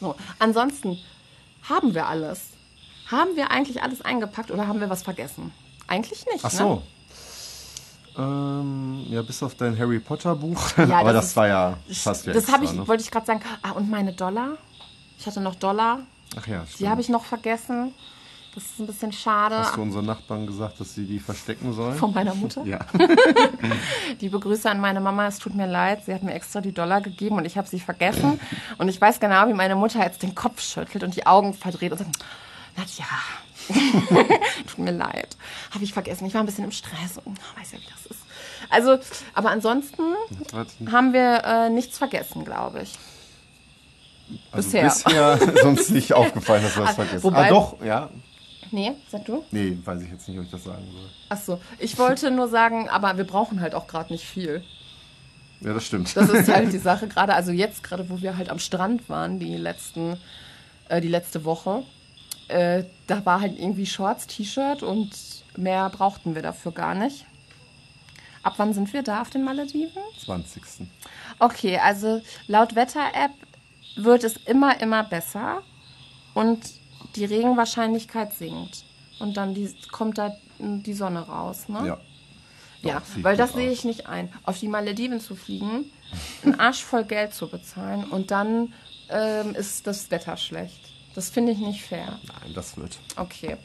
So, 0.00 0.14
ansonsten 0.38 0.96
haben 1.68 1.92
wir 1.94 2.06
alles. 2.06 2.52
Haben 3.10 3.36
wir 3.36 3.50
eigentlich 3.50 3.82
alles 3.82 4.00
eingepackt 4.00 4.50
oder 4.50 4.66
haben 4.66 4.80
wir 4.80 4.88
was 4.88 5.02
vergessen? 5.02 5.52
Eigentlich 5.88 6.24
nicht. 6.32 6.42
Ach 6.42 6.52
Ne? 6.52 6.58
so. 6.58 6.82
Ähm, 8.16 9.04
ja, 9.10 9.20
bis 9.20 9.42
auf 9.42 9.54
dein 9.56 9.78
Harry 9.78 9.98
Potter 10.00 10.34
Buch. 10.36 10.58
Ja, 10.78 10.84
Aber 11.00 11.12
das 11.12 11.24
das, 11.24 11.30
ist- 11.32 11.36
war 11.36 11.48
ja 11.48 11.76
fast 11.92 12.26
Das 12.28 12.48
habe 12.50 12.64
extra, 12.64 12.64
ich, 12.64 12.72
ne? 12.72 12.88
wollte 12.88 13.02
ich 13.02 13.10
gerade 13.10 13.26
sagen. 13.26 13.40
Ah, 13.60 13.72
und 13.72 13.90
meine 13.90 14.14
Dollar. 14.14 14.56
Ich 15.18 15.26
hatte 15.26 15.42
noch 15.42 15.54
Dollar. 15.56 16.00
Ach 16.34 16.46
ja, 16.46 16.62
Die 16.62 16.72
stimmt. 16.72 16.90
habe 16.90 17.00
ich 17.02 17.08
noch 17.10 17.24
vergessen. 17.24 17.92
Das 18.54 18.64
ist 18.64 18.80
ein 18.80 18.86
bisschen 18.88 19.12
schade. 19.12 19.56
Hast 19.58 19.76
du 19.76 19.82
unseren 19.82 20.06
Nachbarn 20.06 20.44
gesagt, 20.46 20.80
dass 20.80 20.94
sie 20.94 21.04
die 21.06 21.20
verstecken 21.20 21.72
sollen? 21.72 21.96
Von 21.96 22.12
meiner 22.12 22.34
Mutter. 22.34 22.64
ja. 22.64 22.80
Liebe 24.20 24.40
Grüße 24.40 24.68
an 24.68 24.80
meine 24.80 25.00
Mama, 25.00 25.28
es 25.28 25.38
tut 25.38 25.54
mir 25.54 25.66
leid, 25.68 26.04
sie 26.04 26.12
hat 26.12 26.22
mir 26.24 26.34
extra 26.34 26.60
die 26.60 26.72
Dollar 26.72 27.00
gegeben 27.00 27.36
und 27.36 27.44
ich 27.44 27.56
habe 27.56 27.68
sie 27.68 27.78
vergessen. 27.78 28.40
Und 28.78 28.88
ich 28.88 29.00
weiß 29.00 29.20
genau, 29.20 29.46
wie 29.48 29.54
meine 29.54 29.76
Mutter 29.76 30.00
jetzt 30.04 30.22
den 30.24 30.34
Kopf 30.34 30.60
schüttelt 30.62 31.04
und 31.04 31.14
die 31.14 31.26
Augen 31.26 31.54
verdreht 31.54 31.92
und 31.92 31.98
sagt, 31.98 32.10
Nadja, 32.76 33.04
tut 34.66 34.78
mir 34.78 34.92
leid, 34.92 35.36
habe 35.72 35.84
ich 35.84 35.92
vergessen. 35.92 36.26
Ich 36.26 36.34
war 36.34 36.40
ein 36.42 36.46
bisschen 36.46 36.64
im 36.64 36.72
Stress 36.72 37.18
und 37.24 37.38
weiß 37.56 37.72
ja, 37.72 37.78
wie 37.78 37.84
das 37.92 38.06
ist. 38.06 38.20
Also, 38.68 38.98
aber 39.34 39.50
ansonsten 39.50 40.02
haben 40.90 41.12
wir 41.12 41.42
äh, 41.44 41.70
nichts 41.70 41.98
vergessen, 41.98 42.44
glaube 42.44 42.82
ich. 42.82 42.98
Also 44.52 44.68
Bisher. 44.70 44.82
bisher 44.84 45.32
ist 45.54 45.64
uns 45.64 45.88
nicht 45.90 46.12
aufgefallen, 46.14 46.62
dass 46.64 46.76
wir 46.76 46.82
das 46.82 46.90
Ah, 46.92 46.94
vergessen. 46.94 47.22
wobei- 47.22 47.46
ah, 47.46 47.48
doch, 47.48 47.82
ja. 47.82 48.08
Nee, 48.72 48.92
sag 49.10 49.24
du? 49.24 49.44
Nee, 49.50 49.78
weiß 49.84 50.02
ich 50.02 50.10
jetzt 50.10 50.28
nicht, 50.28 50.38
ob 50.38 50.44
ich 50.44 50.50
das 50.50 50.64
sagen 50.64 50.84
soll. 50.92 51.08
Ach 51.28 51.40
so, 51.40 51.60
ich 51.78 51.98
wollte 51.98 52.30
nur 52.30 52.48
sagen, 52.48 52.88
aber 52.88 53.16
wir 53.16 53.24
brauchen 53.24 53.60
halt 53.60 53.74
auch 53.74 53.86
gerade 53.86 54.12
nicht 54.12 54.24
viel. 54.24 54.62
Ja, 55.60 55.74
das 55.74 55.84
stimmt. 55.84 56.16
Das 56.16 56.30
ist 56.30 56.48
halt 56.48 56.72
die 56.72 56.78
Sache 56.90 57.08
gerade, 57.08 57.34
also 57.34 57.52
jetzt 57.52 57.82
gerade, 57.82 58.08
wo 58.08 58.20
wir 58.20 58.36
halt 58.36 58.48
am 58.48 58.58
Strand 58.58 59.08
waren, 59.08 59.38
die 59.38 59.56
letzten, 59.56 60.16
äh, 60.88 61.00
die 61.00 61.08
letzte 61.08 61.44
Woche, 61.44 61.82
äh, 62.48 62.84
da 63.06 63.24
war 63.26 63.40
halt 63.40 63.58
irgendwie 63.58 63.86
Shorts, 63.86 64.26
T-Shirt 64.26 64.82
und 64.82 65.10
mehr 65.56 65.90
brauchten 65.90 66.34
wir 66.34 66.42
dafür 66.42 66.72
gar 66.72 66.94
nicht. 66.94 67.26
Ab 68.42 68.54
wann 68.56 68.72
sind 68.72 68.92
wir 68.92 69.02
da 69.02 69.20
auf 69.20 69.30
den 69.30 69.44
Malediven? 69.44 70.02
20. 70.24 70.62
Okay, 71.38 71.78
also 71.78 72.22
laut 72.46 72.74
Wetter-App 72.74 73.32
wird 73.96 74.24
es 74.24 74.36
immer, 74.46 74.80
immer 74.80 75.04
besser 75.04 75.62
und 76.32 76.79
die 77.16 77.24
Regenwahrscheinlichkeit 77.24 78.32
sinkt. 78.32 78.84
Und 79.18 79.36
dann 79.36 79.54
die, 79.54 79.70
kommt 79.90 80.18
da 80.18 80.34
die 80.58 80.94
Sonne 80.94 81.20
raus, 81.20 81.68
ne? 81.68 81.86
Ja. 81.86 82.00
Ja, 82.82 83.00
Doch, 83.00 83.04
sieht 83.06 83.24
weil 83.24 83.36
das 83.36 83.52
sehe 83.52 83.68
aus. 83.70 83.74
ich 83.78 83.84
nicht 83.84 84.06
ein. 84.06 84.32
Auf 84.44 84.58
die 84.58 84.68
Malediven 84.68 85.20
zu 85.20 85.36
fliegen, 85.36 85.90
einen 86.42 86.58
Arsch 86.58 86.82
voll 86.82 87.04
Geld 87.04 87.34
zu 87.34 87.48
bezahlen 87.48 88.04
und 88.04 88.30
dann 88.30 88.72
ähm, 89.10 89.54
ist 89.54 89.86
das 89.86 90.10
Wetter 90.10 90.36
schlecht. 90.36 90.80
Das 91.14 91.28
finde 91.28 91.52
ich 91.52 91.58
nicht 91.58 91.82
fair. 91.82 92.18
Nein, 92.26 92.54
das 92.54 92.76
wird. 92.76 92.98
Okay, 93.16 93.56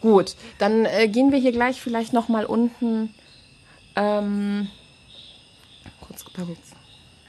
gut. 0.00 0.36
Dann 0.58 0.84
äh, 0.84 1.08
gehen 1.08 1.32
wir 1.32 1.38
hier 1.38 1.52
gleich 1.52 1.80
vielleicht 1.80 2.12
noch 2.12 2.28
mal 2.28 2.44
unten. 2.44 3.14
Ähm, 3.96 4.68
kurz, 6.00 6.24
kurz. 6.24 6.58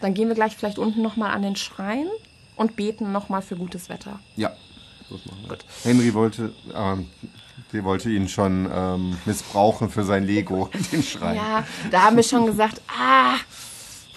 Dann 0.02 0.14
gehen 0.14 0.28
wir 0.28 0.36
gleich 0.36 0.58
vielleicht 0.58 0.80
unten 0.80 1.02
noch 1.02 1.16
mal 1.16 1.32
an 1.32 1.44
den 1.44 1.56
Schrein 1.56 2.08
und 2.56 2.76
beten 2.76 3.12
noch 3.12 3.30
mal 3.30 3.42
für 3.42 3.56
gutes 3.56 3.88
Wetter. 3.88 4.20
Ja. 4.36 4.52
Das 5.12 5.26
machen 5.26 5.46
wir. 5.48 5.58
Henry 5.84 6.14
wollte, 6.14 6.54
ähm, 6.74 7.08
der 7.74 7.84
wollte 7.84 8.10
ihn 8.10 8.28
schon 8.28 8.70
ähm, 8.74 9.18
missbrauchen 9.26 9.90
für 9.90 10.04
sein 10.04 10.24
Lego, 10.26 10.70
den 10.92 11.04
Schrein. 11.04 11.36
Ja, 11.36 11.66
da 11.90 12.04
haben 12.04 12.16
wir 12.16 12.24
schon 12.24 12.46
gesagt, 12.46 12.82
ah, 12.88 13.36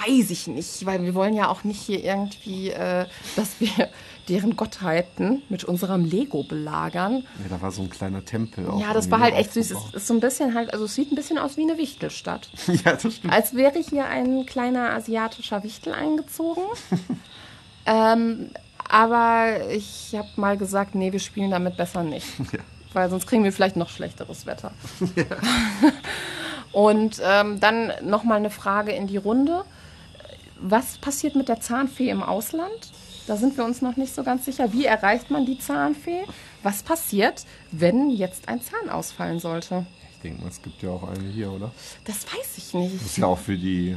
weiß 0.06 0.30
ich 0.30 0.46
nicht, 0.46 0.86
weil 0.86 1.02
wir 1.02 1.14
wollen 1.14 1.34
ja 1.34 1.48
auch 1.48 1.64
nicht 1.64 1.80
hier 1.80 2.02
irgendwie, 2.02 2.70
äh, 2.70 3.06
dass 3.36 3.60
wir 3.60 3.90
deren 4.28 4.56
Gottheiten 4.56 5.42
mit 5.48 5.64
unserem 5.64 6.04
Lego 6.04 6.44
belagern. 6.44 7.24
Ja, 7.42 7.48
da 7.50 7.60
war 7.60 7.70
so 7.70 7.82
ein 7.82 7.90
kleiner 7.90 8.24
Tempel. 8.24 8.68
Auch 8.68 8.80
Ja, 8.80 8.92
das 8.94 9.10
war 9.10 9.20
halt 9.20 9.34
echt 9.34 9.52
süß. 9.52 9.70
Es 9.70 9.94
ist 9.94 10.06
so 10.06 10.14
ein 10.14 10.20
bisschen 10.20 10.54
halt, 10.54 10.72
also 10.72 10.86
es 10.86 10.94
sieht 10.94 11.12
ein 11.12 11.14
bisschen 11.14 11.38
aus 11.38 11.56
wie 11.56 11.62
eine 11.62 11.76
Wichtelstadt. 11.78 12.48
ja, 12.66 12.94
das 12.94 13.16
stimmt. 13.16 13.32
Als 13.32 13.54
wäre 13.54 13.78
hier 13.78 14.06
ein 14.06 14.46
kleiner 14.46 14.90
asiatischer 14.90 15.62
Wichtel 15.62 15.92
eingezogen. 15.92 16.62
ähm, 17.86 18.50
aber 18.88 19.70
ich 19.70 20.14
habe 20.16 20.28
mal 20.36 20.56
gesagt, 20.56 20.94
nee, 20.94 21.12
wir 21.12 21.20
spielen 21.20 21.50
damit 21.50 21.76
besser 21.76 22.02
nicht. 22.02 22.26
Ja. 22.52 22.60
Weil 22.92 23.10
sonst 23.10 23.26
kriegen 23.26 23.42
wir 23.42 23.52
vielleicht 23.52 23.74
noch 23.74 23.88
schlechteres 23.88 24.46
Wetter. 24.46 24.70
Und 26.72 27.20
ähm, 27.24 27.58
dann 27.58 27.92
nochmal 28.02 28.38
eine 28.38 28.50
Frage 28.50 28.92
in 28.92 29.08
die 29.08 29.16
Runde. 29.16 29.64
Was 30.60 30.98
passiert 30.98 31.34
mit 31.34 31.48
der 31.48 31.60
Zahnfee 31.60 32.08
im 32.08 32.22
Ausland? 32.22 32.92
Da 33.26 33.36
sind 33.36 33.56
wir 33.56 33.64
uns 33.64 33.82
noch 33.82 33.96
nicht 33.96 34.14
so 34.14 34.22
ganz 34.22 34.44
sicher. 34.44 34.72
Wie 34.72 34.84
erreicht 34.84 35.30
man 35.30 35.46
die 35.46 35.58
Zahnfee? 35.58 36.24
Was 36.62 36.82
passiert, 36.82 37.46
wenn 37.72 38.10
jetzt 38.10 38.48
ein 38.48 38.60
Zahn 38.60 38.90
ausfallen 38.90 39.40
sollte? 39.40 39.86
Ich 40.12 40.20
denke 40.20 40.42
mal, 40.42 40.48
es 40.48 40.62
gibt 40.62 40.82
ja 40.82 40.90
auch 40.90 41.08
eine 41.08 41.28
hier, 41.28 41.50
oder? 41.50 41.72
Das 42.04 42.26
weiß 42.26 42.58
ich 42.58 42.74
nicht. 42.74 43.02
Muss 43.02 43.16
ja 43.16 43.26
auch 43.26 43.38
für 43.38 43.56
die 43.56 43.96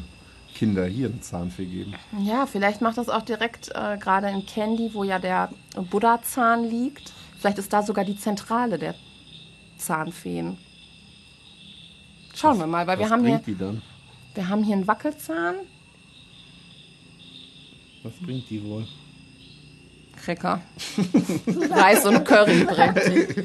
Kinder 0.58 0.86
hier 0.88 1.10
eine 1.10 1.22
Zahnfee 1.22 1.66
geben. 1.66 1.94
Ja, 2.20 2.48
vielleicht 2.48 2.82
macht 2.82 2.98
das 2.98 3.10
auch 3.10 3.22
direkt 3.22 3.70
äh, 3.76 3.98
gerade 4.00 4.28
in 4.30 4.44
Candy, 4.48 4.92
wo 4.94 5.04
ja 5.04 5.20
der 5.20 5.52
Buddha-Zahn 5.76 6.64
liegt. 6.68 7.14
Vielleicht 7.38 7.60
ist 7.60 7.72
da 7.72 7.84
sogar 7.84 8.04
die 8.04 8.18
Zentrale 8.18 8.80
der 8.80 8.96
Zahnfeen. 9.78 10.58
Schauen 12.34 12.58
wir 12.58 12.66
mal, 12.66 12.88
weil 12.88 12.98
wir 12.98 13.06
Was 13.06 13.12
haben, 13.12 13.24
hier, 13.24 13.36
bringt 13.36 13.48
die 13.48 13.56
dann? 13.56 13.84
wir 14.34 14.50
haben 14.50 14.64
hier 14.64 14.76
einen 14.76 14.88
Wackelzahn. 14.88 15.56
Was 18.02 18.14
bringt 18.14 18.50
die 18.50 18.64
wohl? 18.64 18.88
Cracker. 20.16 20.60
Reis 21.70 22.04
und 22.04 22.26
Curry 22.26 22.64
bringt 22.64 22.98
die. 23.08 23.44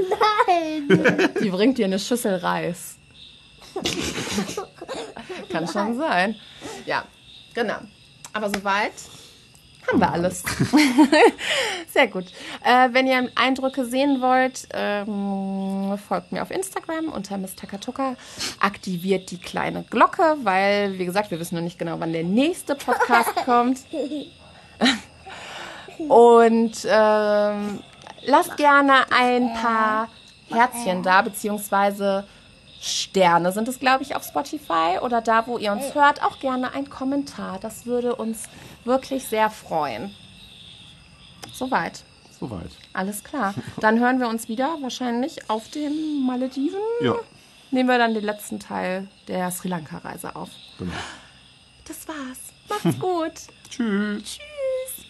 Nein. 0.49 1.29
Die 1.43 1.51
bringt 1.51 1.77
dir 1.77 1.85
eine 1.85 1.99
Schüssel 1.99 2.37
Reis. 2.37 2.97
Kann 5.51 5.69
schon 5.69 5.97
sein. 5.97 6.37
Ja, 6.87 7.05
genau. 7.55 7.79
Aber 8.33 8.49
soweit 8.49 8.93
haben 9.89 10.01
wir 10.01 10.13
alles. 10.13 10.43
Sehr 11.89 12.07
gut. 12.07 12.27
Äh, 12.65 12.89
wenn 12.93 13.07
ihr 13.07 13.29
Eindrücke 13.35 13.85
sehen 13.85 14.21
wollt, 14.21 14.69
ähm, 14.73 15.99
folgt 16.09 16.33
mir 16.33 16.43
auf 16.43 16.51
Instagram 16.51 17.09
unter 17.09 17.37
Mr. 17.37 17.67
Katuka. 17.69 18.17
Aktiviert 18.61 19.31
die 19.31 19.39
kleine 19.39 19.83
Glocke, 19.85 20.37
weil, 20.43 20.99
wie 20.99 21.05
gesagt, 21.05 21.31
wir 21.31 21.41
wissen 21.41 21.57
noch 21.57 21.63
nicht 21.63 21.79
genau, 21.79 21.99
wann 21.99 22.13
der 22.13 22.25
nächste 22.25 22.75
Podcast 22.75 23.35
kommt. 23.45 23.81
Und 25.99 26.87
ähm, 26.89 27.81
lasst 28.25 28.57
gerne 28.57 29.05
ein 29.11 29.53
paar 29.55 30.09
Herzchen 30.49 31.03
da, 31.03 31.23
beziehungsweise 31.23 32.27
Sterne 32.83 33.53
sind 33.53 33.69
es, 33.69 33.79
glaube 33.79 34.03
ich, 34.03 34.17
auf 34.17 34.25
Spotify 34.25 34.99
oder 35.01 35.21
da, 35.21 35.47
wo 35.47 35.57
ihr 35.57 35.71
uns 35.71 35.95
hört, 35.95 36.23
auch 36.23 36.41
gerne 36.41 36.75
ein 36.75 36.91
Kommentar. 36.91 37.59
Das 37.61 37.87
würde 37.87 38.17
uns 38.17 38.43
wirklich 38.85 39.25
sehr 39.29 39.51
freuen. 39.51 40.13
Soweit. 41.53 42.03
Soweit. 42.41 42.71
Alles 42.93 43.23
klar. 43.23 43.55
Dann 43.79 44.01
hören 44.01 44.19
wir 44.19 44.29
uns 44.29 44.49
wieder 44.49 44.77
wahrscheinlich 44.81 45.49
auf 45.49 45.71
den 45.71 46.27
Malediven. 46.27 46.81
Ja, 47.03 47.15
Nehmen 47.71 47.89
wir 47.89 47.99
dann 47.99 48.15
den 48.15 48.25
letzten 48.25 48.59
Teil 48.61 49.07
der 49.29 49.51
Sri 49.51 49.69
Lanka-Reise 49.69 50.35
auf. 50.37 50.51
genau. 50.79 50.93
Das 51.87 52.07
war's. 52.07 52.39
Macht's 52.69 52.99
gut. 52.99 53.33
Tschüss. 53.71 54.23
Tschüss. 54.25 55.02